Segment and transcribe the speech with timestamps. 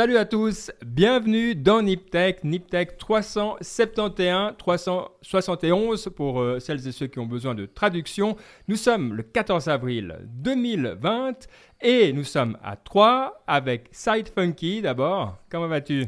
[0.00, 7.18] Salut à tous, bienvenue dans NipTech, NipTech 371, 371 pour euh, celles et ceux qui
[7.18, 8.38] ont besoin de traduction.
[8.66, 11.46] Nous sommes le 14 avril 2020
[11.82, 15.36] et nous sommes à 3 avec Side Funky d'abord.
[15.50, 16.06] Comment vas-tu?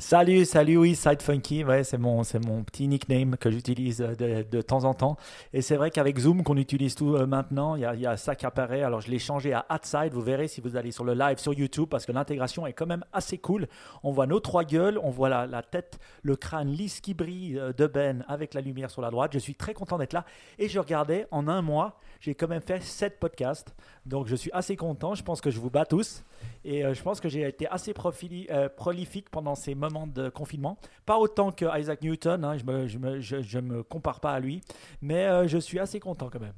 [0.00, 4.46] Salut, salut, oui, Side Funky, ouais, c'est mon, mon petit nickname que j'utilise euh, de,
[4.48, 5.16] de, temps en temps.
[5.52, 8.46] Et c'est vrai qu'avec Zoom, qu'on utilise tout euh, maintenant, il y, a, ça qui
[8.46, 8.84] apparaît.
[8.84, 11.52] Alors je l'ai changé à Side, vous verrez si vous allez sur le live sur
[11.52, 13.66] YouTube, parce que l'intégration est quand même assez cool.
[14.04, 17.58] On voit nos trois gueules, on voit la, la tête, le crâne lisse qui brille
[17.58, 19.32] euh, de Ben avec la lumière sur la droite.
[19.34, 20.24] Je suis très content d'être là.
[20.60, 23.74] Et je regardais, en un mois, j'ai quand même fait sept podcasts.
[24.08, 25.14] Donc je suis assez content.
[25.14, 26.24] Je pense que je vous bats tous.
[26.64, 30.78] Et je pense que j'ai été assez prolifique pendant ces moments de confinement.
[31.06, 34.32] Pas autant que Isaac Newton, hein, je ne me, je me, je, me, compare pas
[34.32, 34.60] à lui,
[35.00, 36.54] mais euh, je suis assez content quand même.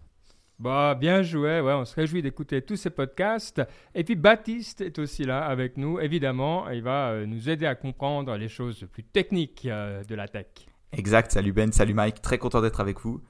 [0.58, 3.62] Bah, bien joué, ouais, on se réjouit d'écouter tous ces podcasts.
[3.94, 7.74] Et puis Baptiste est aussi là avec nous, évidemment, il va euh, nous aider à
[7.74, 10.46] comprendre les choses plus techniques euh, de la tech.
[10.92, 13.22] Exact, salut Ben, salut Mike, très content d'être avec vous.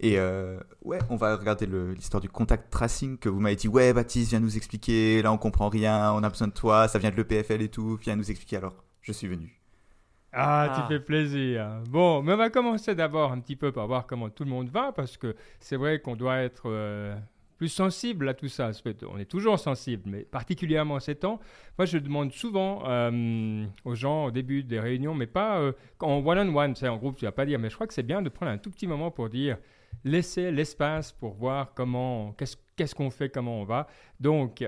[0.00, 0.18] Et
[0.82, 3.68] ouais, on va regarder l'histoire du contact tracing que vous m'avez dit.
[3.68, 5.22] Ouais, Baptiste, viens nous expliquer.
[5.22, 6.12] Là, on comprend rien.
[6.12, 6.88] On a besoin de toi.
[6.88, 7.96] Ça vient de l'EPFL et tout.
[8.02, 8.58] Viens nous expliquer.
[8.58, 9.56] Alors, je suis venu.
[10.38, 10.86] Ah, tu ah.
[10.86, 11.80] fais plaisir.
[11.88, 14.68] Bon, mais on va commencer d'abord un petit peu par voir comment tout le monde
[14.68, 17.16] va, parce que c'est vrai qu'on doit être euh,
[17.56, 18.70] plus sensible à tout ça.
[19.08, 21.40] On est toujours sensible, mais particulièrement ces temps.
[21.78, 26.18] Moi, je demande souvent euh, aux gens au début des réunions, mais pas euh, en
[26.18, 28.28] one-on-one, c'est en groupe, tu vas pas dire, mais je crois que c'est bien de
[28.28, 29.56] prendre un tout petit moment pour dire,
[30.04, 32.34] laisser l'espace pour voir comment,
[32.76, 33.86] qu'est-ce qu'on fait, comment on va.
[34.20, 34.64] Donc,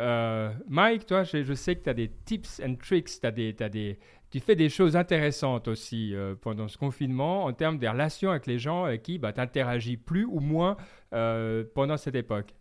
[0.68, 3.98] Mike, toi, je, sais que tu as des tips and tricks, as des, as des,
[4.30, 8.46] tu fais des choses intéressantes aussi euh, pendant ce confinement en termes des relations avec
[8.46, 10.76] les gens avec qui bah, tu interagis plus ou moins
[11.14, 12.54] euh, pendant cette époque.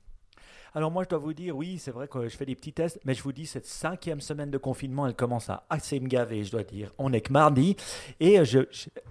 [0.74, 3.00] Alors moi, je dois vous dire, oui, c'est vrai que je fais des petits tests,
[3.06, 6.44] mais je vous dis, cette cinquième semaine de confinement, elle commence à assez me gaver,
[6.44, 6.94] je dois dire.
[6.98, 7.76] On est que mardi,
[8.20, 8.60] et je,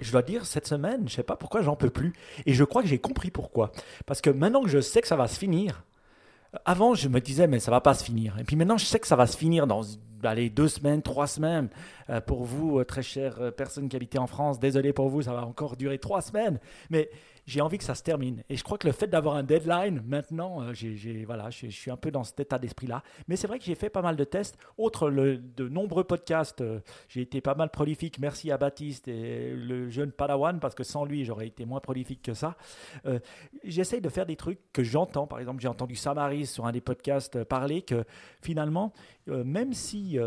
[0.01, 2.13] je, dois dire, cette semaine, je ne sais pas pourquoi j'en peux plus.
[2.47, 3.73] Et je crois que j'ai compris pourquoi.
[4.07, 5.85] Parce que maintenant que je sais que ça va se finir,
[6.65, 8.39] avant, je me disais, mais ça va pas se finir.
[8.39, 9.83] Et puis maintenant, je sais que ça va se finir dans
[10.23, 11.69] allez, deux semaines, trois semaines.
[12.11, 15.23] Euh, pour vous, euh, très chère euh, personne qui habitait en France, désolé pour vous,
[15.23, 16.59] ça va encore durer trois semaines.
[16.91, 17.11] Mais
[17.47, 18.43] j'ai envie que ça se termine.
[18.49, 21.91] Et je crois que le fait d'avoir un deadline, maintenant, euh, j'ai, voilà, je, suis
[21.91, 23.03] un peu dans cet état d'esprit-là.
[23.29, 24.59] Mais c'est vrai que j'ai fait pas mal de tests.
[24.79, 28.19] Outre le, de nombreux podcasts, euh, j'ai été pas mal prolifique.
[28.19, 32.23] Merci à Baptiste et le jeune Padawan, parce que sans lui, j'aurais été moins prolifique
[32.23, 32.57] que ça.
[33.07, 33.21] Euh,
[33.63, 35.29] j'essaye de faire des trucs que j'entends.
[35.29, 38.05] Par exemple, j'ai entendu Samaris sur un des podcasts parler que
[38.43, 38.93] finalement,
[39.27, 40.19] même si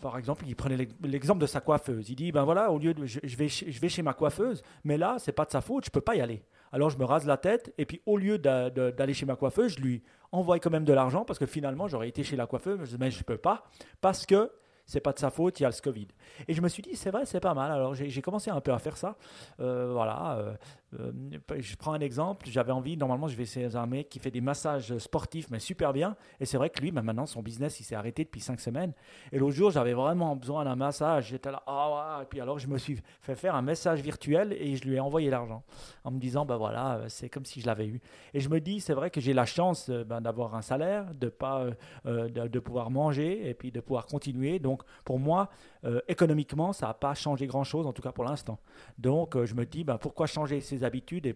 [0.00, 2.08] par exemple, il prenait l'exemple de sa coiffeuse.
[2.10, 4.96] Il dit, ben voilà, au lieu de, je, vais, je vais chez ma coiffeuse, mais
[4.96, 6.42] là, c'est pas de sa faute, je peux pas y aller.
[6.72, 9.80] Alors je me rase la tête et puis au lieu d'aller chez ma coiffeuse, je
[9.80, 10.02] lui
[10.32, 13.24] envoie quand même de l'argent parce que finalement j'aurais été chez la coiffeuse, mais je
[13.24, 13.64] peux pas
[14.00, 14.50] parce que
[14.86, 16.08] c'est pas de sa faute, il y a le Covid.
[16.48, 17.70] Et je me suis dit, c'est vrai, c'est pas mal.
[17.70, 19.16] Alors j'ai commencé un peu à faire ça.
[19.60, 20.54] Euh, voilà, euh,
[20.98, 21.12] euh,
[21.58, 22.46] je prends un exemple.
[22.48, 25.92] J'avais envie, normalement, je vais chez un mec qui fait des massages sportifs, mais super
[25.92, 26.16] bien.
[26.40, 28.92] Et c'est vrai que lui, ben, maintenant, son business, il s'est arrêté depuis cinq semaines.
[29.32, 31.28] Et l'autre jour, j'avais vraiment besoin d'un massage.
[31.28, 32.24] J'étais là, ah ouais.
[32.24, 35.00] Et puis alors, je me suis fait faire un message virtuel et je lui ai
[35.00, 35.62] envoyé l'argent
[36.04, 38.00] en me disant, ben voilà, c'est comme si je l'avais eu.
[38.32, 41.28] Et je me dis, c'est vrai que j'ai la chance ben, d'avoir un salaire, de,
[41.28, 41.66] pas,
[42.04, 44.58] de, pouvoir manger et puis de pouvoir continuer.
[44.58, 45.50] Donc, pour moi,
[45.84, 48.58] euh, économiquement, ça n'a pas changé grand-chose, en tout cas pour l'instant.
[48.98, 51.34] Donc, euh, je me dis, ben, pourquoi changer ses habitudes et,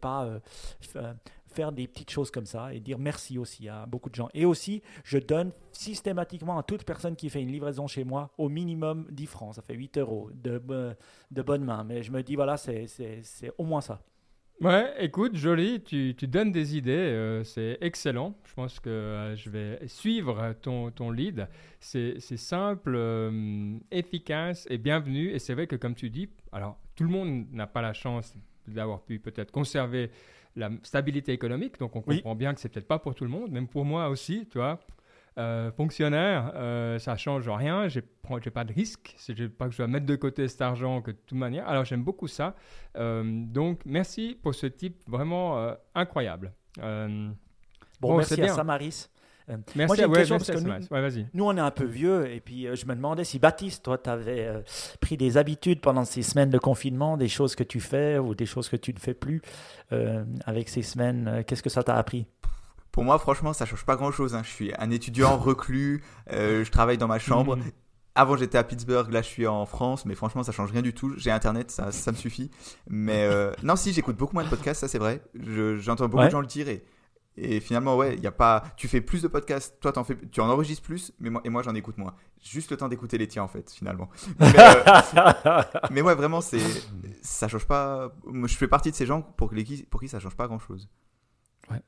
[0.00, 1.14] pas euh,
[1.46, 4.28] faire des petites choses comme ça et dire merci aussi à beaucoup de gens.
[4.34, 8.48] Et aussi, je donne systématiquement à toute personne qui fait une livraison chez moi au
[8.48, 9.54] minimum 10 francs.
[9.54, 10.60] Ça fait 8 euros de,
[11.30, 11.84] de bonne main.
[11.84, 12.86] Mais je me dis, voilà, c'est
[13.56, 14.00] au moins ça.
[14.60, 18.34] Ouais, écoute, joli, tu, tu donnes des idées, euh, c'est excellent.
[18.44, 21.48] Je pense que euh, je vais suivre ton, ton lead.
[21.80, 25.30] C'est simple, euh, efficace et bienvenu.
[25.30, 28.34] Et c'est vrai que, comme tu dis, alors tout le monde n'a pas la chance
[28.68, 30.10] d'avoir pu peut-être conserver
[30.56, 33.50] la stabilité économique, donc on comprend bien que c'est peut-être pas pour tout le monde,
[33.50, 34.80] même pour moi aussi, tu vois.
[35.36, 39.88] Euh, fonctionnaire, euh, ça change rien, j'ai pas de risque, c'est pas que je dois
[39.88, 41.66] mettre de côté cet argent que de toute manière.
[41.68, 42.54] Alors j'aime beaucoup ça.
[42.96, 46.52] Euh, donc merci pour ce type vraiment euh, incroyable.
[46.78, 49.08] bon, merci à Samaris.
[49.74, 52.86] Merci à question parce que nous, nous, on est un peu vieux et puis je
[52.86, 54.62] me demandais si Baptiste, toi, tu avais
[55.00, 58.46] pris des habitudes pendant ces semaines de confinement, des choses que tu fais ou des
[58.46, 59.42] choses que tu ne fais plus
[60.46, 61.42] avec ces semaines.
[61.46, 62.26] Qu'est-ce que ça t'a appris?
[62.94, 64.36] Pour moi, franchement, ça change pas grand-chose.
[64.36, 64.42] Hein.
[64.44, 67.56] Je suis un étudiant reclus, euh, je travaille dans ma chambre.
[67.56, 67.64] Mhm.
[68.14, 70.94] Avant, j'étais à Pittsburgh, là, je suis en France, mais franchement, ça change rien du
[70.94, 71.12] tout.
[71.16, 72.52] J'ai Internet, ça, ça me suffit.
[72.88, 75.22] Mais euh, non, si, j'écoute beaucoup moins de podcasts, ça c'est vrai.
[75.34, 76.84] J'entends beaucoup de gens le dire et
[77.36, 78.62] Et finalement, ouais, il y a pas.
[78.76, 81.48] Tu fais plus de podcasts, toi, en fais, tu en enregistres plus, mais moi, et
[81.48, 82.14] moi, j'en écoute moins.
[82.40, 84.08] Juste le temps d'écouter les tiens, en fait, finalement.
[84.38, 86.62] Mais, euh, mais ouais, vraiment, c'est,
[87.22, 88.12] ça change pas.
[88.32, 90.88] Je fais partie de ces gens pour, qui, pour qui ça change pas grand chose.
[91.72, 91.82] Ouais.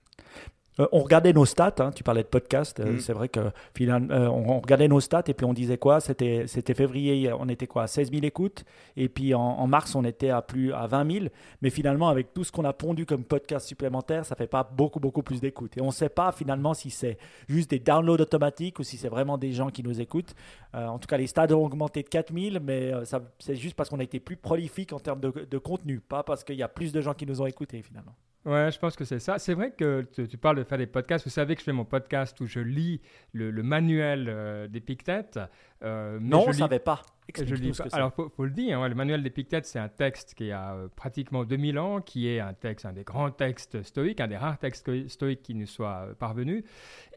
[0.79, 3.01] Euh, on regardait nos stats, hein, tu parlais de podcast, euh, mm.
[3.01, 3.41] c'est vrai que
[3.75, 6.01] finalement, euh, on, regardait nos stats et puis on disait quoi?
[6.01, 7.87] C'était février, on était quoi?
[7.87, 8.65] 16 000 écoutes
[8.97, 11.27] et puis en, mars on était à plus à 20 000.
[11.63, 15.01] Mais finalement avec tout ce qu'on a pondu comme podcast supplémentaire, ça fait pas beaucoup
[15.01, 15.77] beaucoup plus d'écoutes.
[15.77, 17.19] Et on ne sait pas finalement si c'est
[17.49, 20.35] juste des downloads automatiques ou si c'est vraiment des gens qui nous écoutent.
[20.75, 22.93] en tout cas les stats ont augmenté de 4 000, mais
[23.39, 26.45] c'est juste parce qu'on a été plus prolifique en termes de, de contenu, pas parce
[26.45, 28.15] qu'il y a plus de gens qui nous ont écoutés finalement.
[28.47, 29.41] Ouais, je pense que c'est ça.
[29.41, 31.25] C'est vrai que tu, parles de faire des podcasts.
[31.25, 33.01] Vous savez que je fais mon podcast où je lis
[33.33, 35.41] le, manuel euh, d'Épictète.
[35.83, 37.03] Euh, non, je ne savais pas.
[37.35, 40.53] Je lis, alors, il faut, le dire, hein, le manuel d'Épictète, c'est un texte qui
[40.53, 44.29] a euh, pratiquement 2000 ans, qui est un texte, un des grands textes stoïques, un
[44.29, 46.65] des rares textes stoïques qui nous soit parvenu.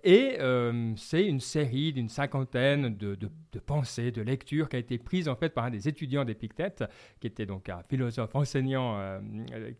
[0.03, 4.97] Et euh, c'est une série d'une cinquantaine de, de, pensées, de lectures qui a été
[4.97, 6.83] prise en fait par un des étudiants d'Épictète,
[7.19, 9.19] qui était donc un philosophe enseignant euh,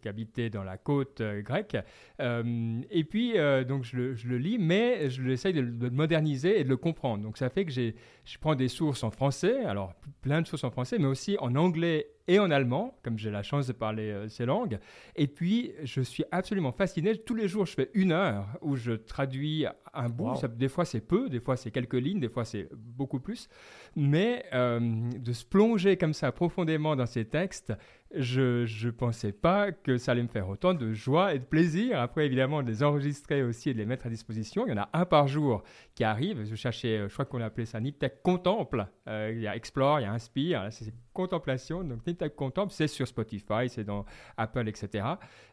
[0.02, 1.78] qui habitait dans la côte euh, grecque.
[2.20, 3.34] et puis,
[3.68, 6.70] donc je le, je le, lis, mais je l'essaye de, de, le moderniser et de
[6.70, 7.24] le comprendre.
[7.24, 10.72] Donc ça fait que je prends des sources en français, alors plein de sources en
[10.72, 14.28] français, mais aussi en anglais et en allemand, comme j'ai la chance de parler euh,
[14.30, 14.78] ces langues.
[15.16, 17.18] Et puis, je suis absolument fasciné.
[17.18, 20.36] Tous les jours, je fais une heure où je traduis un bout.
[20.56, 23.50] des fois, c'est peu, des fois, c'est quelques lignes, des fois, c'est beaucoup plus.
[23.96, 24.80] Mais euh,
[25.18, 27.74] de se plonger comme ça profondément dans ces textes,
[28.14, 32.00] je ne pensais pas que ça allait me faire autant de joie et de plaisir.
[32.00, 34.66] Après, évidemment, de les enregistrer aussi et de les mettre à disposition.
[34.66, 36.44] Il y en a un par jour qui arrive.
[36.46, 38.88] Je cherchais, euh, je crois qu'on appelait ça Niptech Contemple.
[39.08, 40.68] Euh, il y a Explore, il y a Inspire.
[40.72, 41.84] C'est contemplation.
[41.84, 44.06] Donc, Niptech Contemple, c'est sur Spotify, c'est dans
[44.38, 45.06] Apple, etc.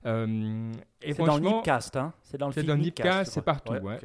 [0.04, 0.72] Euh,
[1.02, 3.72] c'est dans Nipcast, hein C'est dans le C'est dans Nipcast, c'est partout.
[3.72, 3.98] Ouais,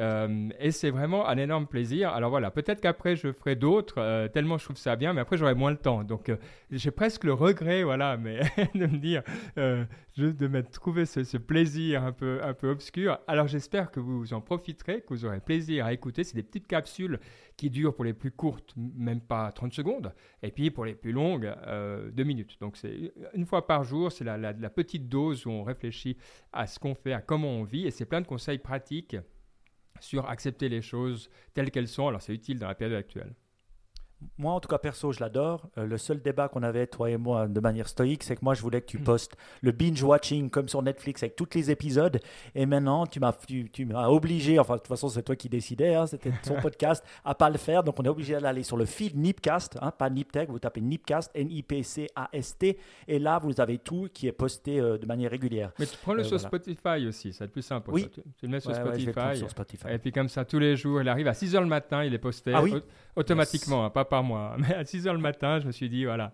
[0.00, 2.10] euh, et c'est vraiment un énorme plaisir.
[2.10, 5.36] Alors voilà, peut-être qu'après je ferai d'autres, euh, tellement je trouve ça bien, mais après
[5.36, 6.02] j'aurai moins le temps.
[6.02, 6.36] Donc euh,
[6.70, 8.40] j'ai presque le regret, voilà, mais
[8.74, 9.22] de me dire,
[9.56, 13.18] de m'être trouvé ce, plaisir un peu, un peu obscur.
[13.26, 16.24] Alors j'espère que vous en profiterez, que vous aurez plaisir à écouter.
[16.24, 17.20] C'est des petites capsules
[17.56, 20.12] qui durent pour les plus courtes, même pas 30 secondes,
[20.42, 21.52] et puis pour les plus longues,
[22.12, 22.56] 2 minutes.
[22.60, 26.16] Donc c'est une fois par jour, c'est la petite dose où on réfléchit
[26.52, 29.16] à ce qu'on fait, à comment on vit, et c'est plein de conseils pratiques
[30.00, 32.08] sur accepter les choses telles qu'elles sont.
[32.08, 33.34] Alors c'est utile dans la période actuelle.
[34.38, 35.68] Moi, en tout cas, perso, je l'adore.
[35.78, 38.54] Euh, le seul débat qu'on avait, toi et moi, de manière stoïque, c'est que moi,
[38.54, 39.04] je voulais que tu mm.
[39.04, 42.20] postes le binge-watching comme sur Netflix avec tous les épisodes.
[42.54, 45.94] Et maintenant, tu m'as, tu, m'as obligé, enfin, de toute façon, c'est toi qui décidais,
[45.94, 47.82] hein, c'était son podcast, à pas le faire.
[47.84, 51.30] Donc, on est obligé d'aller sur le feed Nipcast, hein, pas Niptech, vous tapez Nipcast,
[51.34, 52.78] N-I-P-C-A-S-T.
[53.08, 55.72] Et là, vous avez tout qui est posté euh, de manière régulière.
[55.78, 57.90] Mais tu prends le euh, sur Spotify aussi, c'est plus simple.
[57.92, 58.08] Oui.
[58.10, 61.34] Tu, le mets sur, Spotify, Et puis, comme ça, tous les jours, il arrive à
[61.34, 62.52] 6 h le matin, il est posté.
[62.54, 62.74] Ah oui
[63.16, 64.54] automatiquement, hein, pas par moi.
[64.58, 66.32] Mais à 6 h le matin, je me suis dit, voilà,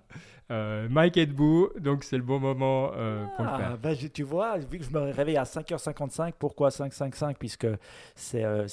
[0.51, 3.79] euh, Mike est debout, donc c'est le bon moment euh, pour le faire.
[3.79, 7.69] Ben, tu vois, vu que je me réveille à 5h55, pourquoi 555 Puisque
[8.15, 8.67] c'est euh,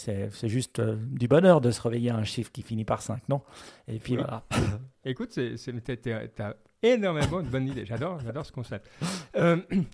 [0.44, 3.42] juste du bonheur de se réveiller à un chiffre qui finit par 5, non?
[3.88, 4.44] Et puis voilà.
[5.06, 6.56] Écoute, tu as
[6.94, 7.86] énormément de bonnes idées.
[7.86, 8.90] J'adore, j'adore ce concept.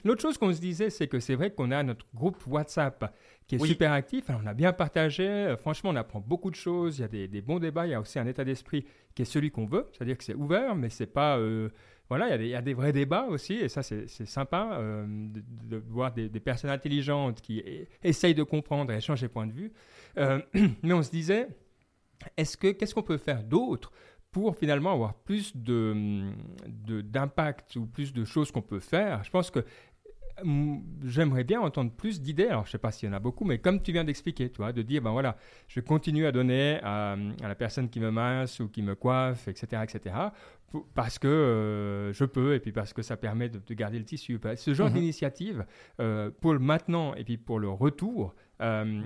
[0.05, 3.13] L'autre chose qu'on se disait, c'est que c'est vrai qu'on a notre groupe WhatsApp
[3.47, 4.25] qui est super actif.
[4.29, 5.27] on a bien partagé.
[5.27, 6.99] Euh, franchement, on apprend beaucoup de choses.
[6.99, 7.85] Il y a des, bons débats.
[7.85, 8.85] Il y a aussi un état d'esprit
[9.15, 9.87] qui est celui qu'on veut.
[9.91, 11.37] C'est-à-dire que c'est ouvert, mais c'est pas.
[11.37, 11.69] Euh,
[12.09, 13.53] voilà, il y, a des, vrais débats aussi.
[13.53, 17.63] Et ça, c'est sympa euh, de, voir des, personnes intelligentes qui
[18.03, 19.71] essayent de comprendre et échanger points de vue.
[20.15, 21.47] mais on se disait,
[22.37, 23.91] est-ce que qu'est-ce qu'on peut faire d'autre
[24.33, 29.23] pour finalement avoir plus d'impact ou plus de choses qu'on peut faire.
[29.23, 29.63] Je pense que
[31.03, 32.47] j'aimerais bien entendre plus d'idées.
[32.47, 34.49] Alors, je ne sais pas s'il y en a beaucoup, mais comme tu viens d'expliquer,
[34.49, 35.37] toi, de dire, ben voilà,
[35.67, 39.83] je continue à donner à, la personne qui me masse ou qui me coiffe, etc.,
[39.83, 40.15] etc.,
[40.95, 44.39] parce que euh, je peux et puis parce que ça permet de, garder le tissu.
[44.55, 44.95] Ce genre mhm.
[44.95, 45.67] d'initiative,
[45.99, 48.33] euh, pour le maintenant et puis pour le retour,
[48.63, 49.01] euh,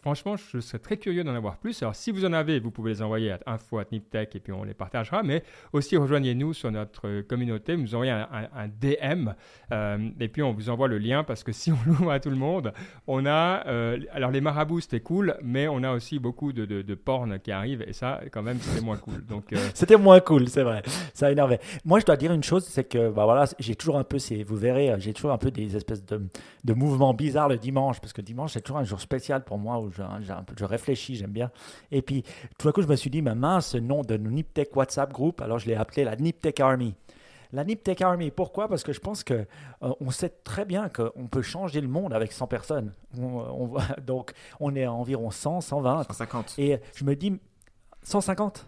[0.00, 1.82] franchement, je serais très curieux d'en avoir plus.
[1.82, 4.74] Alors, si vous en avez, vous pouvez les envoyer à info.niptech et puis on les
[4.74, 5.22] partagera.
[5.22, 5.42] Mais
[5.72, 7.74] aussi, rejoignez-nous sur notre communauté.
[7.74, 9.30] Vous nous envoyez un, DM
[9.72, 12.30] euh, et puis on vous envoie le lien parce que si on l'ouvre à tout
[12.30, 12.72] le monde,
[13.06, 13.66] on a.
[13.66, 17.50] Euh, alors, les marabouts, c'était cool, mais on a aussi beaucoup de, de, porn qui
[17.50, 19.24] arrivent et ça, quand même, c'était moins cool.
[19.26, 20.82] Donc, c'était moins cool, c'est vrai.
[21.14, 21.58] Ça énervait.
[21.84, 24.56] Moi, je dois dire une chose c'est que, bah, voilà, j'ai toujours un peu, vous
[24.56, 26.22] verrez, j'ai toujours un peu des espèces de,
[26.64, 29.78] de mouvements bizarres le dimanche parce que dimanche, c'est toujours un jour spécial pour moi
[29.80, 30.02] où je,
[30.56, 31.50] je réfléchis, j'aime bien.
[31.90, 32.24] Et puis,
[32.58, 35.40] tout à coup, je me suis dit, ma main, ce nom de Niptech WhatsApp Group,
[35.40, 36.94] alors je l'ai appelé la Niptech Army.
[37.52, 38.66] La Niptech Army, pourquoi?
[38.66, 39.34] Parce que je pense que
[39.82, 42.94] euh, on sait très bien qu'on peut changer le monde avec 100 personnes.
[43.18, 46.04] On, donc, on est à environ 100, 120.
[46.04, 46.54] 150.
[46.58, 47.38] Et je me dis,
[48.04, 48.66] 150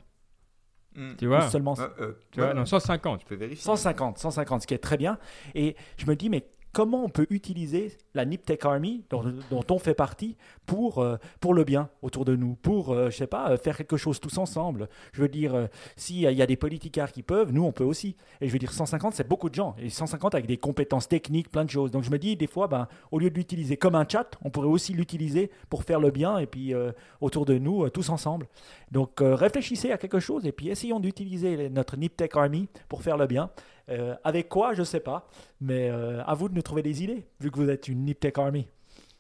[0.97, 1.15] hmm.
[1.17, 1.49] Tu vois?
[1.49, 1.75] Seulement.
[1.99, 3.23] Euh, tu vois, non, 150.
[3.23, 3.65] Je peux vérifier.
[3.65, 5.19] 150, 150, ce qui est très bien.
[5.55, 9.25] Et je me dis, mais comment on peut utiliser la Niptech Army, dont,
[9.71, 13.27] on fait partie, pour, euh, pour le bien autour de nous, pour, euh, je sais
[13.27, 14.89] pas, euh, faire quelque chose tous ensemble.
[15.13, 18.17] Je veux dire, s'il y a des politicards qui peuvent, nous, on peut aussi.
[18.41, 19.77] Et je veux dire, 150, c'est beaucoup de gens.
[19.79, 21.91] Et 150 avec des compétences techniques, plein de choses.
[21.91, 24.51] Donc je me dis, des fois, ben, au lieu de l'utiliser comme un chat, on
[24.51, 26.75] pourrait aussi l'utiliser pour faire le bien, et puis
[27.21, 28.49] autour de nous, tous ensemble.
[28.91, 33.27] Donc réfléchissez à quelque chose, et puis essayons d'utiliser notre Niptech Army pour faire le
[33.27, 33.51] bien.
[33.91, 35.29] Euh, avec quoi, je sais pas.
[35.61, 38.39] Mais euh, à vous de nous trouver des idées, vu que vous êtes une Niptech
[38.39, 38.69] Army.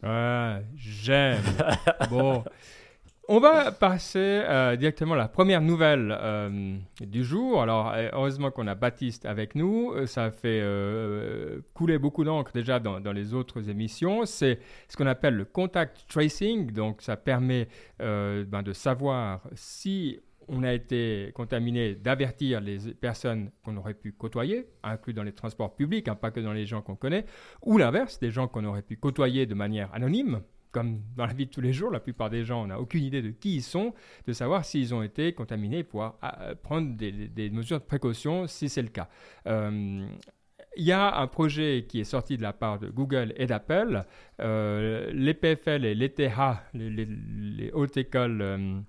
[0.03, 1.43] Ouais, j'aime.
[2.11, 2.45] bon.
[3.27, 6.15] On va passer euh, directement à la première nouvelle
[7.01, 7.63] du jour.
[7.63, 9.95] Alors, heureusement qu'on a Baptiste avec nous.
[10.07, 10.63] Ça fait
[11.73, 14.27] couler beaucoup d'encre déjà dans, dans, les autres émissions.
[14.27, 16.71] C'est ce qu'on appelle le contact tracing.
[16.71, 17.69] Donc, ça permet
[17.99, 24.67] ben, de savoir si on a été contaminé d'avertir les personnes qu'on aurait pu côtoyer,
[24.83, 27.25] inclus dans les transports publics, hein, pas que dans les gens qu'on connaît,
[27.63, 30.43] ou l'inverse, des gens qu'on aurait pu côtoyer de manière anonyme,
[30.75, 33.05] comme dans la vie de tous les jours, la plupart des gens, on n'a aucune
[33.05, 33.95] idée de qui ils sont,
[34.27, 38.69] de savoir s'ils ont été contaminés et pouvoir euh, prendre des, mesures de précaution si
[38.69, 39.09] c'est le cas.
[39.47, 40.05] Euh,
[40.77, 44.05] il y a un projet qui est sorti de la part de Google et d'Apple.
[44.41, 46.19] Euh, les PFL et l'ETH,
[46.75, 48.85] les, les, hautes écoles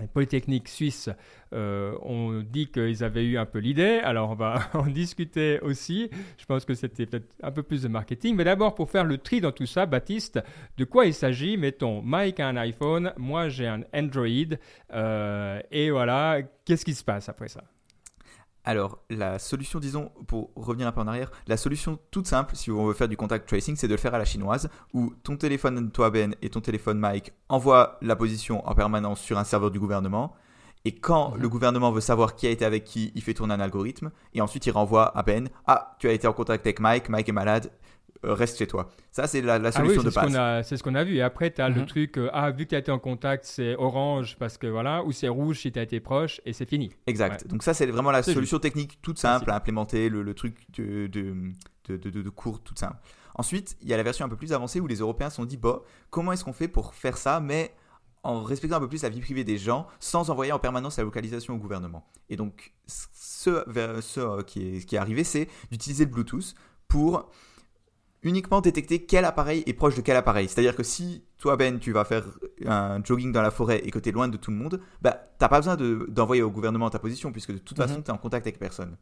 [0.00, 1.10] les polytechniques suisses
[1.52, 6.10] euh, ont dit qu'ils avaient eu un peu l'idée, alors on va en discuter aussi.
[6.38, 8.36] Je pense que c'était peut-être un peu plus de marketing.
[8.36, 10.40] Mais d'abord, pour faire le tri dans tout ça, Baptiste,
[10.76, 11.56] de quoi il s'agit?
[11.56, 14.56] Mettons, Mike a un iPhone, moi j'ai un Android,
[14.92, 17.64] euh, et voilà, qu'est-ce qui se passe après ça?
[18.64, 22.70] Alors, la solution, disons, pour revenir un peu en arrière, la solution toute simple, si
[22.70, 25.36] on veut faire du contact tracing, c'est de le faire à la chinoise, où ton
[25.36, 29.70] téléphone, toi Ben, et ton téléphone Mike envoient la position en permanence sur un serveur
[29.70, 30.34] du gouvernement.
[30.84, 31.40] Et quand mhm.
[31.40, 34.10] le gouvernement veut savoir qui a été avec qui, il fait tourner un algorithme.
[34.34, 37.28] Et ensuite, il renvoie à Ben Ah, tu as été en contact avec Mike, Mike
[37.28, 37.70] est malade,
[38.22, 38.90] reste chez toi.
[39.10, 40.66] Ça, c'est la, ah solution de base.
[40.66, 41.16] C'est ce qu'on a vu.
[41.16, 41.86] Et après, tu as le mhm.
[41.86, 45.04] truc, euh, ah, vu que tu as été en contact, c'est orange parce que voilà,
[45.04, 46.92] ou c'est rouge si tu as été proche, et c'est fini.
[47.06, 47.46] Exact.
[47.46, 51.52] Donc, ça, c'est vraiment la solution technique toute simple à implémenter, le, truc de, de,
[51.88, 52.96] de, de, cours toute simple.
[53.34, 55.44] Ensuite, il y a la version un peu plus avancée où les Européens se sont
[55.44, 57.72] dit, bon, comment est-ce qu'on fait pour faire ça, mais
[58.24, 61.04] en respectant un peu plus la vie privée des gens, sans envoyer en permanence la
[61.04, 62.04] localisation au gouvernement?
[62.28, 63.64] Et donc, ce,
[64.00, 66.54] ce euh, qui, est, qui est arrivé, c'est d'utiliser le Bluetooth
[66.88, 67.30] pour
[68.22, 70.48] uniquement détecter quel appareil est proche de quel appareil.
[70.48, 72.24] C'est-à-dire que si toi, Ben, tu vas faire
[72.66, 75.12] un jogging dans la forêt et que tu es loin de tout le monde, bah,
[75.12, 77.86] tu n'as pas besoin d'envoyer au gouvernement ta position, puisque de toute mhm.
[77.86, 78.96] façon, tu es en contact avec personne.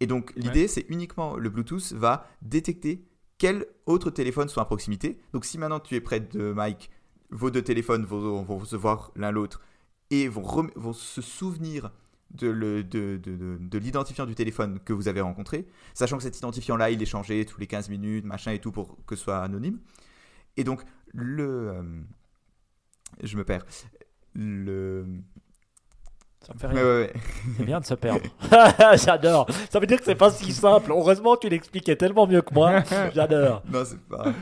[0.00, 3.04] Et donc, l'idée, c'est uniquement le Bluetooth va détecter
[3.38, 5.18] quels autres téléphones sont à proximité.
[5.32, 6.90] Donc, si maintenant tu es près de Mike,
[7.30, 9.60] vos deux téléphones vont, vont se voir l'un l'autre
[10.10, 11.90] et vont, vont se souvenir
[12.34, 17.06] de, de, l'identifiant du téléphone que vous avez rencontré, sachant que cet identifiant-là, il est
[17.06, 19.78] changé tous les 15 minutes, machin et tout, pour que ce soit anonyme.
[20.56, 21.68] Et donc, le...
[21.68, 21.82] Euh,
[23.22, 23.64] je me perds.
[24.34, 25.06] Le...
[26.46, 27.08] Ça me fait rien.
[27.56, 28.26] C'est bien de se perdre.
[29.04, 29.46] J'adore.
[29.70, 30.90] Ça veut dire que c'est pas si simple.
[30.90, 32.82] Heureusement, tu l'expliquais tellement mieux que moi.
[33.14, 33.62] J'adore.
[33.70, 34.32] Non, c'est pas.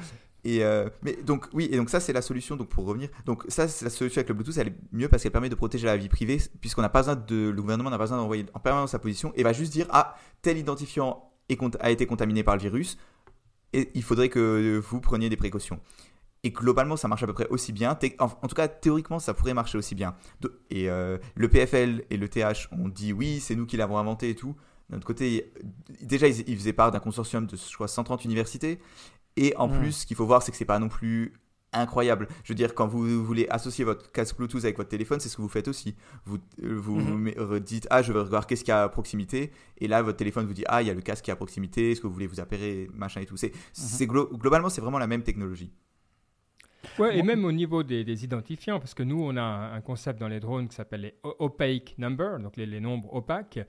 [0.44, 2.56] Et euh, mais donc oui, et donc ça c'est la solution.
[2.56, 5.22] Donc pour revenir, donc ça c'est la solution avec le Bluetooth, elle est mieux parce
[5.22, 7.98] qu'elle permet de protéger la vie privée, puisqu'on n'a pas besoin de, le gouvernement n'a
[7.98, 11.28] pas besoin d'envoyer en permanence sa position et va juste dire ah tel identifiant
[11.80, 12.96] a été contaminé par le virus
[13.72, 15.80] et il faudrait que vous preniez des précautions.
[16.44, 17.96] Et globalement, ça marche à peu près aussi bien.
[18.18, 20.16] En, tout cas, théoriquement, ça pourrait marcher aussi bien.
[20.70, 24.30] Et euh, le PFL et le TH ont dit oui, c'est nous qui l'avons inventé
[24.30, 24.56] et tout.
[24.90, 25.52] D'un autre côté,
[26.00, 28.80] déjà, ils, ils faisaient part d'un consortium de je crois, 130 universités.
[29.36, 29.78] Et en hmm.
[29.78, 31.32] plus, ce qu'il faut voir, c'est que c'est pas non plus
[31.72, 32.28] incroyable.
[32.44, 35.36] Je veux dire, quand vous voulez associer votre casque Bluetooth avec votre téléphone, c'est ce
[35.36, 35.94] que vous faites aussi.
[36.24, 37.60] Vous, euh, vous hmm.
[37.60, 39.52] dites, ah, je veux regarder qu'est-ce qu'il y a à proximité.
[39.78, 41.36] Et là, votre téléphone vous dit, ah, il y a le casque qui est à
[41.36, 41.92] proximité.
[41.92, 43.36] Est-ce que vous voulez vous appairer, machin et tout.
[43.36, 44.06] C'est, hmm.
[44.06, 45.72] globalement, c'est vraiment la même technologie.
[46.98, 50.28] Ouais, et même au niveau des, identifiants, parce que nous, on a un, concept dans
[50.28, 53.60] les drones qui s'appelle les opaque numbers, donc les, les nombres opaques,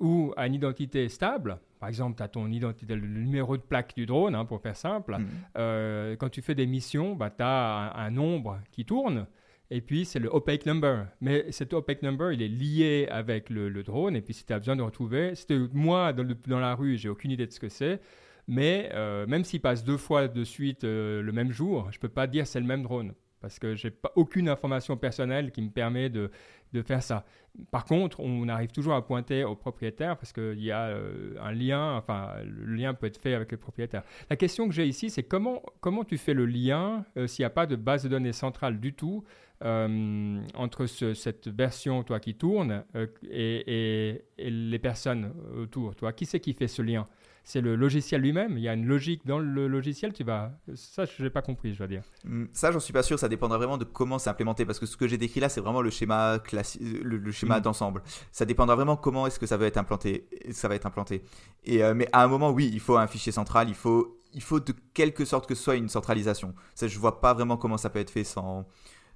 [0.00, 3.94] ou à une identité stable, par exemple, tu as ton identité, le numéro de plaque
[3.94, 5.16] du drone, hein, pour faire simple.
[5.18, 5.26] Mhm.
[5.58, 9.26] Euh, quand tu fais des missions, bah, tu as un, nombre qui tourne,
[9.70, 11.06] et puis c'est le opaque number.
[11.20, 14.58] Mais cet opaque number, il est lié avec le, drone, et puis si tu as
[14.58, 15.34] besoin de retrouver,
[15.72, 18.00] moi, dans, la rue, j'ai aucune idée de ce que c'est,
[18.48, 22.08] mais euh, même s'il passe deux fois de suite euh, le même jour, je peux
[22.08, 23.12] pas dire c'est le même drone
[23.46, 26.32] parce que j'ai pas aucune information personnelle qui me permet de,
[26.72, 27.24] de faire ça.
[27.70, 31.52] Par contre, on arrive toujours à pointer au propriétaire parce qu'il y a euh, un
[31.52, 34.02] lien, enfin, le lien peut être fait avec le propriétaire.
[34.30, 37.46] La question que j'ai ici, c'est comment, comment tu fais le lien euh, s'il n'y
[37.46, 39.22] a pas de base de données centrale du tout
[39.62, 42.82] euh, entre cette version, toi, qui tourne
[43.30, 47.06] et, et, les personnes autour, toi Qui c'est qui fait ce lien?
[47.46, 48.58] C'est le logiciel lui-même.
[48.58, 50.12] Il y a une logique dans le logiciel.
[50.12, 52.02] Tu vas, ça, je n'ai pas compris, je dois dire.
[52.24, 53.20] Hmm, ça, j'en suis pas sûr.
[53.20, 55.60] Ça dépendra vraiment de comment c'est implémenté, parce que ce que j'ai décrit là, c'est
[55.60, 57.62] vraiment le schéma classique, le, schéma hmm.
[57.62, 58.02] d'ensemble.
[58.32, 60.28] Ça dépendra vraiment comment est-ce que ça va être implanté.
[60.50, 61.22] Ça va être implanté.
[61.64, 63.68] Et euh, mais à un moment, oui, il faut un fichier central.
[63.68, 66.52] Il faut, il faut de quelque sorte que ce soit une centralisation.
[66.74, 68.66] Ça, je vois pas vraiment comment ça peut être fait sans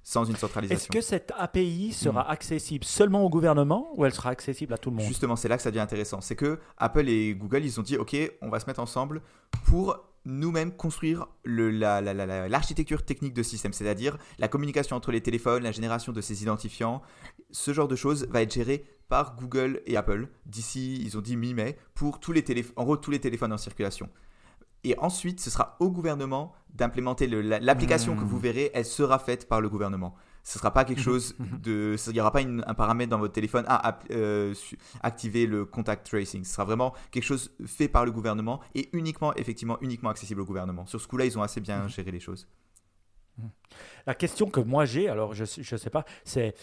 [0.03, 0.91] sans une centralisation.
[0.91, 2.31] Est-ce que cette API sera hmm.
[2.31, 5.05] accessible seulement au gouvernement ou elle sera accessible à tout le monde?
[5.05, 6.21] Justement, c'est là que ça devient intéressant.
[6.21, 9.21] C'est que Apple et Google, ils ont dit, OK, on va se mettre ensemble
[9.65, 15.71] pour nous-mêmes construire l'architecture la, technique de système, c'est-à-dire la communication entre les téléphones, la
[15.71, 17.01] génération de ces identifiants.
[17.51, 21.35] Ce genre de choses va être géré par Google et Apple d'ici, ils ont dit
[21.35, 22.43] mi-mai, pour tous les
[22.75, 24.09] en gros tous les téléphones en circulation.
[24.83, 28.41] Et ensuite, ce sera au gouvernement d'implémenter l'application que vous hmm.
[28.41, 30.15] verrez, elle sera faite par le gouvernement.
[30.43, 31.95] Ce ne sera pas quelque chose de.
[32.07, 34.55] Il n'y aura pas un paramètre dans votre téléphone à euh,
[35.03, 36.43] activer le contact tracing.
[36.43, 40.45] Ce sera vraiment quelque chose fait par le gouvernement et uniquement, effectivement, uniquement accessible au
[40.45, 40.87] gouvernement.
[40.87, 42.47] Sur ce coup-là, ils ont assez bien géré les choses.
[44.07, 46.55] La question que moi j'ai, alors je ne sais pas, c'est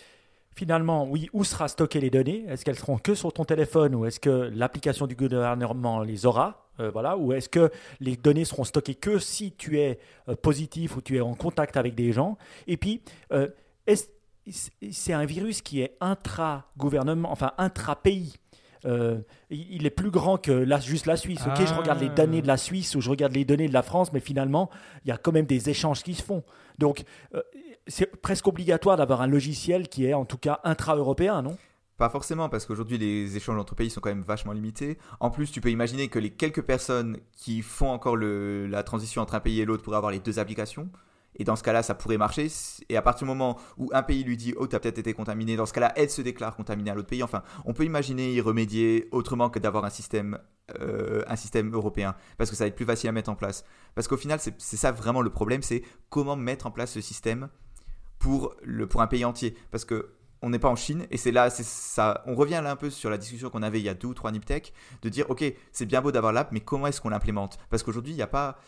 [0.54, 2.44] finalement, oui, où sera stockées les données?
[2.48, 6.67] Est-ce qu'elles seront que sur ton téléphone ou est-ce que l'application du gouvernement les aura?
[6.80, 7.70] Euh, voilà, ou est-ce que
[8.00, 11.76] les données seront stockées que si tu es euh, positif ou tu es en contact
[11.76, 12.38] avec des gens?
[12.66, 13.49] Et puis, euh,
[14.90, 18.37] c'est un virus qui est intra-gouvernement, enfin intra-pays.
[19.50, 21.40] il est plus grand que juste la Suisse.
[21.44, 24.12] Je regarde les données de la Suisse ou je regarde les données de la France,
[24.12, 24.70] mais finalement,
[25.04, 26.44] il y a quand même des échanges qui se font.
[26.78, 27.02] Donc,
[27.87, 31.58] c'est presque obligatoire d'avoir un logiciel qui est en tout cas intra-européen, non?
[31.99, 34.99] Pas forcément, parce qu'aujourd'hui les échanges entre pays sont quand même vachement limités.
[35.19, 39.34] En plus, tu peux imaginer que les quelques personnes qui font encore la transition entre
[39.34, 40.89] un pays et l'autre pourraient avoir les deux applications.
[41.37, 42.49] Et dans ce cas-là, ça pourrait marcher.
[42.89, 45.13] Et à partir du moment où un pays lui dit Oh, tu as peut-être été
[45.13, 47.23] contaminé, dans ce cas-là, elle se déclare contaminée à l'autre pays.
[47.23, 50.39] Enfin, on peut imaginer y remédier autrement que d'avoir un système,
[50.80, 51.25] euh,
[51.73, 52.15] européen.
[52.39, 53.65] Parce que ça va être plus facile à mettre en place.
[53.97, 57.49] Parce qu'au final, c'est ça vraiment le problème c'est comment mettre en place ce système
[58.21, 58.54] pour
[58.97, 59.56] un pays entier.
[59.71, 62.22] Parce que on n'est pas en Chine et c'est là, c'est ça.
[62.26, 64.14] On revient là un peu sur la discussion qu'on avait il y a deux ou
[64.14, 64.72] trois Niptech
[65.02, 67.58] de dire ok, c'est bien beau d'avoir l'app, mais comment est-ce qu'on l'implémente?
[67.70, 68.58] Parce qu'aujourd'hui, il n'y a pas.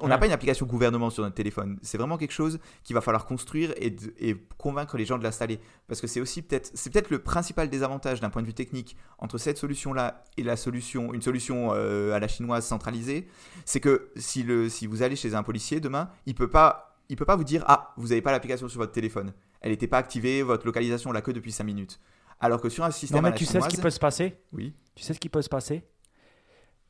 [0.00, 1.78] on n'a pas une application gouvernement sur notre téléphone.
[1.82, 5.58] C'est vraiment quelque chose qu'il va falloir construire et, et, convaincre les gens de l'installer.
[5.88, 8.96] Parce que c'est aussi peut-être, c'est peut-être le principal désavantage d'un point de vue technique
[9.18, 13.26] entre cette solution-là et la solution, une solution euh, à la chinoise centralisée,
[13.64, 17.16] c'est que si le, si vous allez chez un policier demain, il peut pas, il
[17.16, 19.32] peut pas vous dire ah vous n'avez pas l'application sur votre téléphone
[19.64, 21.98] elle n'était pas activée, votre localisation l'a que depuis 5 minutes.
[22.38, 23.22] Alors que sur un système.
[23.22, 24.74] Non, mais tu sais ce qui peut se passer Oui.
[24.94, 25.84] Tu sais ce qui peut se passer?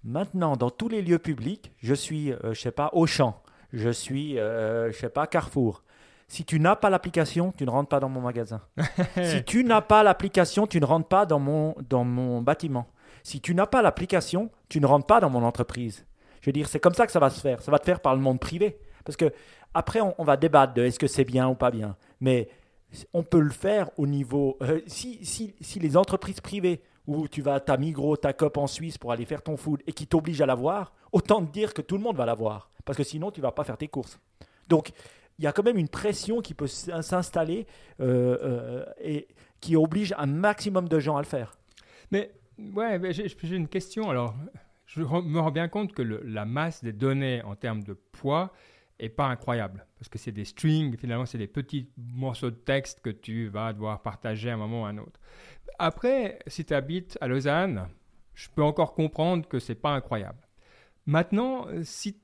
[0.03, 3.41] Maintenant, dans tous les lieux publics, je suis, je euh, je sais pas, Auchan,
[3.73, 5.85] je suis, euh, je sais pas, Carrefour.
[6.27, 8.61] Si tu n'as pas l'application, tu ne rentres pas dans mon magasin.
[9.23, 12.89] si tu n'as pas l'application, tu ne rentres pas dans mon, dans mon bâtiment.
[13.23, 16.05] Si tu n'as pas l'application, tu ne rentres pas dans mon entreprise.
[16.41, 17.63] Je veux dire, c'est comme ça que ça va se faire.
[17.63, 18.81] Ça va te faire par le monde privé.
[19.05, 19.33] Parce que
[19.75, 21.97] après, on, on va débattre de est-ce que c'est bien ou pas bien.
[22.21, 22.49] Mais
[23.13, 24.57] on peut le faire au niveau.
[24.63, 28.57] Euh, si, si, si, les entreprises privées où tu vas à ta Migros, ta COP
[28.57, 31.75] en Suisse pour aller faire ton food et qui t'obligent à l'avoir, autant te dire
[31.75, 32.71] que tout le monde va l'avoir.
[32.85, 34.19] Parce que sinon, tu vas pas faire tes courses.
[34.69, 34.93] Donc,
[35.39, 37.67] il y a quand même une pression qui peut s'installer
[38.01, 39.29] euh, euh, et
[39.61, 41.57] qui oblige un maximum de gens à le faire.
[42.11, 44.11] Mais, ouais, j'ai une question.
[44.11, 44.35] Alors,
[44.87, 48.53] je me rends bien compte que la masse des données en termes de poids
[48.99, 53.01] est pas incroyable parce que c'est des strings, finalement c'est des petits morceaux de texte
[53.01, 55.21] que tu vas devoir partager à un moment ou à un autre.
[55.79, 57.89] Après, si tu habites à Lausanne,
[58.35, 60.47] je peux encore comprendre que c'est pas incroyable.
[61.07, 62.21] Maintenant, si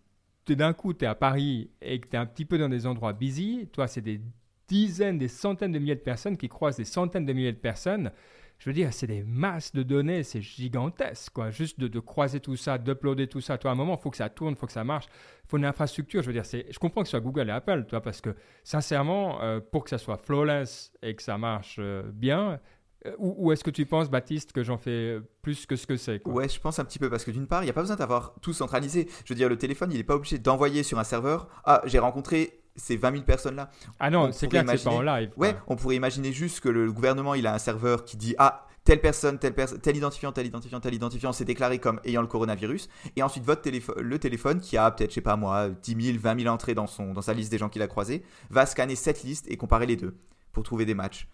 [0.54, 2.86] d'un coup tu es à Paris et que tu es un petit peu dans des
[2.86, 4.20] endroits busy, toi c'est des
[4.68, 8.12] dizaines, des centaines de milliers de personnes qui croisent des centaines de milliers de personnes,
[8.60, 11.50] je veux dire, c'est des masses de données, c'est gigantesque, quoi.
[11.50, 13.56] Juste de, croiser tout ça, d'uploader tout ça.
[13.56, 15.06] Toi, à un moment, il faut que ça tourne, il faut que ça marche.
[15.44, 16.20] Il faut une infrastructure.
[16.20, 19.42] Je veux dire, je comprends que ce soit Google et Apple, toi, parce que sincèrement,
[19.42, 22.60] euh, pour que ça soit flawless et que ça marche euh, bien,
[23.06, 26.46] euh, est-ce que tu penses, Baptiste, que j'en fais plus que ce que c'est Ouais,
[26.46, 28.34] je pense un petit peu parce que d'une part, il n'y a pas besoin d'avoir
[28.42, 29.08] tout centralisé.
[29.24, 31.98] Je veux dire, le téléphone, il n'est pas obligé d'envoyer sur un serveur Ah, j'ai
[31.98, 33.70] rencontré ces 20 000 personnes là.
[33.98, 35.30] Ah non, c'est clair que c'est pas en live.
[35.36, 38.66] Ouais, on pourrait imaginer juste que le gouvernement il a un serveur qui dit ah
[38.84, 42.26] telle personne, telle personne, tel identifiant, tel identifiant, tel identifiant s'est déclaré comme ayant le
[42.26, 42.88] coronavirus.
[43.16, 46.18] Et ensuite, votre téléphone, le téléphone qui a peut-être, je sais pas moi, 10 000,
[46.18, 48.96] 20 000 entrées dans, son, dans sa liste des gens qu'il a croisés, va scanner
[48.96, 50.16] cette liste et comparer les deux
[50.52, 51.28] pour trouver des matchs.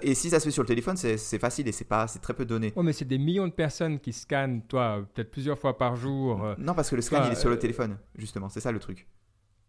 [0.00, 2.34] et si ça se fait sur le téléphone, c'est facile et c'est pas, c'est très
[2.34, 2.72] peu de données.
[2.76, 6.44] Oh, mais c'est des millions de personnes qui scannent, toi, peut-être plusieurs fois par jour.
[6.44, 8.48] Euh, non, parce que le scan, il est sur le euh, téléphone, justement.
[8.48, 9.06] C'est ça le truc.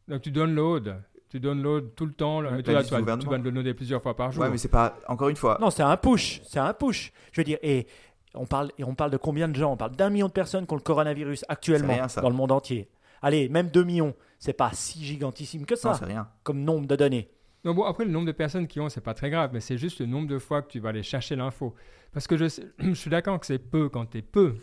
[0.08, 0.93] Donc tu downloads,
[1.30, 2.41] tu downloads tout le temps.
[2.41, 4.43] mais toi, tu, vas, tu vas le downloader plusieurs fois par jour.
[4.43, 4.98] Ouais, mais c'est pas.
[5.08, 5.58] Encore une fois.
[5.60, 6.41] Non, c'est un push.
[6.43, 7.12] C'est un push.
[7.32, 7.88] Je veux dire, et
[8.34, 9.74] on parle, et on parle de combien de gens?
[9.74, 12.89] On parle d'un million de personnes qui ont le coronavirus actuellement dans le monde entier.
[13.22, 14.13] Allez, même 2 millions.
[14.39, 15.96] C'est pas si gigantissime que ça.
[15.96, 16.30] c'est rien.
[16.43, 17.30] Comme nombre de données.
[17.65, 19.78] Non, bon, après, le nombre de personnes qui ont, c'est pas très grave, mais c'est
[19.78, 21.74] juste le nombre de fois que tu vas aller chercher l'info.
[22.13, 22.46] Parce que je,
[22.80, 24.56] je suis d'accord que c'est peu quand tu es peu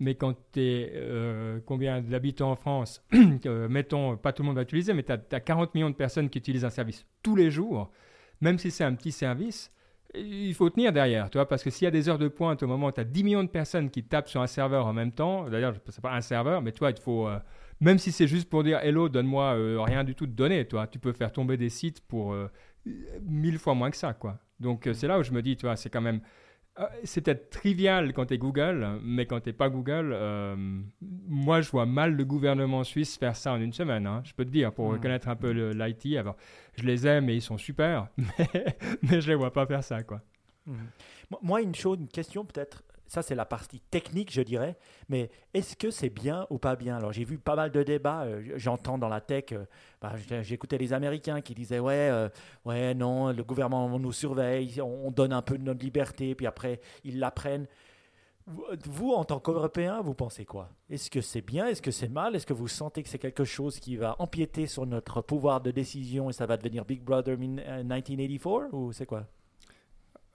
[0.00, 3.04] mais quand tu es euh, combien d'habitants en France,
[3.68, 6.38] mettons, pas tout le monde va utiliser, mais tu as, 40 millions de personnes qui
[6.38, 7.90] utilisent un service tous les jours,
[8.40, 9.70] même si c'est un petit service,
[10.14, 12.62] il faut tenir derrière, tu vois, parce que s'il y a des heures de pointe
[12.62, 14.92] au moment où tu as 10 millions de personnes qui tapent sur un serveur en
[14.92, 17.38] même temps, d'ailleurs, c'est pas un serveur, mais toi, il faut, euh,
[17.80, 20.86] même si c'est juste pour dire hello, donne-moi euh, rien du tout de données, toi,
[20.86, 22.36] tu peux faire tomber des sites pour
[23.22, 24.38] mille fois moins que ça, quoi.
[24.60, 26.20] Donc c'est là où je me dis, tu vois, c'est quand même euh,
[27.04, 30.56] c'est peut-être trivial quand tu es Google, mais quand tu pas Google, euh,
[31.28, 34.06] moi je vois mal le gouvernement suisse faire ça en une semaine.
[34.06, 34.94] Hein, je peux te dire, pour hmm.
[34.94, 36.16] reconnaître un peu l'IT.
[36.16, 36.36] Alors,
[36.76, 40.02] je les aime et ils sont super, mais, mais je les vois pas faire ça.
[40.02, 40.20] Quoi.
[40.66, 40.86] Hmm.
[41.42, 44.76] Moi, une chose, une question peut-être ça, c'est la partie technique, je dirais.
[45.08, 46.96] Mais est-ce que c'est bien ou pas bien?
[46.96, 48.24] Alors, j'ai vu pas mal de débats.
[48.24, 49.64] Euh, j'entends dans la tech, euh,
[50.00, 52.28] bah, j'écoutais les Américains qui disaient Ouais, euh,
[52.64, 56.80] ouais, non, le gouvernement nous surveille, on, donne un peu de notre liberté, puis après,
[57.04, 57.66] ils l'apprennent.
[58.46, 60.68] Vous, en tant qu'Européen, vous pensez quoi?
[60.90, 61.66] Est-ce que c'est bien?
[61.66, 62.36] Est-ce que c'est mal?
[62.36, 65.70] Est-ce que vous sentez que c'est quelque chose qui va empiéter sur notre pouvoir de
[65.70, 69.26] décision et ça va devenir Big Brother 1984 Ou c'est quoi?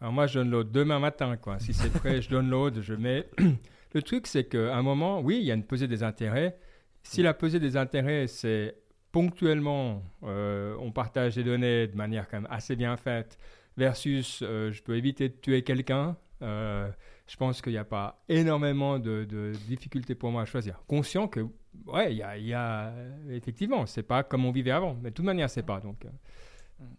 [0.01, 1.37] Alors moi, je download demain matin.
[1.59, 3.27] Si c'est prêt, je download, je mets.
[3.93, 6.57] Le truc, c'est qu'à un moment, oui, il y a une pesée des intérêts.
[7.03, 8.75] Si la pesée des intérêts, c'est
[9.11, 13.37] ponctuellement, euh, on partage des données de manière quand même assez bien faite,
[13.75, 16.87] versus euh, je peux éviter de tuer quelqu'un, euh,
[17.27, 20.81] je pense qu'il n'y a pas énormément de, difficultés pour moi à choisir.
[20.87, 21.41] Conscient que,
[21.87, 22.93] ouais, il y y a,
[23.31, 25.79] effectivement, c'est pas comme on vivait avant, mais de toute manière, c'est pas.
[25.79, 26.05] Donc,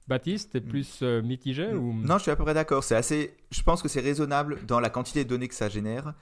[0.09, 0.65] Baptiste, t'es mm.
[0.65, 1.93] plus euh, mitigé ou...
[1.95, 2.85] Non, je suis à peu près d'accord.
[2.85, 3.37] C'est assez.
[3.51, 6.15] Je pense que c'est raisonnable dans la quantité de données que ça génère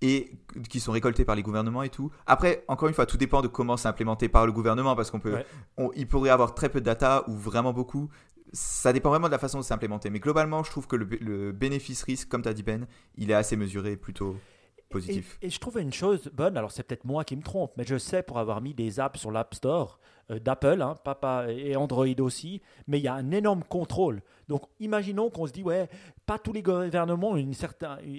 [0.00, 0.32] et
[0.68, 2.10] qui sont récoltées par les gouvernements et tout.
[2.26, 5.20] Après, encore une fois, tout dépend de comment c'est implémenté par le gouvernement parce qu'on
[5.20, 5.38] peut,
[5.94, 8.10] il pourrait avoir très peu de data ou vraiment beaucoup.
[8.52, 10.10] Ça dépend vraiment de la façon dont c'est implémenté.
[10.10, 13.34] Mais globalement, je trouve que le, le bénéfice-risque, comme tu as dit Ben, il est
[13.34, 14.36] assez mesuré plutôt.
[15.42, 17.98] Et, je trouve une chose bonne, alors c'est peut-être moi qui me trompe, mais je
[17.98, 19.98] sais pour avoir mis des apps sur l'App Store,
[20.30, 24.22] euh, d'Apple, hein, papa et Android aussi, mais il y a un énorme contrôle.
[24.48, 25.88] Donc imaginons qu'on se dit, ouais,
[26.26, 27.36] pas tous les gouvernements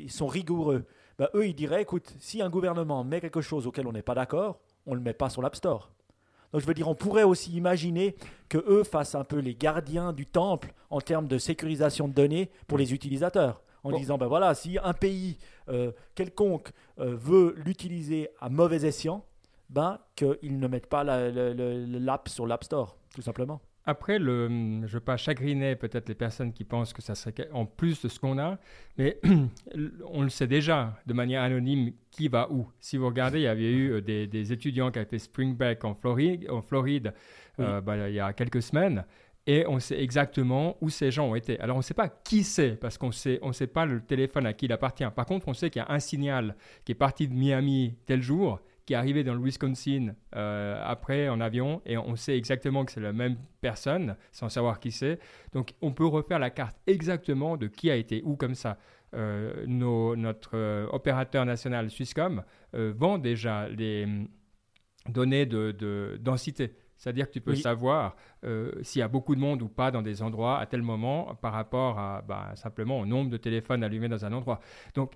[0.07, 0.85] sont rigoureux.
[1.17, 4.15] Ben, eux, ils diraient, écoute, si un gouvernement met quelque chose auquel on n'est pas
[4.15, 5.91] d'accord, on ne le met pas sur l'App Store.
[6.51, 8.15] Donc je veux dire, on pourrait aussi imaginer
[8.47, 12.51] que eux fassent un peu les gardiens du temple en termes de sécurisation de données
[12.67, 13.63] pour les utilisateurs.
[13.83, 19.25] En disant, ben voilà, si un pays euh, quelconque euh, veut l'utiliser à mauvais escient,
[19.69, 23.61] ben, qu'ils ne mettent pas l'app sur l'App Store, tout simplement.
[23.85, 27.49] Après, le, je ne veux pas chagriner peut-être les personnes qui pensent que ça serait
[27.51, 28.57] en plus de ce qu'on a,
[28.97, 29.19] mais
[30.05, 32.65] on le sait déjà de manière anonyme qui va où.
[32.79, 35.83] Si vous regardez, il y avait eu euh, des, étudiants qui avaient fait Spring Break
[35.83, 37.13] en Floride, en Floride
[37.59, 39.03] euh, bah, il y a quelques semaines,
[39.45, 41.59] et on sait exactement où ces gens ont été.
[41.59, 44.53] Alors on ne sait pas qui c'est, parce qu'on ne sait pas le téléphone à
[44.53, 45.05] qui il appartient.
[45.15, 48.21] Par contre, on sait qu'il y a un signal qui est parti de Miami tel
[48.21, 52.83] jour, qui est arrivé dans le Wisconsin euh, après en avion et on sait exactement
[52.85, 55.19] que c'est la même personne sans savoir qui c'est.
[55.53, 58.77] Donc on peut refaire la carte exactement de qui a été où comme ça.
[59.15, 64.27] Euh, notre euh, opérateur national Swisscom vend déjà les hum,
[65.07, 66.73] données de, densité.
[67.03, 68.15] C'est-à-dire que tu peux savoir
[68.81, 71.51] s'il y a beaucoup de monde ou pas dans des endroits à tel moment par
[71.51, 74.61] rapport à bah, simplement au nombre de téléphones allumés dans un endroit.
[74.95, 75.13] Donc,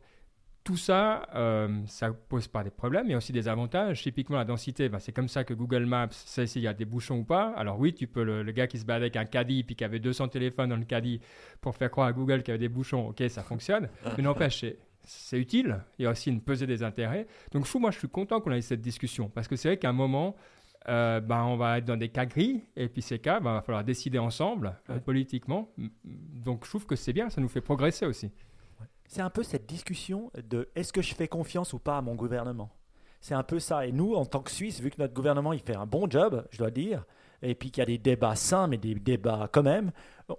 [0.67, 4.04] tout ça, euh, ça pose pas des problèmes, mais aussi des avantages.
[4.04, 6.84] Typiquement, la densité, bah, c'est comme ça que Google Maps sait s'il y a des
[6.84, 7.54] bouchons ou pas.
[7.56, 10.00] Alors oui, tu peux le, gars qui se bat avec un caddie puis qui avait
[10.00, 11.21] 200 téléphones dans le caddie
[11.62, 13.88] pour faire croire à Google qu'il y avait des bouchons, ok, ça fonctionne.
[14.17, 14.65] mais n'empêche,
[15.06, 15.86] c'est utile.
[16.00, 17.28] Il y a aussi une pesée des intérêts.
[17.54, 19.88] Donc fou, moi, je suis content qu'on ait cette discussion parce que c'est vrai qu'à
[19.88, 20.36] un moment,
[20.89, 23.54] euh, bah, on va être dans des cas gris, et puis ces cas, bah, il
[23.56, 25.73] va falloir décider ensemble, euh, politiquement.
[26.06, 28.32] Donc je trouve que c'est bien, ça nous fait progresser aussi
[29.08, 32.15] c'est un peu cette discussion de est-ce que je fais confiance ou pas à mon
[32.15, 32.69] gouvernement?
[33.19, 33.88] C'est un peu ça.
[33.88, 36.45] Et nous, en tant que Suisse, vu que notre gouvernement il fait un bon job,
[36.52, 37.06] je dois dire,
[37.41, 39.91] et puis qu'il y a des débats sains, mais des débats quand même,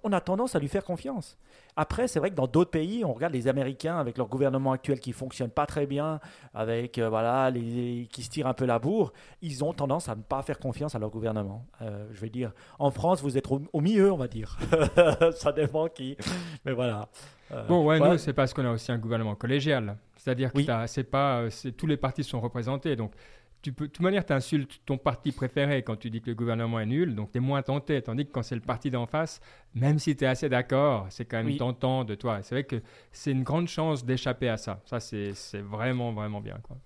[0.03, 1.37] on a tendance à lui faire confiance.
[1.75, 4.99] Après, c'est vrai que dans d'autres pays, on regarde les Américains avec leur gouvernement actuel
[4.99, 6.19] qui fonctionne pas très bien,
[6.53, 10.15] avec euh, voilà, les, qui se tirent un peu la bourre, ils ont tendance à
[10.15, 11.65] ne pas faire confiance à leur gouvernement.
[11.81, 14.57] Euh, je vais dire, en France, vous êtes au, milieu, on va dire.
[15.35, 16.17] Ça dépend qui,
[16.65, 17.07] mais voilà.
[17.51, 19.97] Euh, bon, ouais, nous, c'est parce qu'on a aussi un gouvernement collégial.
[20.17, 21.45] C'est-à-dire que c'est pas,
[21.77, 23.13] tous les partis sont représentés, donc
[23.61, 26.35] tu peux, de toute manière, tu insultes ton parti préféré quand tu dis que le
[26.35, 28.01] gouvernement est nul, donc tu es moins tenté.
[28.01, 29.41] Tandis que quand c'est le parti d'en face,
[29.75, 32.41] même si tu es assez d'accord, c'est quand même tentant de toi.
[32.41, 34.79] C'est vrai que c'est une grande chance d'échapper à ça.
[34.85, 36.57] Ça, c'est vraiment, vraiment bien.
[36.63, 36.77] Quoi.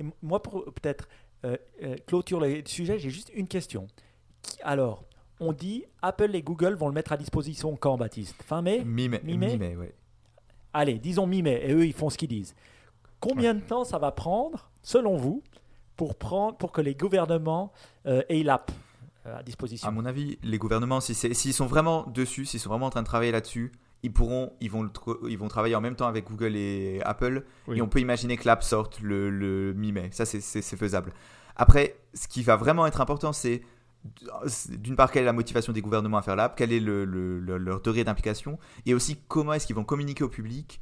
[0.00, 1.08] Et moi, pour peut-être
[1.44, 3.86] euh, euh, clôturer le sujet, j'ai juste une question.
[4.62, 5.04] alors,
[5.38, 8.42] on dit Apple et Google vont le mettre à disposition quand, Baptiste?
[8.42, 8.82] Fin mai?
[8.84, 9.86] Mi-mai, mi mai, oui.
[10.72, 12.54] Allez, disons mi-mai, et eux, ils font ce qu'ils disent.
[13.20, 15.42] Combien de temps ça va prendre, selon vous,
[15.96, 17.72] pour, prendre, pour que les gouvernements
[18.06, 18.70] euh, aient l'app
[19.26, 22.70] euh, à disposition À mon avis, les gouvernements, s'ils si sont vraiment dessus, s'ils sont
[22.70, 24.88] vraiment en train de travailler là-dessus, ils pourront, ils vont,
[25.28, 27.44] ils vont travailler en même temps avec Google et Apple.
[27.72, 30.10] Et on peut imaginer que l'app sorte le, le mi-mai.
[30.12, 31.12] Ça, c'est faisable.
[31.56, 33.62] Après, ce qui va vraiment être important, c'est
[34.68, 37.80] d'une part, quelle est la motivation des gouvernements à faire l'app, quel est le, leur
[37.80, 40.80] degré d'implication, et aussi comment est-ce qu'ils vont communiquer au public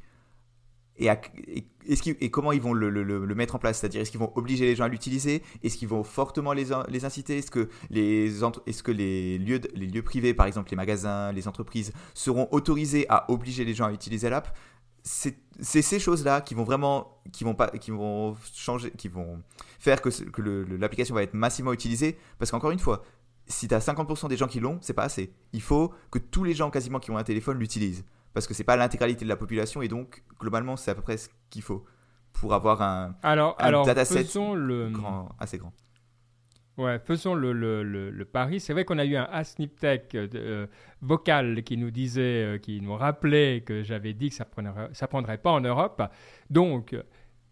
[0.97, 3.79] et, comment ils vont le, mettre en place?
[3.79, 5.43] C'est-à-dire, est-ce qu'ils vont obliger les gens à l'utiliser?
[5.63, 6.71] Est-ce qu'ils vont fortement les,
[7.03, 7.37] inciter?
[7.37, 13.65] Est-ce que, les, lieux, privés, par exemple les magasins, les entreprises, seront autorisés à obliger
[13.65, 14.55] les gens à utiliser l'app?
[15.03, 19.43] C'est, ces choses-là qui vont vraiment, qui vont pas, qui vont changer, qui vont
[19.77, 22.17] faire que, que l'application va être massivement utilisée.
[22.39, 23.03] Parce qu'encore une fois,
[23.47, 25.31] si tu as 50% des gens qui l'ont, c'est pas assez.
[25.53, 28.03] Il faut que tous les gens quasiment qui ont un téléphone l'utilisent
[28.35, 31.17] parce que c'est pas l'intégralité de la population et donc globalement c'est à peu près
[31.17, 31.85] ce qu'il faut
[32.33, 34.91] pour avoir un, alors, alors, dataset le...
[35.39, 35.73] assez grand.
[36.77, 38.59] Ouais, faisons le, le, le, pari.
[38.59, 40.67] C'est vrai qu'on a eu un Asniptech euh,
[41.01, 45.07] vocal qui nous disait, euh, qui nous rappelait que j'avais dit que ça ne ça
[45.07, 46.03] prendrait pas en Europe.
[46.49, 46.93] Donc,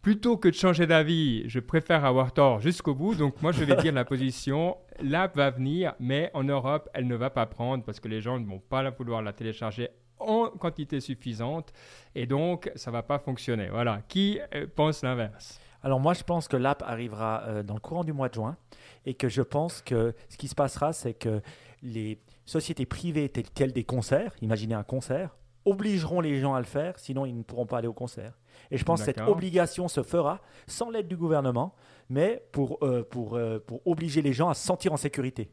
[0.02, 3.16] plutôt que de changer d'avis, je préfère avoir tort jusqu'au bout.
[3.16, 4.76] Donc, moi, je vais dire la position.
[5.02, 8.38] L'app va venir, mais en Europe, elle ne va pas prendre parce que les gens
[8.42, 9.88] ne vont pas vouloir la télécharger
[10.28, 11.74] en quantité suffisante
[12.16, 13.70] et donc ça va pas fonctionner.
[13.70, 14.02] Voilà.
[14.08, 15.60] Qui euh, pense l'inverse?
[15.82, 18.58] Alors moi, je pense que l'app arrivera euh, dans le courant du mois de juin
[19.06, 21.42] et que je pense que ce qui se passera, c'est que
[21.82, 26.98] les sociétés privées telles des concerts, imaginez un concert, obligeront les gens à le faire,
[27.00, 28.34] sinon ils ne pourront pas aller au concert.
[28.72, 31.74] Et je pense que cette obligation se fera sans l'aide du gouvernement,
[32.10, 35.52] mais pour, euh, pour, pour obliger les gens à se sentir en sécurité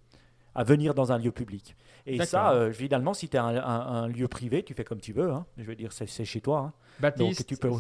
[0.55, 1.77] à venir dans un lieu public.
[2.07, 5.13] Et ça, euh, évidemment, si tu es un, un, lieu privé, tu fais comme tu
[5.13, 5.31] veux.
[5.31, 5.47] Hein.
[5.57, 6.59] Je veux dire, c'est chez toi.
[6.59, 6.73] Hein.
[6.99, 7.71] Baptiste, tu peux...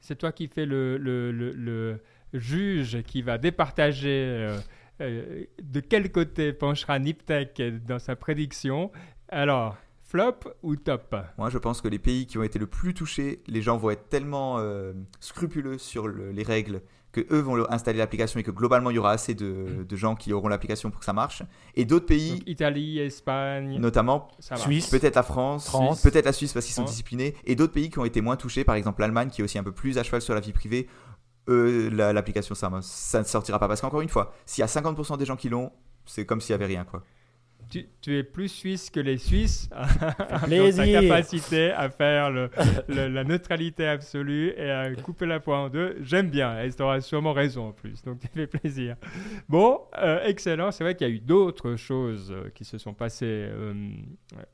[0.00, 2.00] c'est toi qui fais le, le, le,
[2.32, 4.58] juge qui va départager euh,
[5.00, 8.90] euh, de quel côté penchera Niptech dans sa prédiction.
[9.28, 11.16] Alors, flop ou top?
[11.38, 13.90] Moi, je pense que les pays qui ont été le plus touchés, les gens vont
[13.90, 14.58] être tellement
[15.20, 19.12] scrupuleux sur les règles que eux vont installer l'application et que globalement il y aura
[19.12, 21.42] assez de, de gens qui auront l'application pour que ça marche.
[21.74, 25.70] Et d'autres pays, Italie, Espagne, notamment Suisse, peut-être la France,
[26.02, 28.64] peut-être la Suisse parce qu'ils sont disciplinés, et d'autres pays qui ont été moins touchés,
[28.64, 30.88] par exemple l'Allemagne qui est aussi un peu plus à cheval sur la vie privée.
[31.46, 33.68] l'application ça, ça ne sortira pas.
[33.68, 35.72] Parce qu'encore une fois, s'il y a 50% des gens qui l'ont,
[36.06, 37.02] c'est comme s'il y avait rien quoi
[37.70, 42.50] tu, es plus suisse que les Suisses dans ta capacité à faire le,
[42.88, 45.96] la neutralité absolue et à couper la poire en deux.
[46.02, 48.96] J'aime bien, et tu auras sûrement raison en plus, donc tu fais plaisir.
[49.48, 52.94] Bon, euh, excellent, c'est vrai qu'il y a eu d'autres choses euh, qui se sont
[52.94, 53.74] passées euh,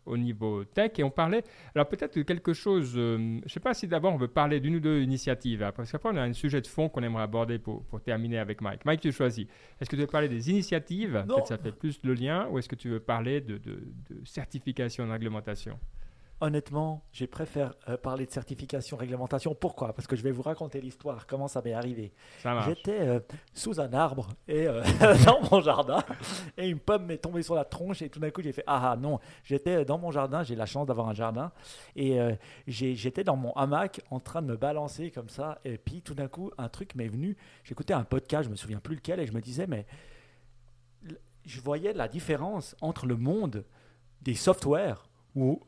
[0.04, 1.42] au niveau tech et on parlait,
[1.74, 4.80] alors peut-être quelque chose, je ne sais pas si d'abord on veut parler d'une ou
[4.80, 7.84] deux initiatives, hein, parce qu'après on a un sujet de fond qu'on aimerait aborder pour,
[7.84, 8.84] pour terminer avec Mike.
[8.84, 9.46] Mike, tu choisis.
[9.80, 11.24] Est-ce que tu veux parler des initiatives?
[11.26, 13.60] Peut-être ça fait plus le lien, ou est-ce que tu veux parler de,
[14.24, 15.78] certification de réglementation
[16.42, 19.54] Honnêtement, je préfère euh, parler de certification, réglementation.
[19.54, 19.94] Pourquoi?
[19.94, 22.12] Parce que je vais vous raconter l'histoire, comment ça m'est arrivé.
[22.66, 23.20] J'étais euh,
[23.54, 24.82] sous un arbre et euh,
[25.24, 26.04] dans mon jardin
[26.58, 28.90] et une pomme m'est tombée sur la tronche et tout d'un coup j'ai fait ah,
[28.92, 29.18] ah non.
[29.44, 31.52] J'étais dans mon jardin, j'ai la chance d'avoir un jardin
[31.94, 32.18] et
[32.66, 36.28] j'étais dans mon hamac en train de me balancer comme ça et puis tout d'un
[36.28, 37.38] coup un truc m'est venu.
[37.64, 39.86] J'écoutais un podcast, je me souviens plus lequel et je me disais mais
[41.46, 43.64] je voyais la différence entre le monde
[44.22, 45.60] des softwares où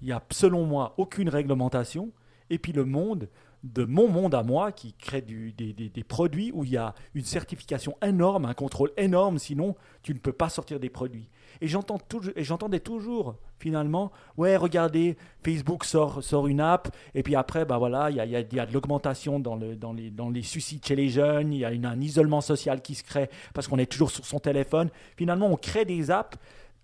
[0.00, 2.12] il n'y a selon moi aucune réglementation
[2.50, 3.28] et puis le monde
[3.62, 7.24] de mon monde à moi qui crée des- des produits où il y a une
[7.24, 11.28] certification énorme, un contrôle énorme, sinon tu ne peux pas sortir des produits.
[11.60, 17.78] Et j'entendais toujours finalement, ouais, regardez, Facebook sort, sort une app, et puis après, bah
[17.78, 20.42] voilà, il y a, y y a de l'augmentation dans, le, dans, les, dans les
[20.42, 23.68] suicides chez les jeunes, il y a une- un isolement social qui se crée parce
[23.68, 24.88] qu'on est toujours sur son téléphone.
[25.16, 26.36] Finalement, on crée des apps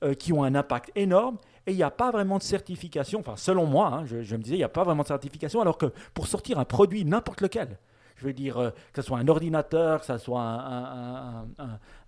[0.05, 3.19] euh, qui ont un impact énorme et il n'y a pas vraiment de certification.
[3.21, 5.61] Enfin, selon moi, hein, je, je me disais, il n'y a pas vraiment de certification,
[5.61, 7.79] alors que pour sortir un produit, n'importe lequel,
[8.19, 10.43] je veux dire, euh, que ce soit un ordinateur, que ce soit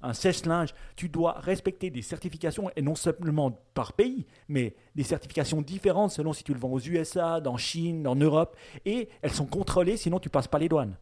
[0.02, 5.62] un, sèche-linge, tu dois respecter des certifications, et non seulement par pays, mais des certifications
[5.62, 9.46] différentes selon si tu le vends aux USA, dans Chine, en Europe, et elles sont
[9.46, 10.96] contrôlées, sinon tu passes pas les douanes.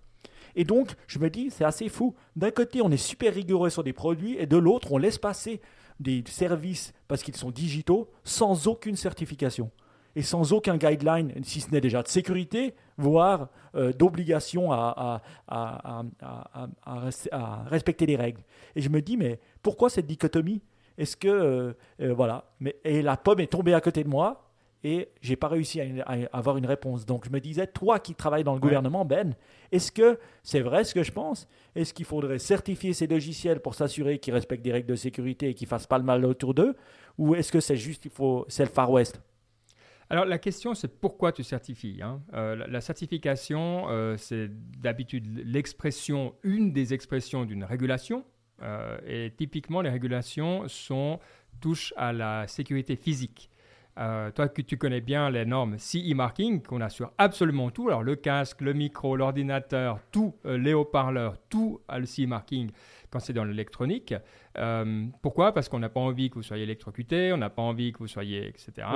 [0.57, 2.14] Et donc, je me dis, c'est assez fou.
[2.37, 5.61] D'un côté, on est super rigoureux sur des produits, et de l'autre, on laisse passer
[6.01, 9.71] des services parce qu'ils sont digitaux sans aucune certification
[10.14, 15.22] et sans aucun guideline, si ce n'est déjà de sécurité, voire euh, d'obligation à, à-
[15.46, 18.42] à- à- à- à res- à respecter les règles.
[18.76, 20.61] Et je me dis, mais pourquoi cette dichotomie?
[20.98, 24.44] Est-ce que, euh, euh, voilà, mais, et la pomme est tombée à côté de moi
[24.84, 27.06] et j'ai pas réussi à, à avoir une réponse.
[27.06, 29.34] Donc je me disais, toi qui travailles dans le gouvernement, Ben,
[29.70, 31.48] est-ce que c'est vrai ce que je pense?
[31.76, 35.54] Est-ce qu'il faudrait certifier ces logiciels pour s'assurer qu'ils respectent des règles de sécurité et
[35.54, 36.76] qu'ils fassent pas le mal autour d'eux?
[37.16, 39.20] Ou est-ce que c'est juste, il faut, c'est le Far West?
[40.11, 42.01] Alors la question c'est pourquoi tu certifies.
[42.03, 42.23] hein.
[42.33, 44.49] Euh, la, certification, euh, c'est
[44.81, 48.25] d'habitude l'expression, une des expressions d'une régulation.
[48.62, 51.21] Euh, et typiquement les régulations sont,
[51.61, 53.51] touchent à la sécurité physique.
[54.37, 58.05] Toi que tu connais bien les normes CE marking, qu'on a sur absolument tout, alors
[58.05, 62.71] le casque, le micro, l'ordinateur, tout, les haut-parleurs, tout a le CE marking
[63.11, 64.14] quand c'est dans l'électronique.
[65.21, 65.53] Pourquoi?
[65.53, 68.07] Parce qu'on n'a pas envie que vous soyez électrocuté, on n'a pas envie que vous
[68.07, 68.87] soyez, etc.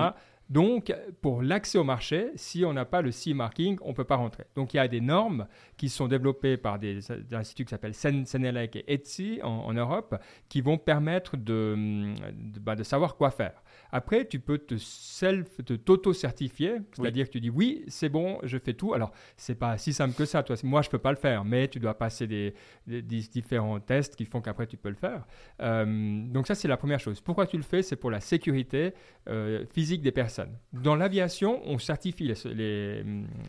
[0.50, 4.04] Donc, pour l'accès au marché, si on n'a pas le CE marking, on ne peut
[4.04, 4.44] pas rentrer.
[4.54, 5.46] Donc, il y a des normes
[5.78, 9.72] qui sont développées par des, des instituts qui s'appellent Sen- Senelec et ETSI en, en
[9.72, 10.14] Europe,
[10.50, 13.62] qui vont permettre de, de, bah, de savoir quoi faire.
[13.92, 18.58] Après, tu peux te self, te t'auto-certifier, c'est-à-dire que tu dis oui, c'est bon, je
[18.58, 18.92] fais tout.
[18.94, 20.42] Alors, c'est pas si simple que ça.
[20.42, 22.54] Toi, moi, je peux pas le faire, mais tu dois passer des,
[22.86, 25.24] des- des différents tests qui font qu'après tu peux le faire.
[25.60, 27.20] Euh, donc ça, c'est la première chose.
[27.20, 27.82] Pourquoi tu le fais?
[27.82, 28.92] C'est pour la sécurité
[29.28, 30.31] euh, physique des personnes.
[30.72, 33.02] Dans l'aviation, on certifie les, les,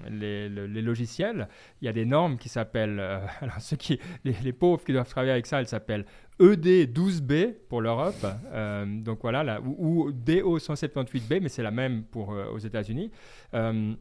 [0.09, 1.47] les- les- les logiciels.
[1.81, 5.09] Il y a des normes qui s'appellent, euh, alors ceux qui, les, pauvres qui doivent
[5.09, 6.05] travailler avec ça, elles s'appellent
[6.41, 8.25] E ED12B pour l'Europe.
[8.51, 13.11] Euh, donc voilà, là, ou, ou DO178B, mais c'est la même pour, euh, aux États-Unis.
[13.53, 13.93] Euh,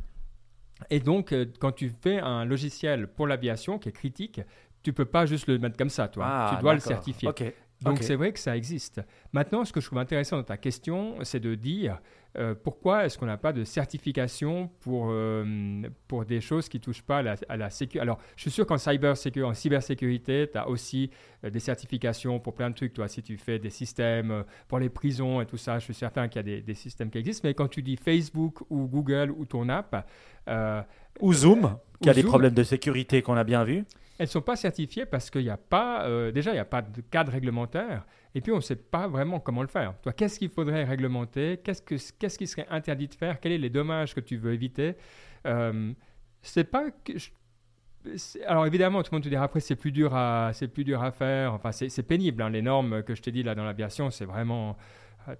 [0.90, 4.40] et donc, quand tu fais un logiciel pour l'aviation qui est critique,
[4.82, 6.24] tu peux pas juste le mettre comme ça, toi.
[6.26, 7.28] Ah, tu dois le certifier.
[7.84, 9.00] Donc c'est vrai que ça existe.
[9.32, 12.00] Maintenant, ce que je trouve intéressant dans ta question, c'est de dire
[12.38, 16.82] euh, pourquoi est-ce qu'on n'a pas de certification pour, euh, pour des choses qui ne
[16.82, 18.00] touchent pas à la, à la sécurité.
[18.00, 19.14] Alors, je suis sûr qu'en cyber
[19.44, 21.10] en cybersécurité, tu as aussi
[21.44, 22.94] euh, des certifications pour plein de trucs.
[22.94, 26.28] Toi, si tu fais des systèmes pour les prisons et tout ça, je suis certain
[26.28, 27.46] qu'il y a des, des systèmes qui existent.
[27.46, 30.08] Mais quand tu dis Facebook ou Google ou ton app,
[31.20, 33.84] Ou Zoom, qui a des problèmes de sécurité qu'on a bien vus.
[34.18, 36.80] elles ne sont pas certifiées parce qu'il n'y a pas, déjà, il n'y a pas
[36.80, 38.06] de cadre réglementaire.
[38.34, 39.94] Et puis, on ne sait pas vraiment comment le faire.
[40.00, 41.58] Toi, qu'est-ce qu'il faudrait réglementer?
[41.62, 43.40] Qu'est-ce, que, qu'est-ce qui serait interdit de faire?
[43.40, 44.94] Quels sont les dommages que tu veux éviter?
[45.46, 45.92] Euh,
[46.40, 47.12] C'est pas que
[48.46, 51.02] Alors évidemment, tout le monde te dira après c'est plus dur à c'est plus dur
[51.02, 51.52] à faire.
[51.54, 52.42] Enfin c'est, pénible.
[52.42, 52.50] hein.
[52.50, 54.76] Les normes que je t'ai dit là dans l'aviation, c'est vraiment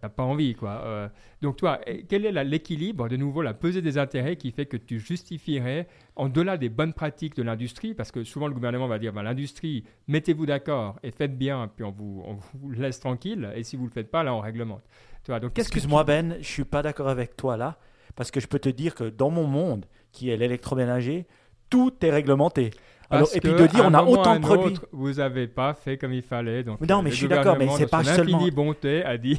[0.01, 0.83] t'as pas envie quoi.
[0.85, 1.09] Euh,
[1.40, 4.99] donc toi, quel est l'équilibre de nouveau la pesée des intérêts qui fait que tu
[4.99, 7.95] justifierais en delà des bonnes pratiques de l'industrie?
[7.95, 11.85] Parce que souvent le gouvernement va dire ben, l'industrie mettez-vous d'accord et faites bien puis
[11.85, 14.83] on vous on vous laisse tranquille et si vous le faites pas là on réglemente.
[15.29, 17.79] Donc qu'est-ce que Excuse-moi tu- Ben, je suis pas d'accord avec toi là,
[18.16, 21.27] parce que je peux te dire que dans mon monde, qui est l'électroménager,
[21.71, 22.71] tout est réglementé.
[23.09, 24.73] Alors, Parce et puis de dire on a autant de produits.
[24.73, 26.62] autre, vous avez pas fait comme il fallait.
[26.64, 29.38] Donc, Non, mais je suis d'accord, mais c'est pas seulement- bonté a dit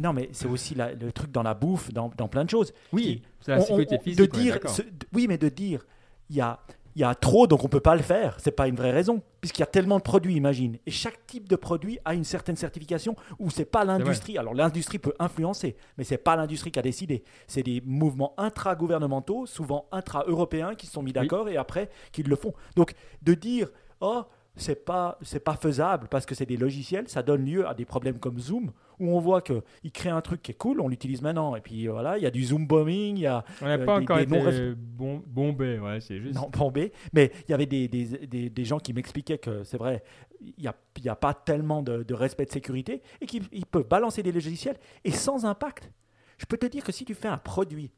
[0.00, 2.72] Non, mais c'est aussi la- le truc dans la bouffe, dans, dans plein de choses.
[2.92, 4.18] oui, c'est On- la on- sécurité on- physique.
[4.20, 5.84] de dire, ce- oui, mais de dire,
[6.30, 6.58] il y a,
[6.96, 8.36] il y a trop, donc on peut pas le faire.
[8.38, 10.78] C'est pas une vraie raison, puisqu'il y a tellement de produits, imagine.
[10.86, 14.38] Et chaque type de produit a une certaine certification où c'est pas l'industrie.
[14.38, 17.24] Alors l'industrie peut influencer, mais c'est pas l'industrie qui a décidé.
[17.48, 22.36] C'est des mouvements intra-gouvernementaux, souvent intra-européens, qui se sont mis d'accord et après qui le
[22.36, 22.52] font.
[22.76, 24.22] Donc de dire, oh,
[24.56, 27.84] c'est pas c'est pas faisable parce que c'est des logiciels, ça donne lieu à des
[27.84, 30.86] problèmes comme Zoom où on voit que il crée un truc qui est cool, on
[30.86, 33.64] l'utilise maintenant et puis voilà, il y a du Zoom bombing, il y a On
[33.64, 36.36] n'a euh, pas des- encore des été bon, bombé, ouais, c'est juste.
[36.36, 39.78] non, bombé, mais il y avait des, des, des, des gens qui m'expliquaient que c'est
[39.78, 40.04] vrai,
[40.40, 43.66] il n'y a, y a pas tellement de, de respect de sécurité et qu'ils ils
[43.66, 45.90] peuvent balancer des logiciels et sans impact.
[46.38, 47.90] Je peux te dire que si tu fais un produit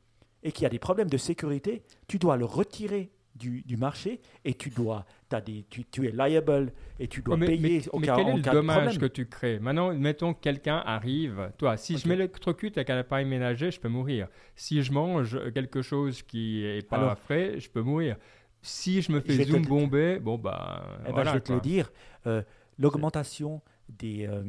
[0.43, 4.21] et qu'il y a des problèmes de sécurité, tu dois le retirer du, du marché
[4.45, 7.89] et tu dois, as des, tu, tu es liable et tu dois mais, payer mais-
[7.91, 11.51] au mais cas, quel est le dommage que tu crées Maintenant, mettons que quelqu'un arrive.
[11.59, 12.01] Toi, si Ok.
[12.03, 14.29] je m'électrocute avec un appareil ménager, je peux mourir.
[14.55, 18.17] Si je mange quelque chose qui est pas Alors- frais, je peux mourir.
[18.63, 21.31] Si je me fais te zoom le- bomber, bon bah Eh ben, voilà.
[21.31, 21.93] je vais te le dire,
[22.27, 22.43] euh,
[22.79, 24.43] l'augmentation des, euh,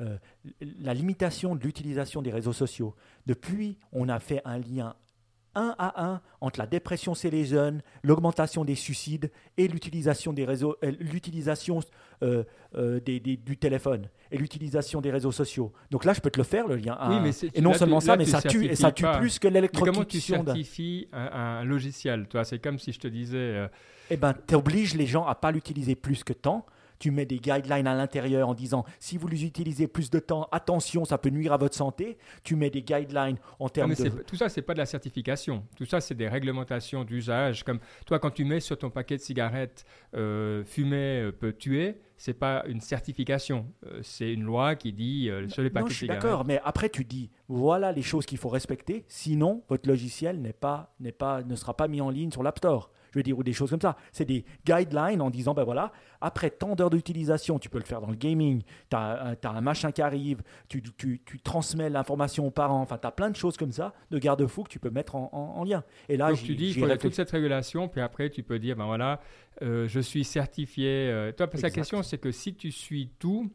[0.00, 0.16] euh,
[0.80, 2.94] la limitation de l'utilisation des réseaux sociaux.
[3.26, 4.94] Depuis, on a fait un lien
[5.54, 10.44] un à un entre la dépression chez les jeunes, l'augmentation des suicides et l'utilisation des
[10.44, 11.80] réseaux, euh, l'utilisation
[12.22, 12.44] euh,
[12.74, 15.72] euh, des- des- du téléphone et l'utilisation des réseaux sociaux.
[15.90, 16.96] Donc là, je peux te le faire le lien.
[17.08, 19.02] Oui, un- mais et non là, seulement ça, là, mais ça tue et ça tue
[19.04, 19.18] pas.
[19.18, 19.68] plus que Mais comment
[20.04, 20.44] tu l'électrocution.
[20.44, 21.26] certifies un,
[21.60, 23.36] un logiciel Toi, c'est comme si je te disais.
[23.36, 23.68] euh,
[24.10, 26.66] eh ben, tu obliges les gens à pas l'utiliser plus que tant.
[26.98, 30.48] Tu mets des guidelines à l'intérieur en disant si vous les utilisez plus de temps,
[30.52, 32.18] attention, ça peut nuire à votre santé.
[32.42, 34.08] Tu mets des guidelines en termes de.
[34.08, 35.64] tout ça, c'est pas de la certification.
[35.76, 37.64] Tout ça, c'est des réglementations d'usage.
[37.64, 39.84] Comme toi, quand tu mets sur ton paquet de cigarettes
[40.14, 43.66] euh, fumer euh, peut tuer, c'est pas une certification.
[43.86, 46.22] Euh, c'est une loi qui dit euh, sur les paquets Non, de je suis cigarettes.
[46.22, 50.52] d'accord, mais après tu dis voilà les choses qu'il faut respecter, sinon votre logiciel n'est
[50.52, 52.90] pas, n'est pas, ne sera pas mis en ligne sur l'App Store.
[53.12, 53.96] Je veux dire, ou des choses comme ça.
[54.12, 58.00] C'est des guidelines en disant ben voilà, après tant d'heures d'utilisation, tu peux le faire
[58.00, 62.50] dans le gaming, tu as, un machin qui arrive, tu, tu, tu transmets l'information aux
[62.50, 65.14] parents, enfin tu as plein de choses comme ça, de garde-fous que tu peux mettre
[65.14, 65.84] en, en- en lien.
[66.08, 66.98] Et là, Donc tu dis, il réfléchis.
[66.98, 69.20] toute cette régulation, puis après tu peux dire, ben voilà,
[69.62, 71.08] euh, je suis certifié.
[71.08, 73.50] euh, toi, parce que la question, c'est que si tu suis tout,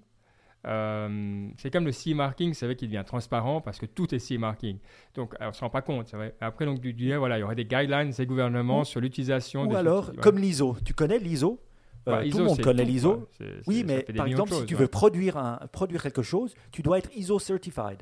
[0.65, 4.19] euh, c'est comme le CE marking, c'est vrai qu'il devient transparent parce que tout est
[4.19, 4.77] CE marking.
[5.15, 6.11] Donc, alors, on ne se rend pas compte.
[6.13, 6.35] vrai.
[6.41, 9.63] Après, donc, tu dis, voilà, il y aurait des guidelines des gouvernements Ou- sur l'utilisation
[9.63, 10.17] Ou des alors, outils.
[10.17, 10.23] Ouais.
[10.23, 10.77] comme l'ISO.
[10.85, 11.59] Tu connais l'ISO?
[12.07, 13.29] Euh, Bah, Tout le monde connaît l'ISO.
[13.67, 17.09] Oui, mais par exemple, si tu veux produire, un, produire quelque chose, tu dois être
[17.15, 17.99] ISO certified.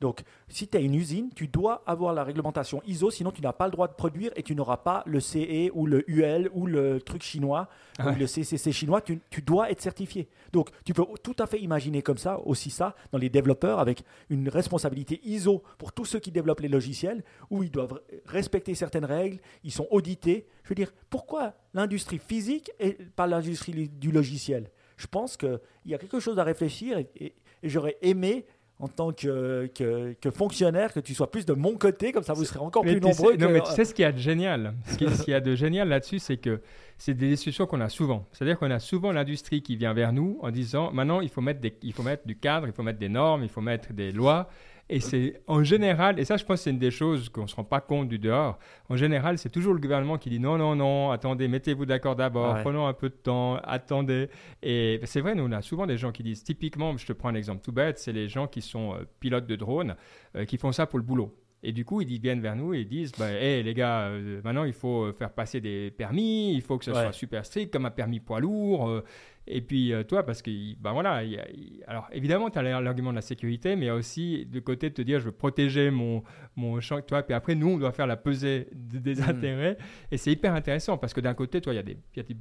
[0.00, 3.52] Donc, si tu as une usine, tu dois avoir la réglementation ISO, sinon tu n'as
[3.52, 6.66] pas le droit de produire et tu n'auras pas le CE ou le UL ou
[6.66, 7.68] le truc chinois
[7.98, 8.12] Ouais.
[8.12, 9.00] ou le CCC chinois.
[9.00, 10.28] Tu, tu dois être certifié.
[10.52, 14.04] Donc, tu peux tout à fait imaginer comme ça, aussi ça, dans les développeurs, avec
[14.30, 19.04] une responsabilité ISO pour tous ceux qui développent les logiciels, où ils doivent respecter certaines
[19.04, 20.46] règles, ils sont audités.
[20.62, 24.70] Je veux dire, pourquoi l'industrie physique et pas l'industrie du logiciel?
[24.96, 27.34] Je pense qu'il y a quelque chose à réfléchir et, et-
[27.64, 28.46] et j'aurais aimé,
[28.80, 32.32] en tant que, que, que fonctionnaire, que tu sois plus de mon côté, comme ça
[32.32, 33.36] vous serez encore Mais plus sais- nombreux.
[33.36, 34.74] non, mais tu sais ce qu'il y a de génial?
[34.86, 36.60] Ce qui- ce qu'il y a de génial là-dessus, c'est que
[36.96, 38.24] c'est des discussions qu'on a souvent.
[38.32, 41.60] C'est-à-dire qu'on a souvent l'industrie qui vient vers nous en disant maintenant, il faut, mettre
[41.60, 44.12] des, il faut mettre du cadre, il faut mettre des normes, il faut mettre des
[44.12, 44.48] lois.
[44.90, 47.54] Et c'est en général, et ça je pense c'est une des choses qu'on ne se
[47.54, 48.58] rend pas compte du dehors,
[48.88, 52.54] en général c'est toujours le gouvernement qui dit non, non, non, attendez, mettez-vous d'accord d'abord,
[52.54, 52.62] Ouais.
[52.62, 54.30] prenons un peu de temps, attendez.
[54.62, 57.28] Et c'est vrai, nous on a souvent des gens qui disent, typiquement, je te prends
[57.28, 59.94] un exemple tout bête, c'est les gens qui sont euh, pilotes de drones,
[60.36, 61.36] euh, qui font ça pour le boulot.
[61.64, 64.40] Et du coup, ils viennent vers nous et ils disent bah, Hey, les gars, euh,
[64.44, 67.02] maintenant il faut faire passer des permis, il faut que ce Ouais.
[67.02, 68.88] soit super strict, comme un permis poids lourd.
[68.88, 69.04] euh,
[69.50, 71.46] et puis, euh, toi, parce que, ben voilà, y a-
[71.86, 74.90] alors évidemment, tu as l'argument de la sécurité, mais il y a aussi de côté
[74.90, 76.22] de te dire Je veux protéger mon,
[76.56, 79.28] mon champ, toi, puis après, nous, on doit faire la pesée de- des Mhm.
[79.28, 79.78] intérêts.
[80.10, 81.96] Et c'est hyper intéressant parce que d'un côté, toi, il y a des.
[82.16, 82.36] y a des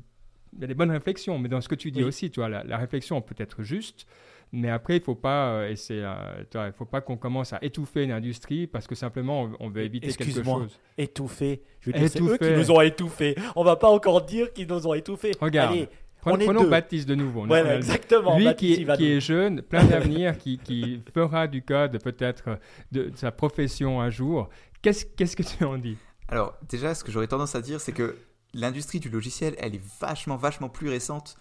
[0.53, 2.07] il y a des bonnes réflexions, mais dans ce que tu dis Oui.
[2.07, 4.07] aussi, tu vois, la, la réflexion peut être juste,
[4.53, 6.13] mais après, il faut pas, euh, et c'est, euh,
[6.53, 9.69] vois, il faut pas qu'on commence à étouffer une industrie parce que simplement on, on
[9.69, 10.79] veut éviter quelque chose.
[10.97, 11.61] étouffés.
[11.81, 13.35] Je veux dire, c'est eux qui nous ont étouffés.
[13.57, 15.31] On va pas encore dire qu'ils nous ont étouffés.
[15.39, 15.89] Regarde, Allez,
[16.31, 16.69] on est prenons.
[16.69, 17.41] Baptiste de nouveau.
[17.41, 18.37] On a- Voilà, on a- exactement.
[18.37, 22.01] Lui Baptiste, qui, est, qui nous- est jeune, plein d'avenir, qui, qui fera du code
[22.01, 22.59] peut-être
[22.91, 24.49] de, de sa profession un jour.
[24.81, 25.97] Qu'est-ce qu'est-ce que tu en dis?
[26.27, 28.17] Alors, déjà, ce que j'aurais tendance à dire, c'est que
[28.53, 31.37] l'industrie du logiciel, elle est vachement, vachement plus récente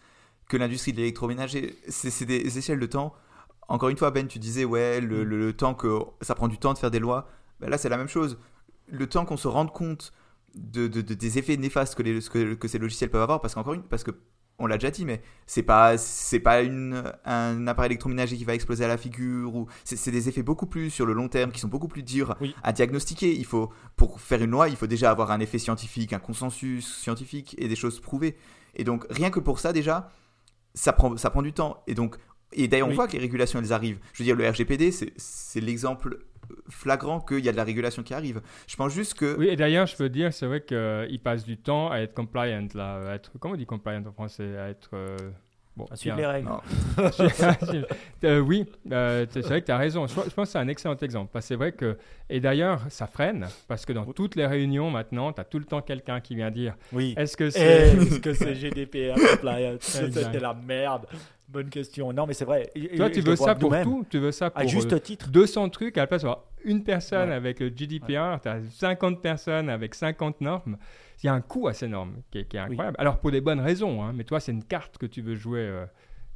[0.49, 1.75] que l'industrie de l'électroménager.
[1.89, 3.13] C'est c'est des échelles de temps.
[3.69, 6.57] Encore une fois, Ben, tu disais, ouais, le, le- le temps que ça prend du
[6.59, 7.29] temps de faire des lois.
[7.61, 8.39] Ben là, c'est la même chose.
[8.89, 10.13] Le temps qu'on se rende compte
[10.55, 13.55] de, de- de- des effets néfastes que, les, que, que ces logiciels peuvent avoir, parce
[13.55, 14.13] qu'encore une, parce que
[14.59, 18.55] on l'a déjà dit, mais c'est pas, c'est pas une, un appareil électroménager qui va
[18.55, 21.61] exploser à la figure ou c'est des effets beaucoup plus sur le long terme qui
[21.61, 22.55] sont beaucoup plus durs Oui.
[22.63, 23.35] à diagnostiquer.
[23.35, 26.87] Il faut, pour faire une loi, il faut déjà avoir un effet scientifique, un consensus
[27.01, 28.37] scientifique et des choses prouvées.
[28.75, 30.11] Et donc, rien que pour ça, déjà,
[30.75, 31.83] ça prend, ça prend du temps.
[31.87, 32.17] Et donc,
[32.53, 32.97] et d'ailleurs, on Oui.
[32.97, 33.99] voit que les régulations, elles arrivent.
[34.15, 36.19] Je veux dire, le RGPD, c'est l'exemple
[36.69, 38.41] flagrant qu'il y a de la régulation qui arrive.
[38.67, 39.37] Je pense juste que.
[39.39, 42.67] Oui, et d'ailleurs, je peux dire, c'est vrai qu'il passe du temps à être compliant,
[42.75, 44.91] là, à être, comment on dit compliant en français À être.
[44.95, 45.17] euh,
[45.77, 46.49] bon, À suivre les règles.
[48.25, 50.07] Euh, oui, euh, c'est vrai que tu as raison.
[50.07, 51.31] Je, je pense que c'est un excellent exemple.
[51.33, 51.97] Parce que c'est vrai que.
[52.29, 55.65] Et d'ailleurs, ça freine, parce que dans toutes les réunions maintenant, tu as tout le
[55.65, 57.15] temps quelqu'un qui vient dire Oui.
[57.17, 57.97] Est-ce que Eh, c'est.
[57.97, 59.81] Est-ce que c'est GDPR compliance.
[59.83, 61.07] C'était la merde.
[61.49, 62.13] Bonne question.
[62.13, 62.71] Non, mais c'est vrai.
[62.75, 65.29] Et- Toi, tu veux ça pour tout Tu veux ça pour À euh, juste titre.
[65.31, 67.35] 200 trucs à la place d'avoir une personne Ouais.
[67.35, 70.77] avec le GDPR, tu as 50 personnes avec 50 normes.
[71.23, 72.97] il y a un coût assez énorme qui est, incroyable.
[72.99, 75.61] Alors pour des bonnes raisons, hein, mais toi, c'est une carte que tu veux jouer
[75.61, 75.87] euh,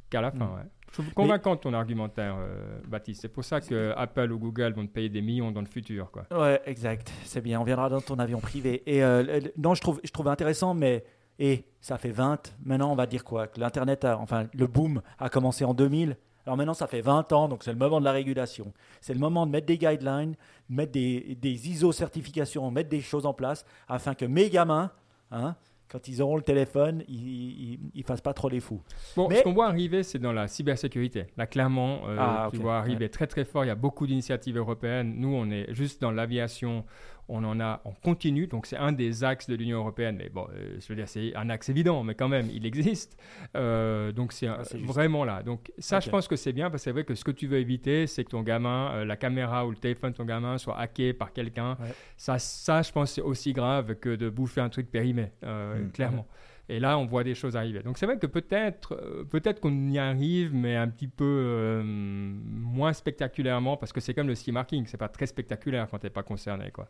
[0.09, 0.45] qu'à la fin.
[0.45, 0.69] Mm.
[0.97, 3.21] Je suis convaincant ton argumentaire, euh, Baptiste.
[3.21, 6.11] C'est pour ça que Apple ou Google vont te payer des millions dans le futur.
[6.11, 6.25] Quoi.
[6.31, 7.11] Ouais, exact.
[7.23, 7.61] C'est bien.
[7.61, 8.83] On viendra dans ton avion privé.
[8.85, 11.03] Et euh, non, je trouve, je trouve intéressant, mais
[11.41, 12.53] et ça fait 20.
[12.63, 16.15] Maintenant, on va dire quoi Que l'Internet, enfin, le boom a commencé en 2000.
[16.45, 18.71] Alors maintenant, ça fait 20 ans, donc c'est le moment de la régulation.
[19.01, 20.35] C'est le moment de mettre des guidelines,
[20.69, 24.91] de mettre des, des ISO certifications, mettre des choses en place afin que mes gamins,
[25.31, 25.55] hein,
[25.91, 28.81] quand ils auront le téléphone, ils ne fassent pas trop les fous.
[29.15, 31.25] Bon, ce qu'on voit arriver, c'est dans la cybersécurité.
[31.37, 33.65] Là, clairement, euh, ah, tu vois arriver très très fort.
[33.65, 35.15] Il y a beaucoup d'initiatives européennes.
[35.17, 36.85] Nous, on est juste dans l'aviation
[37.31, 40.17] on en a en continu, donc c'est un des axes de l'Union européenne.
[40.17, 43.17] Mais bon, euh, je veux dire, c'est un axe évident, mais quand même, il existe.
[43.55, 45.41] Euh, donc c'est ah, vraiment là.
[45.41, 47.47] Donc ça, je pense que c'est bien parce que c'est vrai que ce que tu
[47.47, 50.57] veux éviter, c'est que ton gamin, euh, la caméra ou le téléphone de ton gamin
[50.57, 51.77] soit hacké par quelqu'un.
[52.17, 55.91] Ça, ça, je pense, c'est aussi grave que de bouffer un truc périmé, mm.
[55.93, 56.27] clairement.
[56.69, 57.81] Et là, on voit des choses arriver.
[57.81, 58.95] Donc c'est vrai que peut-être
[59.29, 64.35] peut-être qu'on y arrive, mais un petit peu moins spectaculairement, parce que c'est comme le
[64.35, 66.71] ski marking, c'est pas très spectaculaire quand tu n'es pas concerné.
[66.71, 66.87] Quoi.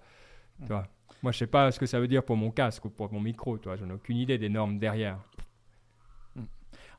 [0.70, 3.20] Moi, je sais pas ce que ça veut dire pour mon casque ou pour mon
[3.20, 3.58] micro.
[3.58, 5.20] Toi, j'en ai aucune idée des normes derrière.
[6.36, 6.46] Hmm.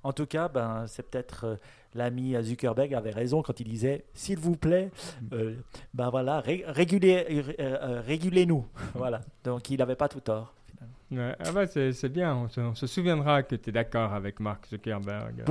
[0.05, 1.57] En tout cas, ben, c'est peut-être euh,
[1.95, 4.91] l'ami Zuckerberg avait raison quand il disait s'il vous plaît,
[5.23, 5.27] hmm.
[5.33, 5.57] euh,
[5.93, 8.65] ben voilà, régulez, euh, régulez-nous.
[8.95, 9.21] voilà.
[9.45, 10.55] Donc il n'avait pas tout tort.
[11.19, 15.45] Ah bah c'est bien, on se, souviendra que tu es d'accord avec Mark Zuckerberg.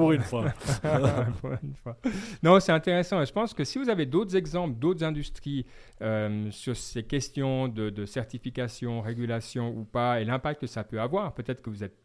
[1.41, 1.97] Pour une fois.
[2.43, 3.23] Non, c'est intéressant.
[3.23, 5.65] Je pense que si vous avez d'autres exemples, d'autres industries
[6.01, 11.33] euh, sur ces questions de, certification, régulation ou pas, et l'impact que ça peut avoir,
[11.33, 11.95] peut-être que vous, êtes,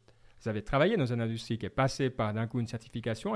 [0.43, 3.35] vous avez travaillé dans une industrie qui est passée par d'un coup une certification,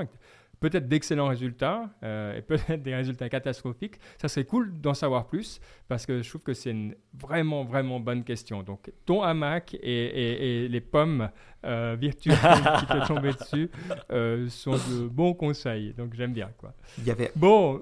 [0.61, 3.95] peut-être d'excellents résultats euh, et peut-être des résultats catastrophiques.
[4.21, 5.59] Ça serait cool d'en savoir plus
[5.89, 8.63] parce que je trouve que c'est une vraiment, vraiment bonne question.
[8.63, 11.29] Donc, ton hamac et, les pommes
[11.65, 12.37] euh, virtuelles
[12.79, 13.69] qui te tombaient dessus
[14.11, 15.93] euh, sont de bons conseils.
[15.97, 16.51] Donc, j'aime bien.
[16.57, 16.73] Quoi.
[16.99, 17.31] Il y avait...
[17.35, 17.81] Bon,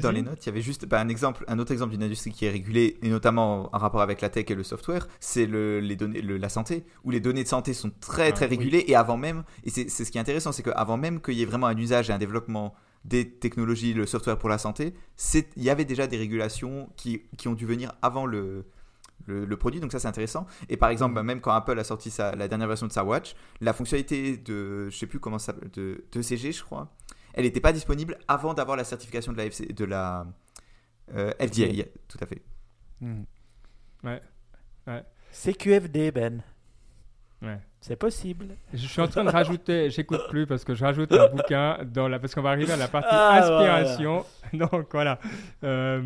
[0.00, 2.32] Dans les notes, il y avait juste bah, un exemple, un autre exemple d'une industrie
[2.32, 5.80] qui est régulée et notamment en rapport avec la tech et le software, c'est le,
[5.80, 8.96] les données, la santé, où les données de santé sont très très ah, régulées et
[8.96, 11.66] avant même, et c'est ce qui est intéressant, c'est qu'avant même qu'il y ait vraiment
[11.66, 12.74] un usage et un développement
[13.04, 14.94] des technologies, le software pour la santé,
[15.34, 18.64] il y avait déjà des régulations qui, qui ont dû venir avant le,
[19.26, 20.46] le, produit, donc ça c'est intéressant.
[20.68, 21.24] Et par exemple, mm.
[21.24, 24.88] même quand Apple a sorti sa, la dernière version de sa watch, la fonctionnalité de,
[24.90, 26.92] je sais plus comment ça de, de CG, je crois,
[27.36, 30.26] elle n'était pas disponible avant d'avoir la certification de la, FC, de la
[31.14, 32.42] euh, FDA, tout à fait.
[33.00, 33.22] Hmm.
[34.02, 34.20] Ouais.
[34.86, 35.04] ouais.
[35.30, 36.42] CQFD, Ben.
[37.42, 37.60] Ouais.
[37.80, 38.56] C'est possible.
[38.72, 42.08] Je suis en train de rajouter, j'écoute plus parce que je rajoute un bouquin dans
[42.08, 44.24] la, parce qu'on va arriver à la partie ah, inspiration.
[44.54, 45.20] Donc voilà.
[45.62, 46.02] Euh,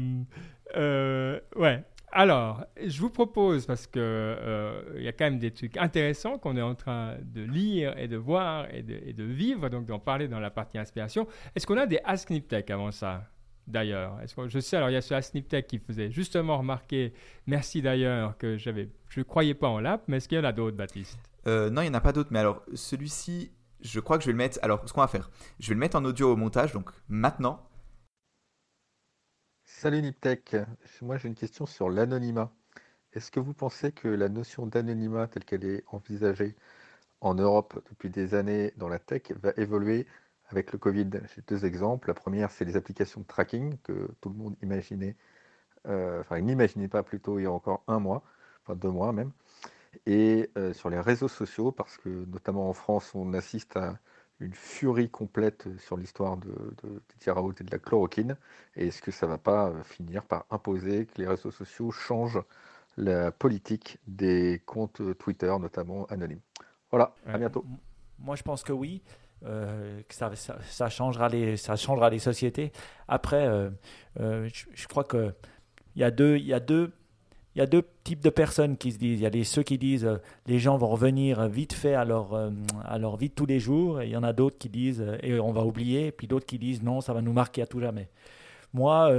[0.77, 1.85] euh, ouais.
[2.13, 6.57] Alors, je vous propose, parce qu'il euh, y a quand même des trucs intéressants qu'on
[6.57, 10.41] est en train de lire et de voir et de, vivre, donc d'en parler dans
[10.41, 11.29] la partie inspiration.
[11.55, 13.25] Est-ce qu'on a des Ask Tech avant ça
[13.69, 17.13] D'ailleurs, je sais, alors il y a ce Ask Tech qui faisait justement remarquer,
[17.47, 20.45] merci d'ailleurs, que j'avais, je ne croyais pas en l'app, mais est-ce qu'il y en
[20.45, 21.21] a d'autres, Baptiste?
[21.47, 23.53] Euh, Non, il n'y en a pas d'autres, mais alors celui-ci,
[23.83, 24.59] je crois que je vais le mettre.
[24.63, 25.31] Alors, ce qu'on va faire,
[25.61, 27.70] je vais le mettre en audio au montage, donc maintenant,
[29.83, 30.57] Salut Niptech,
[31.01, 32.53] moi j'ai une question sur l'anonymat.
[33.15, 36.55] Est-ce que vous pensez que la notion d'anonymat telle qu'elle est envisagée
[37.23, 40.07] en Europe depuis des années dans la tech va évoluer
[40.51, 41.09] avec le Covid?
[41.35, 42.09] J'ai deux exemples.
[42.09, 45.17] La première, c'est les applications de tracking que tout le monde imaginait,
[45.87, 48.23] euh, enfin n'imaginait pas plutôt il y a encore un mois,
[48.63, 49.33] enfin deux mois même.
[50.05, 53.99] Et euh, sur les réseaux sociaux, parce que notamment en France, on assiste à
[54.41, 56.49] une furie complète sur l'histoire de,
[56.83, 58.37] de, et de la chloroquine
[58.77, 61.91] Et est-ce que ça ne va pas euh, finir par imposer que les réseaux sociaux
[61.91, 62.43] changent
[62.97, 66.41] la politique des comptes Twitter, notamment anonymes?
[66.91, 67.65] Voilà, à bientôt.
[68.19, 69.03] Moi, je pense que oui.
[69.43, 72.73] Euh, que ça, ça, changera les, ça changera les sociétés.
[73.09, 73.71] Après, euh,
[74.19, 75.33] je, je, crois qu'il
[75.97, 76.93] y, a deux, y a deux
[77.55, 79.19] il y a deux types de personnes qui se disent.
[79.19, 82.05] Il y a les, ceux qui disent euh, les gens vont revenir vite fait à
[82.05, 82.51] leur, euh,
[83.19, 84.01] vie de tous les jours.
[84.01, 86.09] Et il y en a d'autres qui disent euh, et on va oublier.
[86.09, 88.09] Et puis d'autres qui disent non, ça va nous marquer à tout jamais.
[88.73, 89.13] Moi,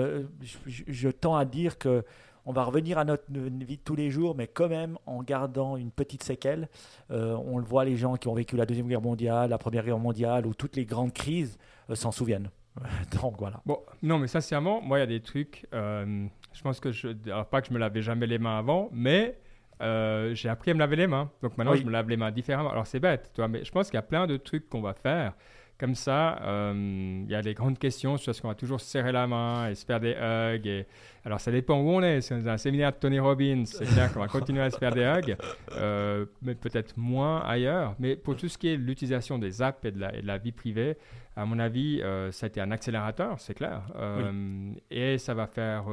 [0.65, 2.05] je, tends à dire que
[2.45, 5.75] on va revenir à notre vie de tous les jours, mais quand même en gardant
[5.75, 6.69] une petite séquelle.
[7.09, 9.99] on le voit, les gens qui ont vécu la Deuxième Guerre mondiale, la Première Guerre
[9.99, 11.57] mondiale ou toutes les grandes crises
[11.93, 12.49] s'en souviennent.
[13.21, 13.59] Donc voilà.
[13.65, 15.67] Bon, non, mais sincèrement, moi, il y a des trucs.
[16.53, 17.09] Je pense que je.
[17.43, 19.37] pas que je me lavais jamais les mains avant, mais
[19.81, 21.31] euh, j'ai appris à me laver les mains.
[21.41, 22.71] Donc maintenant, je me lave les mains différemment.
[22.71, 24.93] Alors c'est bête, toi, mais je pense qu'il y a plein de trucs qu'on va
[24.93, 25.33] faire
[25.79, 26.39] Comme ça,
[26.75, 29.69] il y a des grandes questions sur ce qu'on va toujours se serrer la main
[29.69, 30.67] et se faire des hugs.
[30.67, 30.85] Et...
[31.25, 32.21] Alors, ça dépend où on est.
[32.21, 34.69] Si on est dans un séminaire de Tony Robbins, c'est clair qu'on va continuer à
[34.69, 35.35] se faire des hugs,
[36.43, 37.95] mais peut-être moins ailleurs.
[37.97, 40.37] Mais pour tout ce qui est l'utilisation des apps et de, la, et de la
[40.37, 40.97] vie privée,
[41.35, 43.81] à mon avis, ça a été un accélérateur, c'est clair.
[44.91, 45.85] Et ça va faire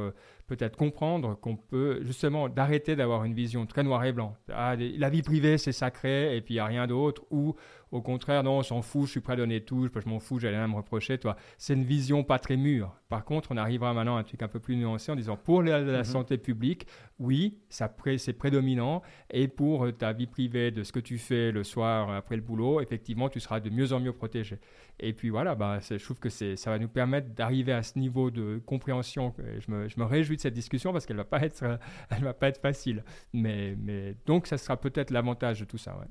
[0.49, 4.35] peut-être comprendre qu'on peut justement d'arrêter d'avoir une vision très noir et blanc.
[4.51, 7.23] Ah, la vie privée, c'est sacré et puis il n'y a rien d'autre.
[7.29, 7.55] Ou
[7.91, 10.39] au contraire, non, on s'en fout, je suis prêt à donner tout, je m'en fous,
[10.39, 11.17] j'allais rien me reprocher.
[11.17, 12.95] Toi, c'est une vision pas très mûre.
[13.09, 15.63] Par contre, on arrivera maintenant à un truc un peu plus nuancé en disant pour
[15.63, 16.03] la, la mhm.
[16.03, 16.85] santé publique,
[17.19, 19.01] oui, ça c'est prédominant.
[19.31, 22.81] Et pour ta vie privée, de ce que tu fais le soir après le boulot,
[22.81, 24.59] effectivement, tu seras de mieux en mieux protégé.
[24.99, 28.31] Et puis voilà, bah, je trouve que ça va nous permettre d'arriver à ce niveau
[28.31, 29.33] de compréhension.
[29.37, 31.63] Je me, je me réjouis de cette discussion parce qu'elle ne va, pas être,
[32.09, 33.03] elle va pas être facile.
[33.33, 35.95] Mais, mais donc, ça sera peut-être l'avantage de tout ça.
[35.97, 36.07] Ouais.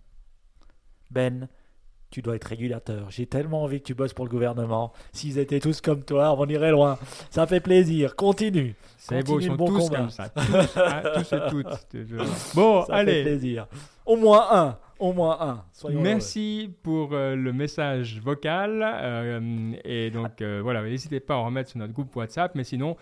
[1.11, 1.49] Ben,
[2.11, 3.11] tu dois être régulateur.
[3.11, 4.93] J'ai tellement envie que tu bosses pour le gouvernement.
[5.13, 6.99] S'ils étaient tous comme toi, on irait loin.
[7.31, 8.17] Ça fait plaisir.
[8.17, 8.75] Continue.
[8.97, 10.33] C'est beau, ils sont tous comme ça.
[10.35, 11.97] Hein, tous, et toutes.
[12.55, 13.13] Bon, ça allez.
[13.13, 13.67] Fait plaisir.
[14.07, 14.79] Au moins un.
[14.99, 15.65] Au moins un.
[15.73, 18.83] Soyons Merci pour euh, le message vocal.
[18.83, 22.55] Euh, et donc, euh, voilà, n'hésitez pas à en remettre sur notre groupe WhatsApp.
[22.55, 22.97] Mais sinon,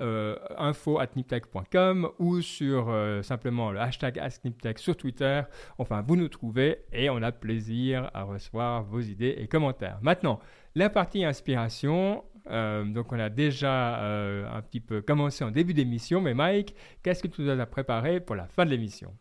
[0.00, 5.42] euh, info at niptech.com ou sur euh, simplement le hashtag AskNipTech sur Twitter.
[5.78, 9.98] Enfin, vous nous trouvez et on a plaisir à recevoir vos idées et commentaires.
[10.00, 10.40] Maintenant,
[10.74, 12.24] la partie inspiration.
[12.50, 17.22] Euh, donc, on a déjà un petit peu commencé en début d'émission, mais Mike, qu'est-ce
[17.22, 19.14] que tu nous as préparé pour la fin de l'émission?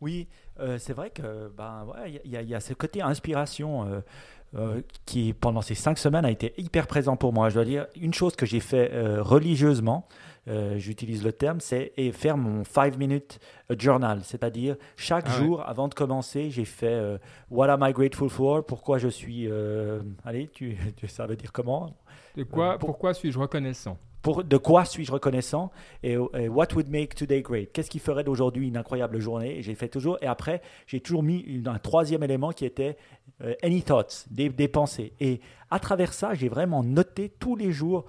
[0.00, 0.28] Oui,
[0.78, 1.86] c'est vrai que ben
[2.24, 4.02] il y, a ce côté inspiration.
[4.56, 7.50] Euh, qui pendant ces cinq semaines a été hyper présent pour moi.
[7.50, 10.08] Je dois dire, une chose que j'ai fait euh, religieusement,
[10.48, 13.38] euh, j'utilise le terme, c'est faire mon 5 minute
[13.78, 17.00] journal, c'est-à-dire chaque ah jour avant de commencer, j'ai fait
[17.48, 18.66] What am I grateful for?
[18.66, 19.48] Pourquoi je suis.
[20.24, 20.76] allez, tu,
[21.06, 21.94] ça veut dire comment?
[22.36, 23.98] De quoi, Pourquoi suis-je reconnaissant?
[24.22, 25.70] Pour, de quoi suis-je reconnaissant
[26.02, 27.72] et, what would make today great?
[27.72, 29.62] Qu'est-ce qui ferait d'aujourd'hui une incroyable journée?
[29.62, 30.18] J'ai fait toujours.
[30.20, 32.96] Et après, j'ai toujours mis un troisième élément qui était
[33.42, 35.14] euh, any thoughts, des, pensées.
[35.20, 35.40] Et
[35.70, 38.04] à travers ça, j'ai vraiment noté tous les jours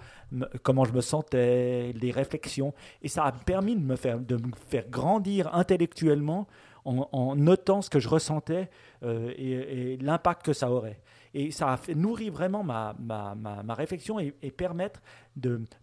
[0.63, 2.73] comment je me sentais, les réflexions.
[3.01, 6.47] Et ça a permis de me faire, de me faire grandir intellectuellement
[6.83, 8.69] en, notant ce que je ressentais
[9.03, 10.99] euh, et, l'impact que ça aurait.
[11.33, 15.01] Et ça a fait nourrir vraiment ma, ma, ma, réflexion et, permettre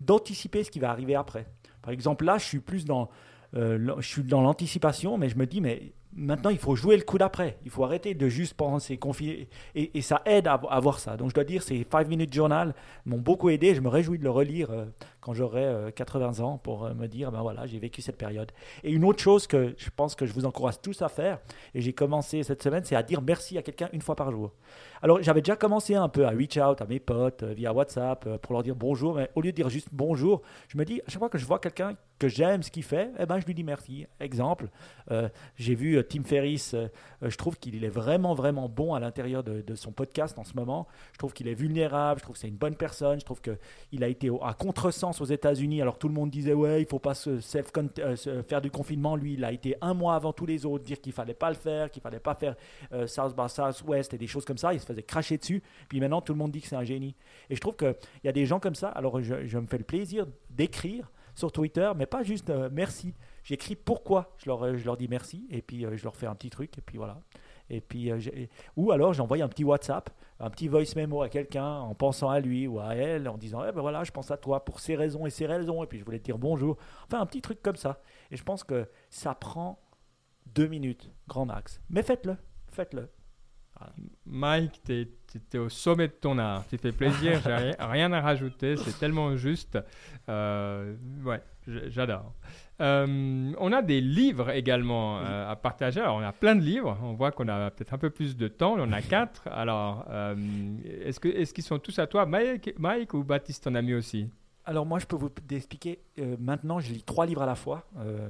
[0.01, 1.47] d'anticiper ce qui va arriver après.
[1.81, 3.09] Par exemple, là, je suis plus dans,
[3.55, 7.03] euh, je suis dans l'anticipation, mais je me dis, mais Maintenant, il faut jouer le
[7.03, 7.59] coup d'après.
[7.65, 9.49] Il faut arrêter de juste penser, confier.
[9.75, 11.17] Et, ça aide à, voir ça.
[11.17, 12.75] Donc, je dois dire, ces 5 Minute Journal
[13.05, 13.75] m'ont beaucoup aidé.
[13.75, 14.87] Je me réjouis de le relire euh,
[15.29, 18.51] quand j'aurai 80 euh, ans pour euh, me dire, ben voilà, j'ai vécu cette période.
[18.83, 21.39] Et une autre chose que je pense que je vous encourage tous à faire,
[21.75, 24.53] et j'ai commencé cette semaine, c'est à dire merci à quelqu'un une fois par jour.
[25.03, 28.55] Alors, j'avais déjà commencé un peu à reach out à mes potes via WhatsApp pour
[28.55, 31.19] leur dire bonjour, mais au lieu de dire juste bonjour, je me dis, à chaque
[31.19, 33.63] fois que je vois quelqu'un que j'aime ce qu'il fait, eh ben, je lui dis
[33.63, 34.07] merci.
[34.19, 34.71] Exemple,
[35.57, 36.75] j'ai vu Tim Ferriss,
[37.23, 40.55] je trouve qu'il est vraiment, vraiment bon à l'intérieur de, de, son podcast en ce
[40.55, 40.89] moment.
[41.13, 44.03] Je trouve qu'il est vulnérable, je trouve que c'est une bonne personne, je trouve qu'il
[44.03, 47.15] a été à contresens aux États-Unis, alors tout le monde disait ouais, il faut pas
[47.27, 49.17] euh, faire du confinement.
[49.17, 51.57] Lui, il a été un mois avant tous les autres dire qu'il fallait pas le
[51.57, 52.57] faire, qu'il fallait pas faire
[52.93, 54.73] euh, South by Southwest et des choses comme ça.
[54.75, 55.63] Il se faisait cracher dessus.
[55.89, 57.15] Puis maintenant, tout le monde dit que c'est un génie.
[57.51, 57.95] Et je trouve qu'il
[58.25, 58.89] y a des gens comme ça.
[58.89, 63.15] Alors je, me fais le plaisir d'écrire sur Twitter, mais pas juste euh, merci.
[63.45, 66.51] J'écris pourquoi je leur, je leur dis merci et puis je leur fais un petit
[66.51, 67.21] truc et puis voilà.
[67.71, 68.11] Et puis,
[68.77, 70.11] ou alors j'envoie un petit WhatsApp
[70.41, 73.63] un petit voice memo à quelqu'un en pensant à lui ou à elle, en disant
[73.69, 75.99] eh ben voilà, je pense à toi pour ces raisons et ces raisons, et puis
[75.99, 76.77] je voulais te dire bonjour.
[77.07, 78.01] Enfin, un petit truc comme ça.
[78.31, 79.81] Et je pense que ça prend
[80.47, 81.81] deux minutes, grand max.
[81.91, 82.37] Mais faites-le,
[82.71, 83.09] faites-le.
[84.27, 85.09] Mike, tu
[85.53, 86.67] es, au sommet de ton art.
[86.67, 89.79] Tu fais plaisir, j'ai rien à rajouter, c'est tellement juste.
[90.29, 92.35] Euh, ouais, j'adore.
[92.81, 96.01] Euh, on a des livres également euh, à partager.
[96.01, 96.97] Alors, on a plein de livres.
[97.03, 98.75] On voit qu'on a peut-être un peu plus de temps.
[98.79, 99.49] On en a quatre.
[99.49, 100.37] Alors, euh,
[101.05, 103.95] est-ce qu'ils est qu'ils sont tous à toi, Mike, Mike ou Baptiste en a mis
[103.95, 104.31] aussi?
[104.69, 105.99] Alors moi, je peux vous expliquer.
[106.19, 107.87] Euh, maintenant, je lis trois livres à la fois.
[108.01, 108.29] Euh,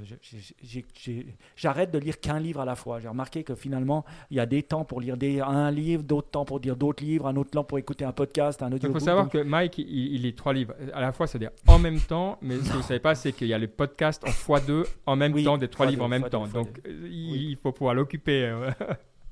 [1.57, 3.01] j'arrête de lire qu'un livre à la fois.
[3.01, 6.31] J'ai remarqué que finalement, il y a des temps pour lire des, un livre, d'autres
[6.31, 8.89] temps pour lire d'autres livres, un autre temps pour écouter un podcast, un audio.
[8.89, 11.99] Il faut savoir que Mike, il, lit trois livres à la fois, c'est-à-dire en même
[11.99, 12.39] temps.
[12.41, 14.85] Mais ce que vous ne savez pas, c'est qu'il y a le podcast en x2
[15.07, 16.47] en même temps, des trois livres en même temps.
[16.47, 18.45] Donc, il, faut pouvoir l'occuper.
[18.45, 18.71] Euh.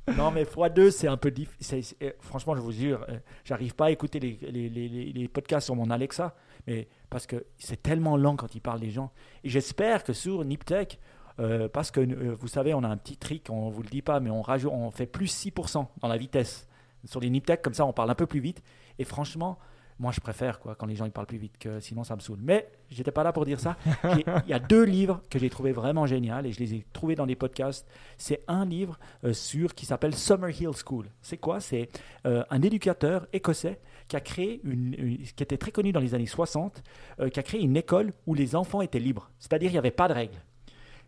[0.18, 1.84] non, mais x2, c'est un peu difficile.
[2.18, 3.06] Franchement, je vous jure,
[3.44, 6.34] j'arrive pas à écouter les, les, les, les podcasts sur mon Alexa
[6.66, 9.12] mais parce que c'est tellement lent quand il parle des gens.
[9.44, 10.98] Et j'espère que sur NipTech,
[11.38, 13.88] euh, parce que euh, vous savez, on a un petit trick, on ne vous le
[13.88, 16.66] dit pas, mais on, rajoute, on fait plus 6% dans la vitesse
[17.04, 18.62] sur les nip comme ça, on parle un peu plus vite.
[18.98, 19.58] Et franchement,
[19.98, 22.20] moi, je préfère quoi, quand les gens ils parlent plus vite, que sinon ça me
[22.20, 22.40] saoule.
[22.42, 23.76] Mais j'étais pas là pour dire ça.
[24.04, 27.14] Il y a deux livres que j'ai trouvé vraiment génial et je les ai trouvés
[27.14, 27.86] dans des podcasts.
[28.18, 31.06] C'est un livre euh, sur qui s'appelle Summer Hill School.
[31.22, 31.60] C'est quoi?
[31.60, 31.88] C'est
[32.24, 33.78] un éducateur écossais
[34.08, 36.82] qui a créé une, qui était très connu dans les années 60,
[37.20, 39.30] euh, qui a créé une école où les enfants étaient libres.
[39.38, 40.38] C'est-à-dire il n'y avait pas de règles.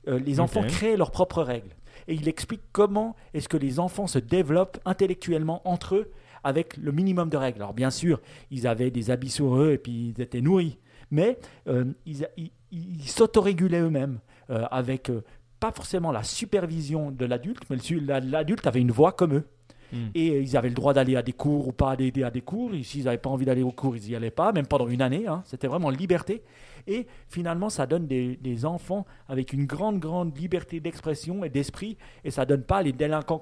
[0.06, 1.74] les enfants créaient leurs propres règles.
[2.06, 6.12] Et il explique comment est-ce que les enfants se développent intellectuellement entre eux
[6.44, 7.60] avec le minimum de règles.
[7.60, 8.20] Alors bien sûr,
[8.50, 10.78] ils avaient des habits sur eux et puis ils étaient nourris,
[11.10, 11.38] mais
[11.68, 14.20] euh, ils, s'autorégulaient eux-mêmes
[14.50, 15.24] euh, avec euh,
[15.60, 17.76] pas forcément la supervision de l'adulte, mais
[18.20, 19.44] l'adulte avait une voix comme eux.
[19.92, 20.08] Hmm.
[20.14, 22.70] Et ils avaient le droit d'aller à des cours ou pas d'aider à des cours.
[22.82, 25.26] S'ils n'avaient pas envie d'aller aux cours, ils n'y allaient pas, même pendant une année.
[25.26, 25.42] Hein.
[25.46, 26.42] C'était vraiment liberté.
[26.86, 32.30] Et finalement, ça donne des, enfants avec une grande, grande liberté d'expression et d'esprit, et
[32.30, 33.40] ça donne pas les délinquants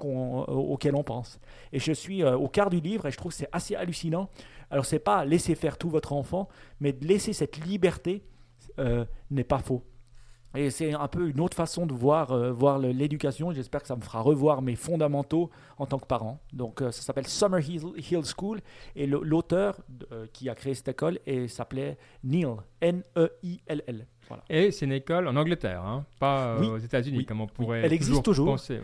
[0.49, 1.39] auxquels on pense.
[1.73, 4.29] Et je suis euh, au quart du livre, et je trouve que c'est assez hallucinant.
[4.71, 6.49] Alors, c'est pas laisser faire tout votre enfant,
[6.81, 8.25] mais laisser cette liberté
[8.79, 9.83] euh, n'est pas faux.
[10.57, 13.53] Et c'est un peu une autre façon de voir, euh, voir l'éducation.
[13.53, 16.41] J'espère que ça me fera revoir mes fondamentaux en tant que parent.
[16.53, 18.61] Donc, euh, ça s'appelle Summer Hill, School.
[18.95, 19.79] Et l'auteur
[20.13, 22.47] euh, qui a créé cette école s'appelait Neil,
[22.81, 24.07] N-E-I-L-L.
[24.49, 28.25] Et c'est une école en Angleterre, hein, pas aux États-Unis, comme on pourrait Elle existe
[28.25, 28.47] toujours.
[28.47, 28.81] Penser,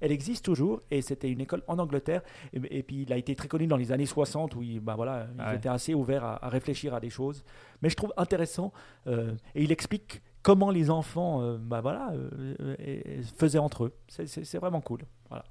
[0.00, 2.22] Elle existe toujours et c'était une école en Angleterre.
[2.52, 5.28] Et, puis il a été très connu dans les années 60 où il, bah voilà,
[5.48, 7.44] il était assez ouvert à, réfléchir à des choses.
[7.82, 8.72] Mais je trouve intéressant
[9.06, 13.94] et il explique comment les enfants euh, bah voilà, euh, faisaient entre eux.
[14.08, 15.00] C'est vraiment cool.
[15.28, 15.44] Voilà.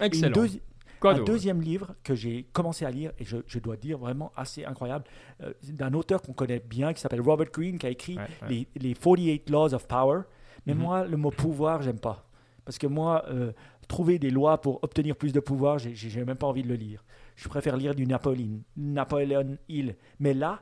[0.00, 0.46] Excellent.
[1.02, 5.04] un deuxième livre que j'ai commencé à lire, et je, dois dire vraiment assez incroyable,
[5.42, 8.18] euh, d'un auteur qu'on connaît bien, qui s'appelle Robert Greene, qui a écrit
[8.48, 10.22] Les, 48 Laws of Power.
[10.66, 10.80] Mais mhm.
[10.80, 12.28] moi, le mot pouvoir, j'aime pas.
[12.64, 13.24] Parce que moi,
[13.86, 17.04] trouver des lois pour obtenir plus de pouvoir, j'ai même pas envie de le lire.
[17.36, 19.94] Je préfère lire du Napoléon, Napoleon Hill.
[20.18, 20.60] Mais là,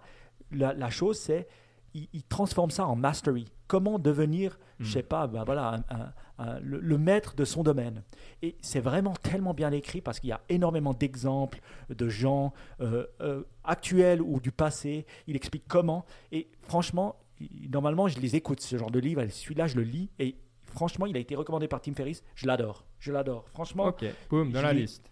[0.53, 1.49] la, la chose, c'est
[1.95, 3.47] il, transforme ça en mastery.
[3.67, 4.93] Comment devenir, je hmm.
[4.93, 5.83] sais pas, ben voilà,
[6.61, 8.03] le, maître de son domaine.
[8.43, 13.07] Et c'est vraiment tellement bien écrit parce qu'il y a énormément d'exemples de gens euh,
[13.21, 15.07] euh, actuels ou du passé.
[15.27, 16.05] Il explique comment.
[16.33, 17.17] Et franchement,
[17.71, 19.25] normalement, je les écoute, ce genre de livre.
[19.29, 20.11] Celui-là, je le lis.
[20.19, 22.23] Et franchement, il a été recommandé par Tim Ferriss.
[22.35, 22.85] Je l'adore.
[22.99, 23.49] Je l'adore.
[23.49, 23.87] Franchement.
[23.87, 25.11] Ok, boum, dans la liste.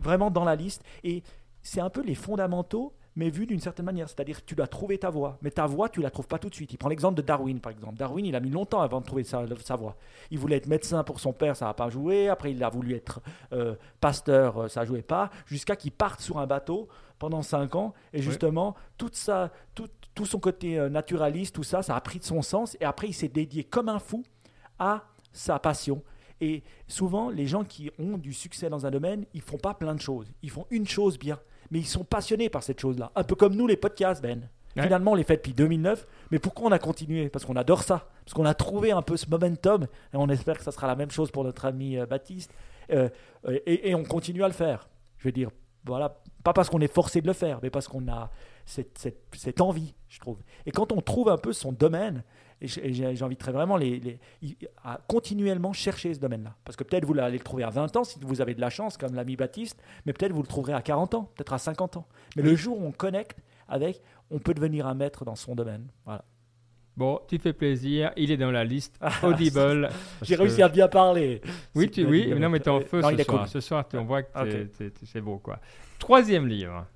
[0.00, 0.82] Vraiment dans la liste.
[1.04, 1.22] Et
[1.62, 4.08] c'est un peu les fondamentaux mais vu d'une certaine manière.
[4.08, 5.38] C'est-à-dire que tu dois trouver ta voix.
[5.40, 6.72] Mais ta voix, tu la trouves pas tout de suite.
[6.72, 7.96] Il prend l'exemple de Darwin, par exemple.
[7.96, 9.96] Darwin, il a mis longtemps avant de trouver sa, sa voix.
[10.30, 12.28] Il voulait être médecin pour son père, ça n'a pas joué.
[12.28, 13.20] Après, il a voulu être
[13.52, 15.30] euh, pasteur, euh, ça ne jouait pas.
[15.46, 16.88] Jusqu'à qu'il parte sur un bateau
[17.18, 17.94] pendant cinq ans.
[18.12, 19.18] Et justement, toute
[19.74, 22.76] tout, tout, son côté euh, naturaliste, tout ça, ça a pris de son sens.
[22.80, 24.22] Et après, il s'est dédié comme un fou
[24.78, 26.02] à sa passion.
[26.42, 29.94] Et souvent, les gens qui ont du succès dans un domaine, ils font pas plein
[29.94, 30.30] de choses.
[30.42, 31.38] Ils font une chose bien
[31.70, 33.12] mais ils sont passionnés par cette chose-là.
[33.14, 34.48] Un peu comme nous, les podcasts, Ben.
[34.82, 37.30] Finalement, on les fait depuis 2009, mais pourquoi on a continué?
[37.30, 40.58] Parce qu'on adore ça, parce qu'on a trouvé un peu ce momentum, et on espère
[40.58, 42.52] que ça sera la même chose pour notre ami euh, Baptiste,
[42.92, 43.08] euh,
[43.64, 44.88] et, on continue à le faire.
[45.16, 45.50] Je veux dire,
[45.84, 48.30] voilà, pas parce qu'on est forcé de le faire, mais parce qu'on a
[48.66, 50.38] cette, cette, cette, envie, je trouve.
[50.66, 52.22] Et quand on trouve un peu son domaine,
[52.60, 54.18] et j'inviterais vraiment les,
[54.82, 56.54] à continuellement chercher ce domaine-là.
[56.64, 58.70] Parce que peut-être vous allez le trouver à 20 ans si vous avez de la
[58.70, 61.98] chance, comme l'ami Baptiste, mais peut-être vous le trouverez à 40 ans, peut-être à 50
[61.98, 62.06] ans.
[62.34, 63.38] Mais le jour où on connecte
[63.68, 64.00] avec,
[64.30, 65.86] on peut devenir un maître dans son domaine.
[66.04, 66.24] Voilà.
[66.96, 69.90] Bon, tu fais plaisir, il est dans la liste Audible.
[70.22, 71.42] J'ai réussi à bien parler.
[71.74, 73.48] Oui, tu, oui, non, mais tu es en feu ce, soir.
[73.48, 73.84] ce soir.
[73.92, 74.70] on voit que
[75.04, 75.60] c'est beau, quoi.
[75.98, 76.86] Troisième livre.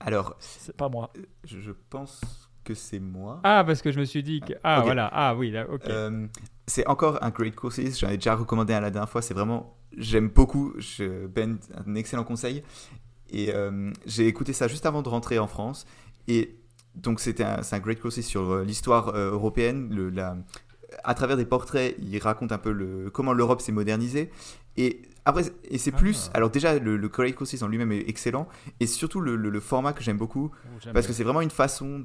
[0.00, 1.12] Alors, c'est pas moi.
[1.44, 3.40] Je pense que c'est moi.
[3.44, 4.54] Ah, parce que je me suis dit que.
[4.64, 5.08] Ah, voilà.
[5.12, 5.88] Ah, oui, là, ok.
[5.88, 6.26] Euh,
[6.66, 7.80] c'est encore un great course.
[7.98, 9.22] J'en ai déjà recommandé un la dernière fois.
[9.22, 9.76] C'est vraiment.
[9.96, 10.72] J'aime beaucoup.
[10.78, 11.26] Je...
[11.26, 12.62] Ben, un excellent conseil.
[13.30, 15.86] Et euh, j'ai écouté ça juste avant de rentrer en France.
[16.26, 16.56] Et
[16.94, 19.88] donc, c'était un, un great course sur euh, l'histoire européenne.
[19.94, 20.36] Le, la,
[21.04, 24.30] à travers des portraits, il raconte un peu le, comment l'Europe s'est modernisée.
[24.76, 26.28] Et après, et c'est plus.
[26.28, 26.36] Ah.
[26.38, 28.46] Alors, déjà, le, le Corey en lui-même est excellent.
[28.80, 30.50] Et surtout, le, le, format que j'aime beaucoup.
[30.52, 32.04] Oh, parce que c'est vraiment une façon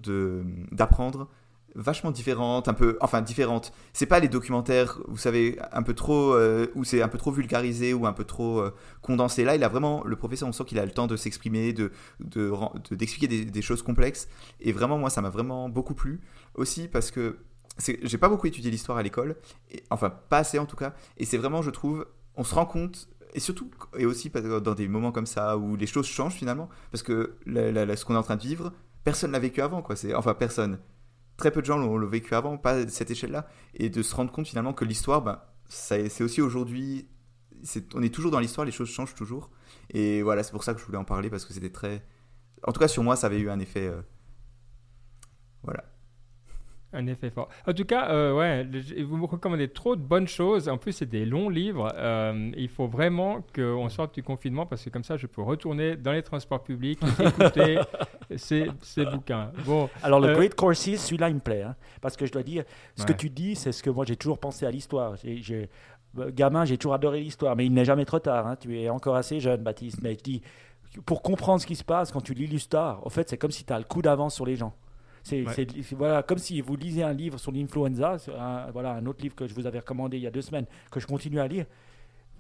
[0.72, 1.28] d'apprendre
[1.76, 3.74] vachement différente, un peu, enfin différente.
[3.94, 7.32] C'est pas les documentaires, vous savez, un peu trop, euh, où c'est un peu trop
[7.32, 9.44] vulgarisé ou un peu trop euh, condensé.
[9.44, 11.92] Là, il a vraiment, le professeur, on sent qu'il a le temps de s'exprimer, de,
[12.92, 14.28] d'expliquer de, des, des, choses complexes.
[14.62, 16.22] Et vraiment, moi, ça m'a vraiment beaucoup plu.
[16.56, 17.38] Aussi parce que
[17.80, 19.36] j'ai pas beaucoup étudié l'histoire à l'école,
[19.90, 20.94] enfin pas assez en tout cas.
[21.18, 22.06] Et c'est vraiment, je trouve,
[22.36, 25.86] on se rend compte et surtout, et aussi dans des moments comme ça où les
[25.86, 28.74] choses changent finalement, parce que ce qu'on est en train de vivre,
[29.04, 29.96] personne l'a vécu avant, quoi.
[29.96, 30.80] C'est, enfin, personne.
[31.38, 33.48] Très peu de gens l'ont, vécu avant, pas à cette échelle-là.
[33.76, 37.08] Et de se rendre compte finalement que l'histoire, ben, c'est aussi aujourd'hui,
[37.94, 39.50] on est toujours dans l'histoire, les choses changent toujours.
[39.92, 42.04] Et voilà, c'est pour ça que je voulais en parler parce que c'était très.
[42.68, 43.88] En tout cas, sur moi, ça avait eu un effet.
[43.88, 44.02] Euh,
[45.64, 45.86] voilà.
[46.92, 47.50] Un effet fort.
[47.68, 48.68] En tout cas, euh, ouais,
[49.04, 50.68] vous me recommandez trop de bonnes choses.
[50.68, 51.94] En plus, c'est des longs livres.
[51.96, 55.96] Euh, il faut vraiment qu'on sorte du confinement parce que comme ça, je peux retourner
[55.96, 57.80] dans les transports publics et écouter
[58.38, 59.52] ces, ces, bouquins.
[59.66, 61.62] Bon, Alors, le Great Courses, celui-là, il me plaît.
[61.62, 62.64] Hein, parce que je dois dire,
[62.96, 65.16] ce que tu dis, c'est ce que moi, j'ai toujours pensé à l'histoire.
[65.24, 65.70] J'ai
[66.16, 68.48] gamin, j'ai toujours adoré l'histoire, mais il n'est jamais trop tard.
[68.48, 68.56] Hein.
[68.56, 70.00] Tu es encore assez jeune, Baptiste.
[70.02, 70.42] Mais je dis,
[71.06, 73.64] pour comprendre ce qui se passe quand tu lis l'histoire, en fait, c'est comme si
[73.64, 74.74] tu as le coup d'avance sur les gens.
[75.24, 75.44] C'est
[75.92, 78.18] voilà, comme si vous lisez un livre sur l'influenza,
[78.74, 81.00] voilà, un autre livre que je vous avais recommandé il y a deux semaines, que
[81.00, 81.66] je continue à lire.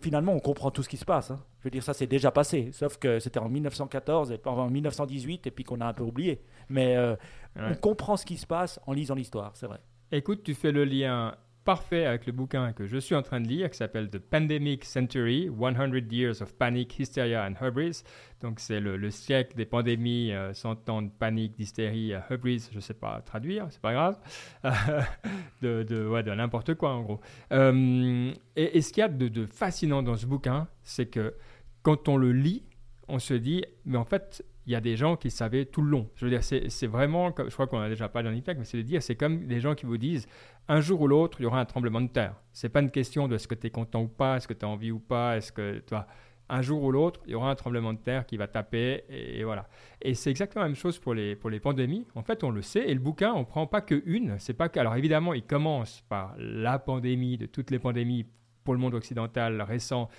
[0.01, 1.32] Finalement, on comprend tout ce qui se passe.
[1.32, 1.43] Hein.
[1.59, 2.69] Je veux dire, ça, c'est déjà passé.
[2.71, 6.41] Sauf que c'était en 1914 et en 1918, et puis qu'on a un peu oublié.
[6.69, 7.17] Mais euh,
[7.57, 9.82] on comprend ce qui se passe en lisant l'histoire, c'est vrai.
[10.11, 11.36] Écoute, tu fais le lien
[11.70, 14.84] parfait avec le bouquin que je suis en train de lire qui s'appelle The Pandemic
[14.84, 18.01] Century 100 Years of Panic, Hysteria and Hubris.
[18.41, 22.78] Donc, c'est le, siècle des pandémies, 100 euh, ans de panique, d'hystérie, euh, hubris, je
[22.78, 24.17] ne sais pas traduire, c'est pas grave,
[25.61, 27.20] de, ouais, de n'importe quoi en gros.
[27.51, 31.36] Euh, et, ce qu'il y a de fascinant dans ce bouquin, c'est que
[31.84, 32.63] quand on le lit,
[33.07, 35.89] on se dit, mais en fait, il y a des gens qui savaient tout le
[35.89, 36.07] long.
[36.13, 38.78] Je veux dire, c'est vraiment, je crois qu'on a déjà parlé dans l'IPEC, mais c'est
[38.78, 40.28] de dire, c'est comme des gens qui vous disent,
[40.67, 42.36] un jour ou l'autre, il y aura un tremblement de terre.
[42.53, 44.63] C'est pas une question de est-ce que tu es content ou pas, est-ce que tu
[44.63, 46.05] as envie ou pas, est-ce que, toi,
[46.49, 49.43] un jour ou l'autre, il y aura un tremblement de terre qui va taper, et,
[49.43, 49.67] voilà.
[50.03, 52.05] Et c'est exactement la même chose pour les, pour les pandémies.
[52.13, 54.38] En fait, on le sait, et le bouquin, on prend pas que une.
[54.38, 58.28] C'est pas que, alors évidemment, il commence par la pandémie de toutes les pandémies
[58.63, 60.09] pour le monde occidental récent,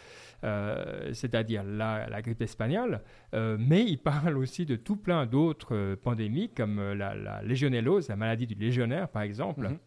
[1.12, 3.02] c'est-à-dire la, la, grippe espagnole,
[3.34, 8.08] euh, mais il parle aussi de tout plein d'autres euh, pandémies comme la, la, légionellose,
[8.08, 9.68] la maladie du légionnaire par exemple.
[9.68, 9.78] Mhm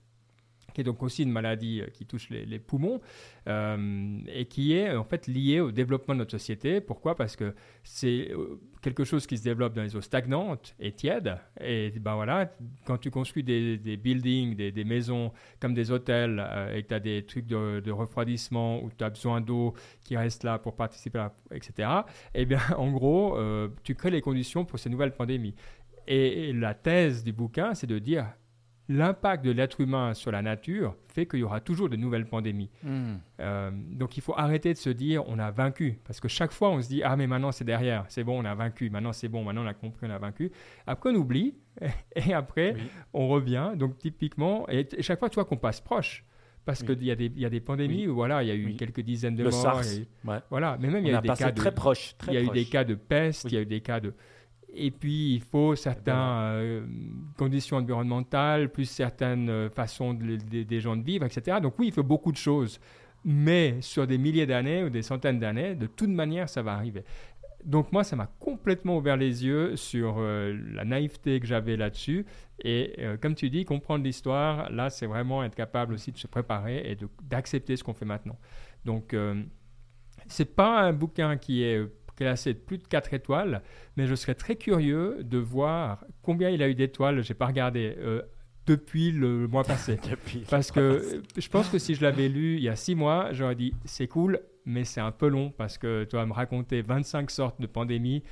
[0.73, 3.01] qui est donc aussi une maladie euh, qui touche les, poumons
[3.47, 6.81] euh, et qui est en fait liée au développement de notre société.
[6.81, 7.15] Pourquoi?
[7.15, 7.53] Parce que
[7.83, 11.37] c'est euh, quelque chose qui se développe dans les eaux stagnantes et tièdes.
[11.61, 12.51] Et ben voilà,
[12.85, 16.43] quand tu construis des, buildings, des, maisons comme des hôtels
[16.73, 20.43] et que tu as des trucs de, refroidissement où tu as besoin d'eau qui reste
[20.43, 21.89] là pour participer, à, etc.,
[22.33, 23.37] eh bien en gros,
[23.83, 25.55] tu crées les conditions pour ces nouvelles pandémies.
[26.07, 28.25] et la thèse du bouquin, c'est de dire
[28.89, 32.69] l'impact de l'être humain sur la nature fait qu'il y aura toujours de nouvelles pandémies.
[32.83, 33.15] Hmm.
[33.39, 36.69] Euh, donc il faut arrêter de se dire on a vaincu, parce que chaque fois
[36.69, 39.29] on se dit ah mais maintenant c'est derrière, c'est bon on a vaincu, maintenant c'est
[39.29, 40.51] bon, maintenant on a compris on a vaincu.
[40.85, 41.55] Après on oublie
[42.15, 42.75] et après
[43.13, 43.71] on revient.
[43.75, 46.25] Donc typiquement et, chaque fois tu vois qu'on passe proche.
[46.65, 48.75] Parce qu'il y, a des, y a des pandémies où voilà, il y a eu
[48.75, 49.81] quelques dizaines de morts.
[50.49, 52.15] Voilà, mais même il y a, eu des cas de, très proches.
[52.29, 54.13] Il y a eu des cas de peste, il y a eu des cas de,
[54.75, 56.85] et puis, il faut certaines euh,
[57.37, 61.57] conditions environnementales, plus certaines euh, façons des gens de vivre, etc.
[61.61, 62.79] Donc oui, il faut beaucoup de choses.
[63.23, 67.03] Mais sur des milliers d'années ou des centaines d'années, de toute manière, ça va arriver.
[67.63, 72.25] Donc moi, ça m'a complètement ouvert les yeux sur euh, la naïveté que j'avais là-dessus.
[72.63, 76.91] Et comme tu dis, comprendre l'histoire, là, c'est vraiment être capable aussi de se préparer
[76.91, 78.37] et d'accepter ce qu'on fait maintenant.
[78.85, 79.15] Donc,
[80.27, 81.85] c'est pas un bouquin qui est
[82.15, 83.61] classé de plus de 4 étoiles,
[83.97, 87.95] mais je serais très curieux de voir combien il a eu d'étoiles, j'ai pas regardé,
[87.97, 88.21] euh,
[88.65, 89.99] depuis le mois passé.
[90.49, 93.55] parce que je pense que si je l'avais lu il y a 6 mois, j'aurais
[93.55, 97.29] dit c'est cool, mais c'est un peu long parce que tu vas me raconter 25
[97.31, 98.23] sortes de pandémies.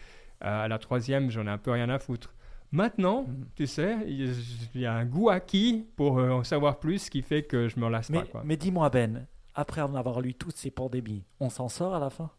[0.44, 2.34] Euh, à la troisième, j'en ai un peu rien à foutre.
[2.72, 3.46] Maintenant, mm.
[3.56, 7.44] tu sais, il y a un goût acquis pour euh, en savoir plus, qui fait
[7.44, 8.42] que je me lasse mais, pas.
[8.46, 12.10] Mais dis-moi Ben, après en avoir lu toutes ces pandémies, on s'en sort à la
[12.10, 12.32] fin?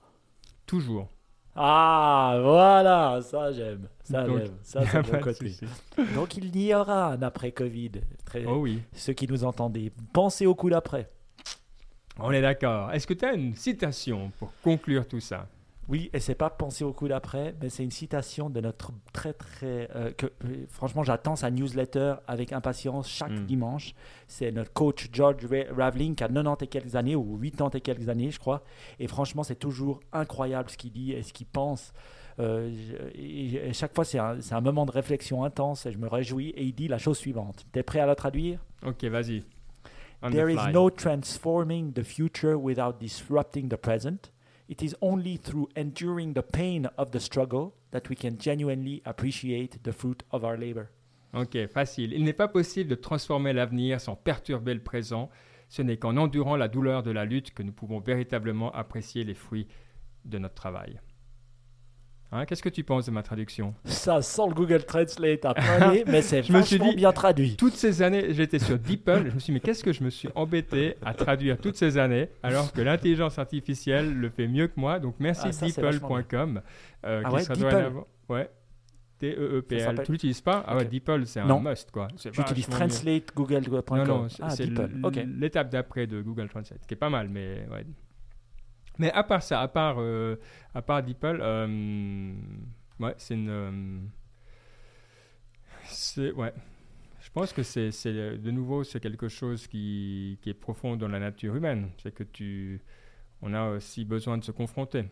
[0.66, 1.08] Toujours.
[1.54, 3.88] Ah, voilà, ça j'aime.
[4.02, 4.56] Ça j'aime.
[4.62, 5.54] Ça, c'est bon côté.
[6.14, 7.92] Donc il y aura un après-Covid.
[8.46, 8.82] Oh oui.
[8.94, 11.10] Ceux qui nous entendaient, pensez au coup d'après.
[12.18, 12.92] On est d'accord.
[12.92, 15.46] Est-ce que tu as une citation pour conclure tout ça?
[15.92, 19.34] Oui, et c'est pas penser au coup d'après, mais c'est une citation de notre très
[19.34, 23.44] très euh, que euh, franchement j'attends sa newsletter avec impatience chaque hmm.
[23.44, 23.94] dimanche.
[24.26, 28.08] C'est notre coach George Raveling qui a 90 et quelques années ou 80 et quelques
[28.08, 28.62] années, je crois.
[29.00, 31.92] Et franchement, c'est toujours incroyable ce qu'il dit et ce qu'il pense.
[32.40, 32.70] Euh,
[33.14, 36.54] et, chaque fois, c'est un, un, moment de réflexion intense et je me réjouis.
[36.56, 37.66] Et il dit la chose suivante.
[37.70, 38.64] Tu es prêt à la traduire?
[38.86, 39.44] Ok, vas-y.
[40.30, 44.32] There is no transforming the future without disrupting the present.
[44.72, 49.82] It is only through enduring the pain of the struggle that we can genuinely appreciate
[49.82, 50.88] the fruit of our labor.
[51.34, 52.14] Ok, facile.
[52.14, 55.28] Il n'est pas possible de transformer l'avenir sans perturber le présent.
[55.68, 59.34] Ce n'est qu'en endurant la douleur de la lutte que nous pouvons véritablement apprécier les
[59.34, 59.68] fruits
[60.24, 61.02] de notre travail.
[62.34, 65.94] Hein, Qu'est-ce que tu penses de ma traduction Ça sent le Google Translate à plein
[66.06, 67.56] mais c'est me suis vachement dit- bien traduit.
[67.56, 69.28] Toutes ces années, j'étais sur DeepL.
[69.28, 71.98] Je me suis dit, mais qu'est-ce que je me suis embêté à traduire toutes ces
[71.98, 74.98] années alors que l'intelligence artificielle le fait mieux que moi.
[74.98, 76.62] Donc merci Ah, DeepL.com.
[77.04, 77.70] euh, Ah qui ouais, sera DeepL.
[77.70, 78.50] dorénavant- Ouais.
[79.20, 80.64] S'appelle- Tu l'utilises pas?
[80.66, 80.84] Ah ouais.
[80.84, 82.08] DeepL, c'est un must quoi.
[82.32, 82.66] J'utilise.
[82.66, 83.98] Translate Google.com.
[83.98, 84.90] Non, non, c'est ah, DeepL.
[85.38, 87.84] l'étape d'après de Google Translate, qui est pas mal, mais ouais.
[88.98, 90.36] Mais à part ça, à part, euh,
[90.74, 92.34] à part DeepL, euh,
[93.00, 94.10] ouais, c'est une.
[96.18, 96.52] euh, ouais.
[97.20, 101.20] Je pense que c'est, de nouveau, c'est quelque chose qui, qui est profond dans la
[101.20, 101.90] nature humaine.
[102.02, 102.80] C'est que tu.
[103.40, 105.04] On a aussi besoin de se confronter.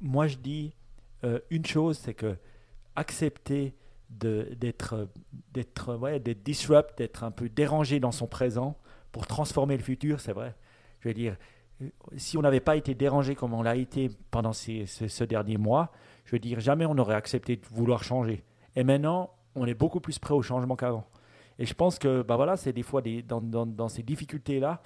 [0.00, 0.74] Moi, je dis
[1.24, 2.36] euh, une chose, c'est que
[2.96, 3.74] accepter
[4.08, 5.08] d'être
[5.96, 8.78] ouais, d'être disrupt, d'être un peu dérangé dans son présent
[9.12, 10.54] pour transformer le futur, c'est vrai.
[11.00, 11.36] Je veux dire,
[12.16, 15.90] si on n'avait pas été dérangé comme on l'a été pendant ces- ce, dernier mois,
[16.24, 18.44] je veux dire, jamais on aurait accepté de vouloir changer.
[18.76, 21.06] Et maintenant, on est beaucoup plus prêt au changement qu'avant.
[21.58, 24.82] Et je pense que bah voilà, c'est des fois des, dans, dans- dans ces difficultés-là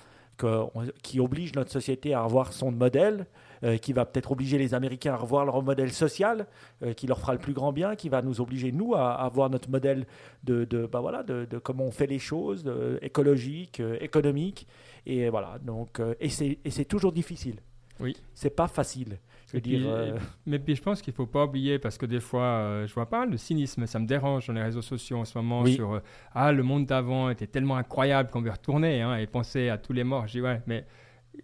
[1.02, 3.26] qui obligent notre société à revoir son modèle,
[3.62, 6.46] euh, qui va peut-être obliger les Américains à revoir leur modèle social,
[6.82, 9.28] euh, qui leur fera le plus grand bien, qui va nous obliger, nous, à, à
[9.28, 10.06] voir notre modèle
[10.44, 12.64] de, de, bah voilà, de, de comment on fait les choses,
[13.02, 14.66] écologique, euh, économique.
[15.06, 17.60] Et voilà, donc, et c'est et c'est toujours difficile.
[18.00, 18.16] Oui.
[18.34, 19.18] C'est pas facile.
[19.50, 21.78] Je veux Et puis, dire, euh, Mais puis je pense qu'il ne faut pas oublier,
[21.78, 24.62] parce que des fois, euh, je vois pas de cynisme, ça me dérange dans les
[24.62, 25.74] réseaux sociaux en ce moment, Oui.
[25.74, 26.00] sur euh,
[26.34, 29.92] Ah, le monde d'avant était tellement incroyable qu'on veut retourner hein, et penser à tous
[29.92, 30.26] les morts.
[30.28, 30.84] Je dis Ouais, mais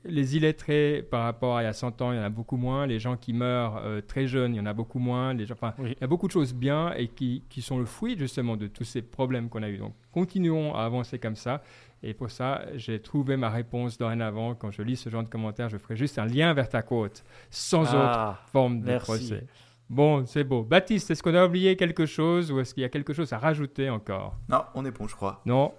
[0.04, 2.57] les illettrés par rapport à il y a 100 ans, il y en a beaucoup
[2.57, 2.86] moins.
[2.86, 5.32] Les gens qui meurent euh, très jeunes, il y en a beaucoup moins.
[5.32, 5.92] Les gens, enfin, Oui.
[5.96, 8.66] Il y a beaucoup de choses bien et qui, qui sont le fruit justement de
[8.66, 9.78] tous ces problèmes qu'on a eus.
[9.78, 11.62] Donc continuons à avancer comme ça.
[12.03, 14.55] Et pour ça, j'ai trouvé ma réponse dorénavant.
[14.55, 17.24] Quand je lis ce genre de commentaires, je ferai juste un lien vers ta côte,
[17.51, 19.05] sans autre ah, forme de Merci.
[19.05, 19.47] procès.
[19.88, 20.62] Bon, c'est beau.
[20.62, 23.38] Baptiste, est-ce qu'on a oublié quelque chose ou est-ce qu'il y a quelque chose à
[23.38, 24.36] rajouter encore?
[24.49, 25.42] Non, on est bon, je crois.
[25.47, 25.74] Non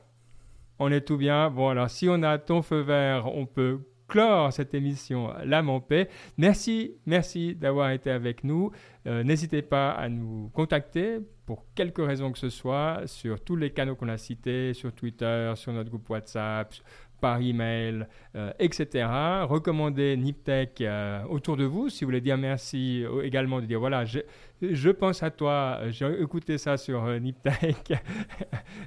[0.80, 1.49] On est tout bien.
[1.49, 5.80] Bon, alors si on a ton feu vert, on peut clore cette émission L'âme en
[5.80, 6.10] paix.
[6.38, 8.72] Merci, merci d'avoir été avec nous.
[9.05, 13.72] Euh, N'hésitez pas à nous contacter pour quelque raison que ce soit sur tous les
[13.72, 16.74] canaux qu'on a cités, sur Twitter, sur notre groupe WhatsApp,
[17.20, 19.07] par email, euh, etc.
[19.43, 21.89] Recommandez Niptech euh, autour de vous.
[21.89, 24.20] Si vous voulez dire merci euh, également, de dire voilà, je,
[24.61, 27.93] je pense à toi, j'ai écouté ça sur Niptech.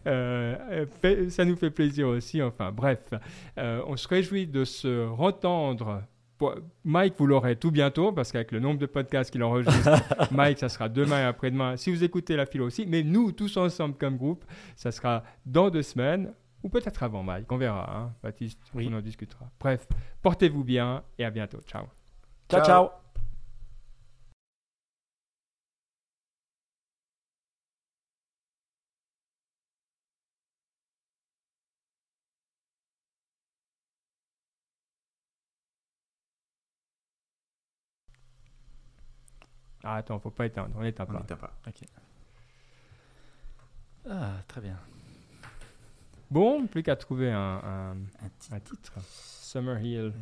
[1.28, 2.42] Ça nous fait plaisir aussi.
[2.42, 3.00] Enfin, bref,
[3.56, 6.02] on se réjouit de se retendre.
[6.38, 6.54] Pour-
[6.84, 9.90] Mike, vous l'aurez tout bientôt, parce qu'avec le nombre de podcasts qu'il enregistre,
[10.32, 11.76] Mike, ça sera demain et après-demain.
[11.76, 15.68] Si vous écoutez la philo aussi, mais nous, tous ensemble comme groupe, ça sera dans
[15.68, 17.96] deux semaines, ou peut-être avant, Mike, on verra.
[17.96, 18.14] hein.
[18.22, 18.88] Baptiste, Oui.
[18.90, 19.50] on en discutera.
[19.58, 19.86] Bref,
[20.22, 21.60] portez-vous bien et à bientôt.
[21.62, 21.84] Ciao.
[22.48, 22.64] ciao, Ciao.
[22.64, 22.90] ciao.
[39.82, 41.20] Ah, attends, faut pas éteindre, on éteint On pas.
[41.20, 41.52] n'éteint pas.
[44.08, 44.78] Ah, très bien.
[46.30, 48.54] Bon, plus qu'à trouver un, un- Un titre.
[48.54, 48.92] un titre.
[49.42, 50.12] Summer Hill.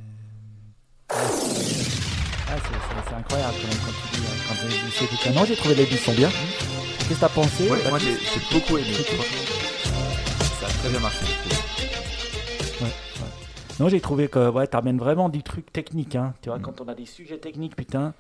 [1.11, 5.07] Ah, c'est- c'est c'est incroyable quand même quand tu dis, hein, quand tu dis ces
[5.07, 5.33] trucs-là.
[5.33, 6.29] Non, j'ai trouvé les beats sont bien.
[6.31, 7.71] Qu'est-ce que t'as pensé?
[7.71, 8.17] Ouais, moi j'ai
[8.53, 8.93] beaucoup aimé.
[10.61, 11.27] Ça a très bien marché.
[11.27, 12.93] je trouve.
[13.81, 16.17] Non, j'ai trouvé que ouais, t'amènes vraiment du truc technique.
[16.17, 16.35] Hein.
[16.43, 16.63] Tu vois, Mm.
[16.63, 18.13] quand on a des sujets techniques, putain,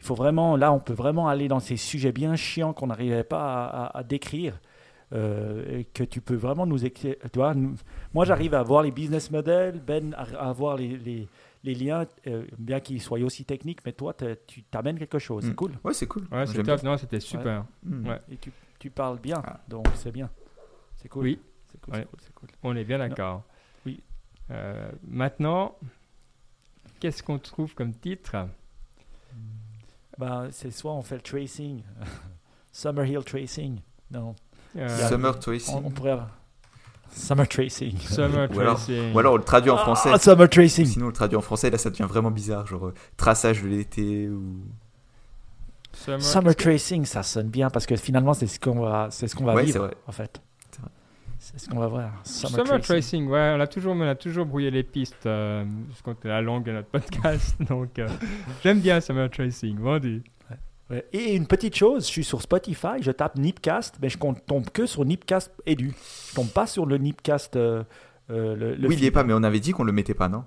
[0.00, 0.56] il faut vraiment.
[0.56, 3.98] Là, on peut vraiment aller dans ces sujets bien chiants qu'on n'arrivait pas à, à-
[3.98, 4.54] à décrire.
[5.12, 7.16] Euh, que tu peux vraiment nous écrire.
[7.32, 7.76] Tu vois, nous-
[8.14, 11.28] moi, j'arrive à voir les business models, Ben, à, à voir les, les,
[11.64, 14.14] les liens, euh, bien qu'ils soient aussi techniques, mais toi,
[14.46, 15.44] tu t'amènes quelque chose.
[15.44, 15.56] C'est Mm.
[15.56, 15.72] cool.
[15.84, 16.24] Ouais, c'est cool.
[16.30, 16.82] Ouais, c'est J'aime top.
[16.82, 17.42] Non, c'était super.
[17.44, 17.66] bien.
[17.84, 18.08] Mm.
[18.08, 18.20] Ouais.
[18.30, 19.60] Et tu, tu parles bien, Ah.
[19.68, 20.30] donc c'est bien.
[20.96, 21.24] C'est cool.
[21.24, 21.40] Oui.
[21.70, 22.00] C'est cool, Ouais.
[22.00, 22.48] c'est cool, c'est cool.
[22.62, 23.42] On est bien d'accord.
[23.86, 24.02] Oui.
[24.50, 25.76] Euh, maintenant,
[27.00, 28.46] qu'est-ce qu'on trouve comme titre?
[30.16, 31.82] Bah, c'est soit on fait le tracing,
[32.72, 33.80] Summer Hill Tracing.
[34.10, 34.34] Non,
[34.76, 35.80] Euh, Summer Tracing.
[35.84, 36.10] on pourrait.
[36.12, 36.28] avoir-
[37.10, 37.98] Summer Tracing.
[38.00, 39.12] Summer Ou alors- Tracing.
[39.14, 40.10] Ou alors on le traduit en français.
[40.12, 40.86] Ah, Summer Tracing.
[40.86, 43.68] Sinon on le traduit en français, là ça devient vraiment bizarre, genre euh, traçage de
[43.68, 44.58] l'été ou.
[45.94, 49.34] Summer, Summer Tracing, ça sonne bien parce que finalement, c'est ce qu'on va, c'est ce
[49.34, 49.94] qu'on va Ouais, vivre, vrai.
[50.06, 50.40] en fait.
[51.40, 52.10] C'est ce qu'on va voir.
[52.24, 52.82] Summer, Summer Tracing.
[52.82, 55.64] Tracing, ouais, on a toujours, on a toujours brouillé les pistes, euh,
[56.24, 58.08] la langue de notre podcast, donc euh,
[58.62, 60.22] j'aime bien Summer Tracing, vendu.
[60.90, 61.06] Ouais.
[61.12, 64.86] Et une petite chose, je suis sur Spotify, je tape Nipcast, mais je tombe que
[64.86, 65.92] sur Nipcast Edu.
[66.30, 67.56] Je tombe pas sur le Nipcast.
[67.56, 67.84] euh,
[68.30, 70.14] euh, le, le oui, il y est pas, mais on avait dit qu'on le mettait
[70.14, 70.44] pas, non?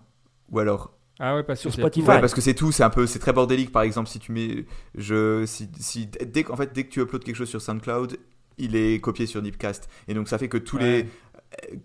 [0.51, 0.93] Ou alors?
[1.19, 2.07] Ah ouais, parce que Sur c'est Spotify.
[2.07, 3.71] Ouais, parce que c'est tout, c'est un peu, c'est très bordélique.
[3.71, 4.65] Par exemple, si tu mets,
[4.95, 8.17] je, si, si dès, qu'en fait, dès que tu uploads quelque chose sur SoundCloud,
[8.57, 10.83] il est copié sur Nipcast, et donc ça fait que tous Ouais.
[11.03, 11.09] les,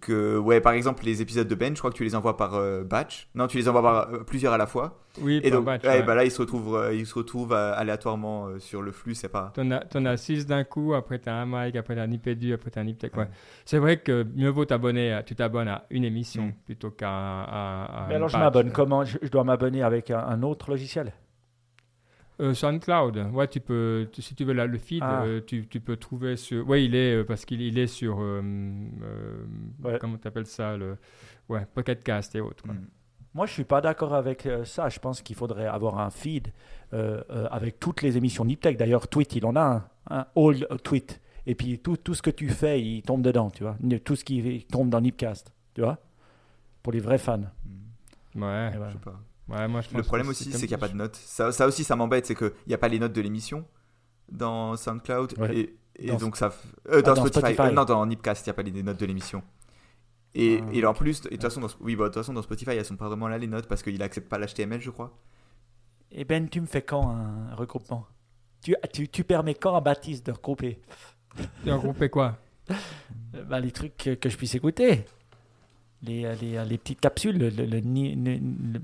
[0.01, 2.55] que ouais, par exemple, les épisodes de Ben, je crois que tu les envoies par
[2.55, 3.29] euh, batch.
[3.35, 5.01] Non, tu les envoies par euh, plusieurs à la fois.
[5.21, 6.03] Oui, Et par donc, batch, ouais, ouais.
[6.03, 9.15] bah là, ils se retrouvent, euh, ils se retrouvent euh, aléatoirement euh, sur le flux.
[9.15, 9.53] C'est pas.
[9.55, 12.53] T'en as, t'en as six d'un coup, après t'as un mic, après t'as un IPdu,
[12.53, 13.15] après t'as un IPTech.
[13.17, 13.23] Ouais.
[13.25, 13.29] Ouais.
[13.65, 16.53] C'est vrai que mieux vaut t'abonner, à- tu t'abonnes à une émission Mm.
[16.67, 19.05] plutôt qu'à à, à Mais alors je m'abonne comment?
[19.05, 21.13] Je, je dois m'abonner avec un, un autre logiciel?
[22.39, 25.23] Euh, SoundCloud, ouais, tu peux, tu- si tu veux là, le feed, Ah.
[25.25, 26.69] euh, tu, tu peux trouver sur.
[26.69, 28.19] Ouais, il est euh, parce qu'il il est sur.
[28.21, 28.43] euh,
[29.03, 29.45] euh,
[29.83, 29.99] Ouais.
[29.99, 30.99] Comment t'appelles ça le,
[31.49, 32.63] Ouais, Pocket Cast et autres.
[32.65, 32.75] quoi.
[32.75, 32.87] Mm.
[33.35, 34.89] Moi, je suis pas d'accord avec euh, ça.
[34.91, 36.49] Je pense qu'il faudrait avoir un feed
[36.93, 38.77] euh, euh, avec toutes les émissions Niptech.
[38.77, 39.61] D'ailleurs, Tweet, il en a
[40.11, 41.21] un, un all euh, tweet.
[41.47, 43.77] Et puis tout, tout ce que tu fais, il tombe dedans, tu vois.
[44.05, 45.99] Tout ce qui tombe dans Nipcast, tu vois.
[46.83, 47.39] Pour les vrais fans.
[48.35, 48.43] Mm.
[48.43, 48.71] Ouais.
[48.75, 49.21] Je sais pas.
[49.49, 51.17] Ouais, moi je Le problème que aussi, c'est qu'il n'y a pas de notes.
[51.17, 53.65] Ça, ça aussi, ça m'embête, c'est qu'il n'y a pas les notes de l'émission
[54.31, 55.39] dans SoundCloud.
[55.39, 55.57] Ouais.
[55.57, 56.53] Et, et Dans- donc ça.
[56.89, 57.41] euh, dans, Ah, dans Spotify.
[57.55, 57.63] Spotify.
[57.63, 59.43] Euh, non, dans Nipcast, il n'y a pas les notes de l'émission.
[60.35, 62.33] Et, Ah, et en plus, et de toute façon, dans, oui, bah, de toute façon,
[62.35, 64.91] dans Spotify, elles sont pas vraiment là les notes parce qu'il accepte pas l'HTML, je
[64.91, 65.17] crois.
[66.13, 68.07] Et Ben, tu me fais quand un regroupement?
[68.63, 70.81] Tu, tu, tu permets quand à Baptiste de regrouper?
[71.67, 72.37] As groupé quoi?
[73.49, 75.05] Bah, les trucs que, que je puisse écouter.
[76.03, 78.81] Les, les, les petites capsules, le, le, le, ni- le-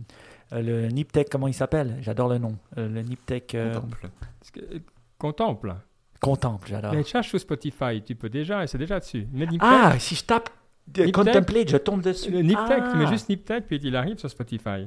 [0.61, 1.97] le- euh, le Niptech, comment il s'appelle?
[2.01, 2.57] J'adore le nom.
[2.79, 4.11] Euh, le Niptech euh, Contemple.
[4.59, 4.79] Euh,
[5.19, 5.75] Contemple.
[6.21, 6.93] Contemple, j'adore.
[6.93, 9.27] Mais cherche sur Spotify, tu peux déjà, c'est déjà dessus.
[9.61, 10.51] Ah, si je tape
[10.89, 11.13] Niptech.
[11.13, 12.31] Contemplate, je tombe dessus.
[12.31, 13.11] le Niptech, tu mets ah.
[13.11, 14.87] juste Niptech, puis il arrive sur Spotify.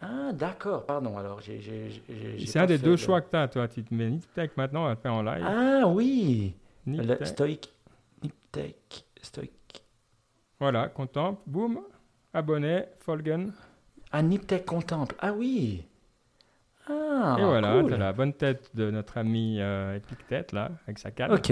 [0.00, 1.16] Ah, d'accord, pardon.
[1.16, 1.60] Alors, j'ai.
[1.60, 3.68] j'ai- j'ai- j'ai C'est un des fait deux de- choix que tu as, toi.
[3.68, 5.44] Tu te mets Niptech maintenant, après en live.
[5.46, 6.54] Ah, oui.
[6.86, 7.26] Le Niptech.
[7.26, 7.72] stoïque.
[8.22, 9.04] Niptech.
[9.22, 9.82] Stoïque.
[10.60, 11.80] Voilà, Contemple, boum,
[12.32, 13.52] abonné, Folgen.
[14.22, 15.14] Niptech Contemple.
[15.20, 15.84] Ah, oui.
[16.88, 17.94] Ah, et voilà, cool.
[17.94, 21.32] as la bonne tête de notre ami euh, Epictète, là, avec sa canne.
[21.32, 21.50] Ok.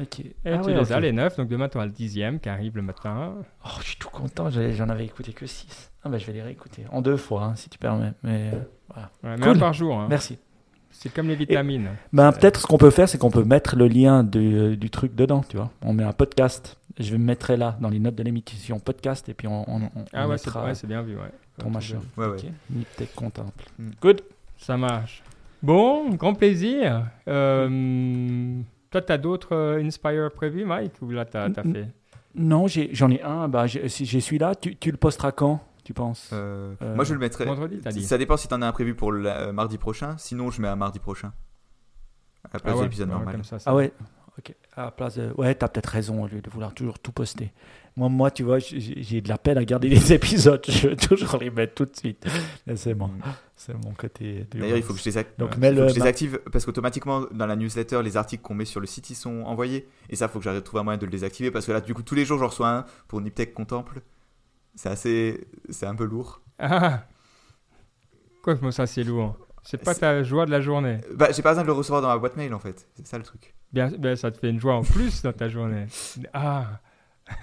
[0.00, 0.20] Ok.
[0.20, 1.02] Et Ah tu ouais, les as, ok.
[1.02, 1.36] les neufs.
[1.36, 3.34] Donc demain, tu auras le dixième qui arrive le matin.
[3.64, 5.90] Oh, je suis tout content, j'en avais écouté que 6.
[6.04, 6.84] Ah bah je vais les réécouter.
[6.90, 8.12] En deux fois, hein, si tu permets.
[8.22, 9.10] Mais euh, voilà.
[9.22, 9.56] Ouais, mais Cool.
[9.56, 9.98] un par jour.
[9.98, 10.06] hein.
[10.08, 10.38] Merci.
[10.90, 11.88] C'est comme les vitamines.
[12.12, 15.14] Ben, peut-être ce qu'on peut faire, c'est qu'on peut mettre le lien du, du truc
[15.14, 15.70] dedans, tu vois.
[15.82, 16.76] On met un podcast.
[16.98, 19.82] Je vais me mettre là, dans les notes de l'émission podcast, et puis on, on,
[19.96, 21.16] on- Ah on ouais, c'est mettra ouais, c'est bien vu.
[21.16, 21.32] Ouais.
[21.58, 22.00] Ton machin.
[22.16, 22.36] Ouais, ouais.
[22.38, 22.44] Ok.
[22.70, 23.64] Niptech Contemple.
[23.78, 23.90] Mm.
[24.00, 24.22] Good.
[24.58, 25.22] Ça marche.
[25.62, 27.06] Bon, grand plaisir.
[27.28, 31.88] Euh, toi, tu as d'autres euh, Inspire prévus, Mike Ou là, tu as, Mm, fait?
[32.34, 33.48] Non, j'ai- j'en ai, un.
[33.48, 36.30] Bah, j'ai- si j'ai celui-là, tu, tu le posteras quand, tu penses?
[36.32, 37.44] Euh, Euh, moi, je le mettrai.
[37.44, 40.16] vendredi, dit Ça dépend si t'en as un prévu pour le euh, mardi prochain.
[40.18, 41.32] Sinon, je mets un mardi prochain.
[42.64, 43.40] Ah ouais, l'épisode ouais, normal.
[43.44, 43.92] ça, Ah ouais
[44.48, 44.54] Ok.
[44.74, 45.32] À la place de...
[45.36, 47.52] Ouais, t'as peut-être raison au lieu de vouloir toujours tout poster.
[47.94, 50.64] Moi, moi tu vois, j'ai de la peine à garder les épisodes.
[50.66, 52.26] Je veux toujours les mettre tout de suite.
[52.66, 53.08] Mais C'est bon.
[53.08, 53.20] Mm.
[53.54, 54.46] C'est mon côté.
[54.50, 56.40] D'ailleurs, il faut que je les, ac- Donc, ouais, il le- que je les active
[56.50, 59.86] parce qu'automatiquement, dans la newsletter, les articles qu'on met sur le site, ils sont envoyés.
[60.08, 61.80] Et ça, faut que j'arrive de trouver un moyen de le désactiver parce que là,
[61.80, 64.00] du coup, tous les jours, j'en reçois un pour Niptech Contemple.
[64.74, 65.46] C'est assez.
[65.68, 66.40] C'est un peu lourd.
[66.58, 67.04] Ah
[68.42, 69.36] Quoi que ça, c'est lourd.
[69.62, 70.98] C'est pas ta joie de la journée.
[71.14, 72.86] Bah, j'ai pas besoin de le recevoir dans ma boîte mail en fait.
[72.94, 73.54] C'est ça le truc.
[73.72, 75.86] Bien, ben, ça te fait une joie en plus dans ta journée.
[76.32, 76.80] Ah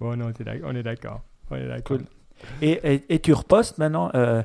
[0.00, 0.42] Bon, non, on est
[0.82, 1.22] d'accord.
[1.50, 1.98] On est d'accord.
[1.98, 2.06] Cool.
[2.60, 4.42] Et, et, et tu repostes maintenant euh,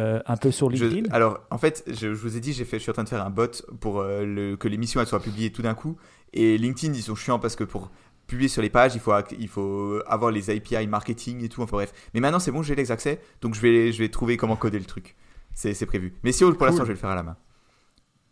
[0.00, 1.12] euh, un peu sur Je- LinkedIn?
[1.14, 3.08] alors, en fait, je, je vous ai dit, j'ai fait, je suis en train de
[3.08, 3.50] faire un bot
[3.80, 5.96] pour euh, le- que l'émission elle soit publiée tout d'un coup.
[6.32, 7.90] Et LinkedIn, ils sont chiants parce que pour
[8.26, 11.62] publier sur les pages, il faut, il faut avoir les API marketing et tout.
[11.62, 11.92] Enfin bref.
[12.14, 13.20] Mais maintenant, c'est bon, j'ai les accès.
[13.42, 15.16] Donc, je vais, je vais trouver comment coder le truc.
[15.54, 16.14] C'est c'est prévu.
[16.22, 16.78] Mais si pour l'instant, Cool.
[16.78, 17.36] je vais le faire à la main.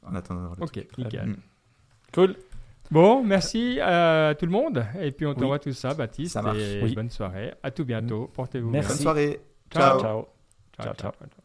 [0.04, 0.52] En attendant.
[0.56, 0.98] le Ok, truc.
[0.98, 1.26] nickel.
[1.28, 1.36] Mm.
[2.12, 2.36] Cool.
[2.90, 4.84] Bon, merci à tout le monde.
[5.00, 6.32] Et puis on t'envoie tout ça, Baptiste.
[6.34, 6.58] Ça marche.
[6.58, 6.94] Et Oui.
[6.94, 7.54] bonne soirée.
[7.62, 8.30] À tout bientôt.
[8.34, 8.88] Portez-vous Merci.
[8.88, 9.02] Bonne bien.
[9.02, 9.40] soirée.
[9.70, 10.00] Ciao.
[10.00, 10.00] Ciao.
[10.00, 10.28] Ciao.
[10.76, 11.41] Ciao, Ciao, ciao.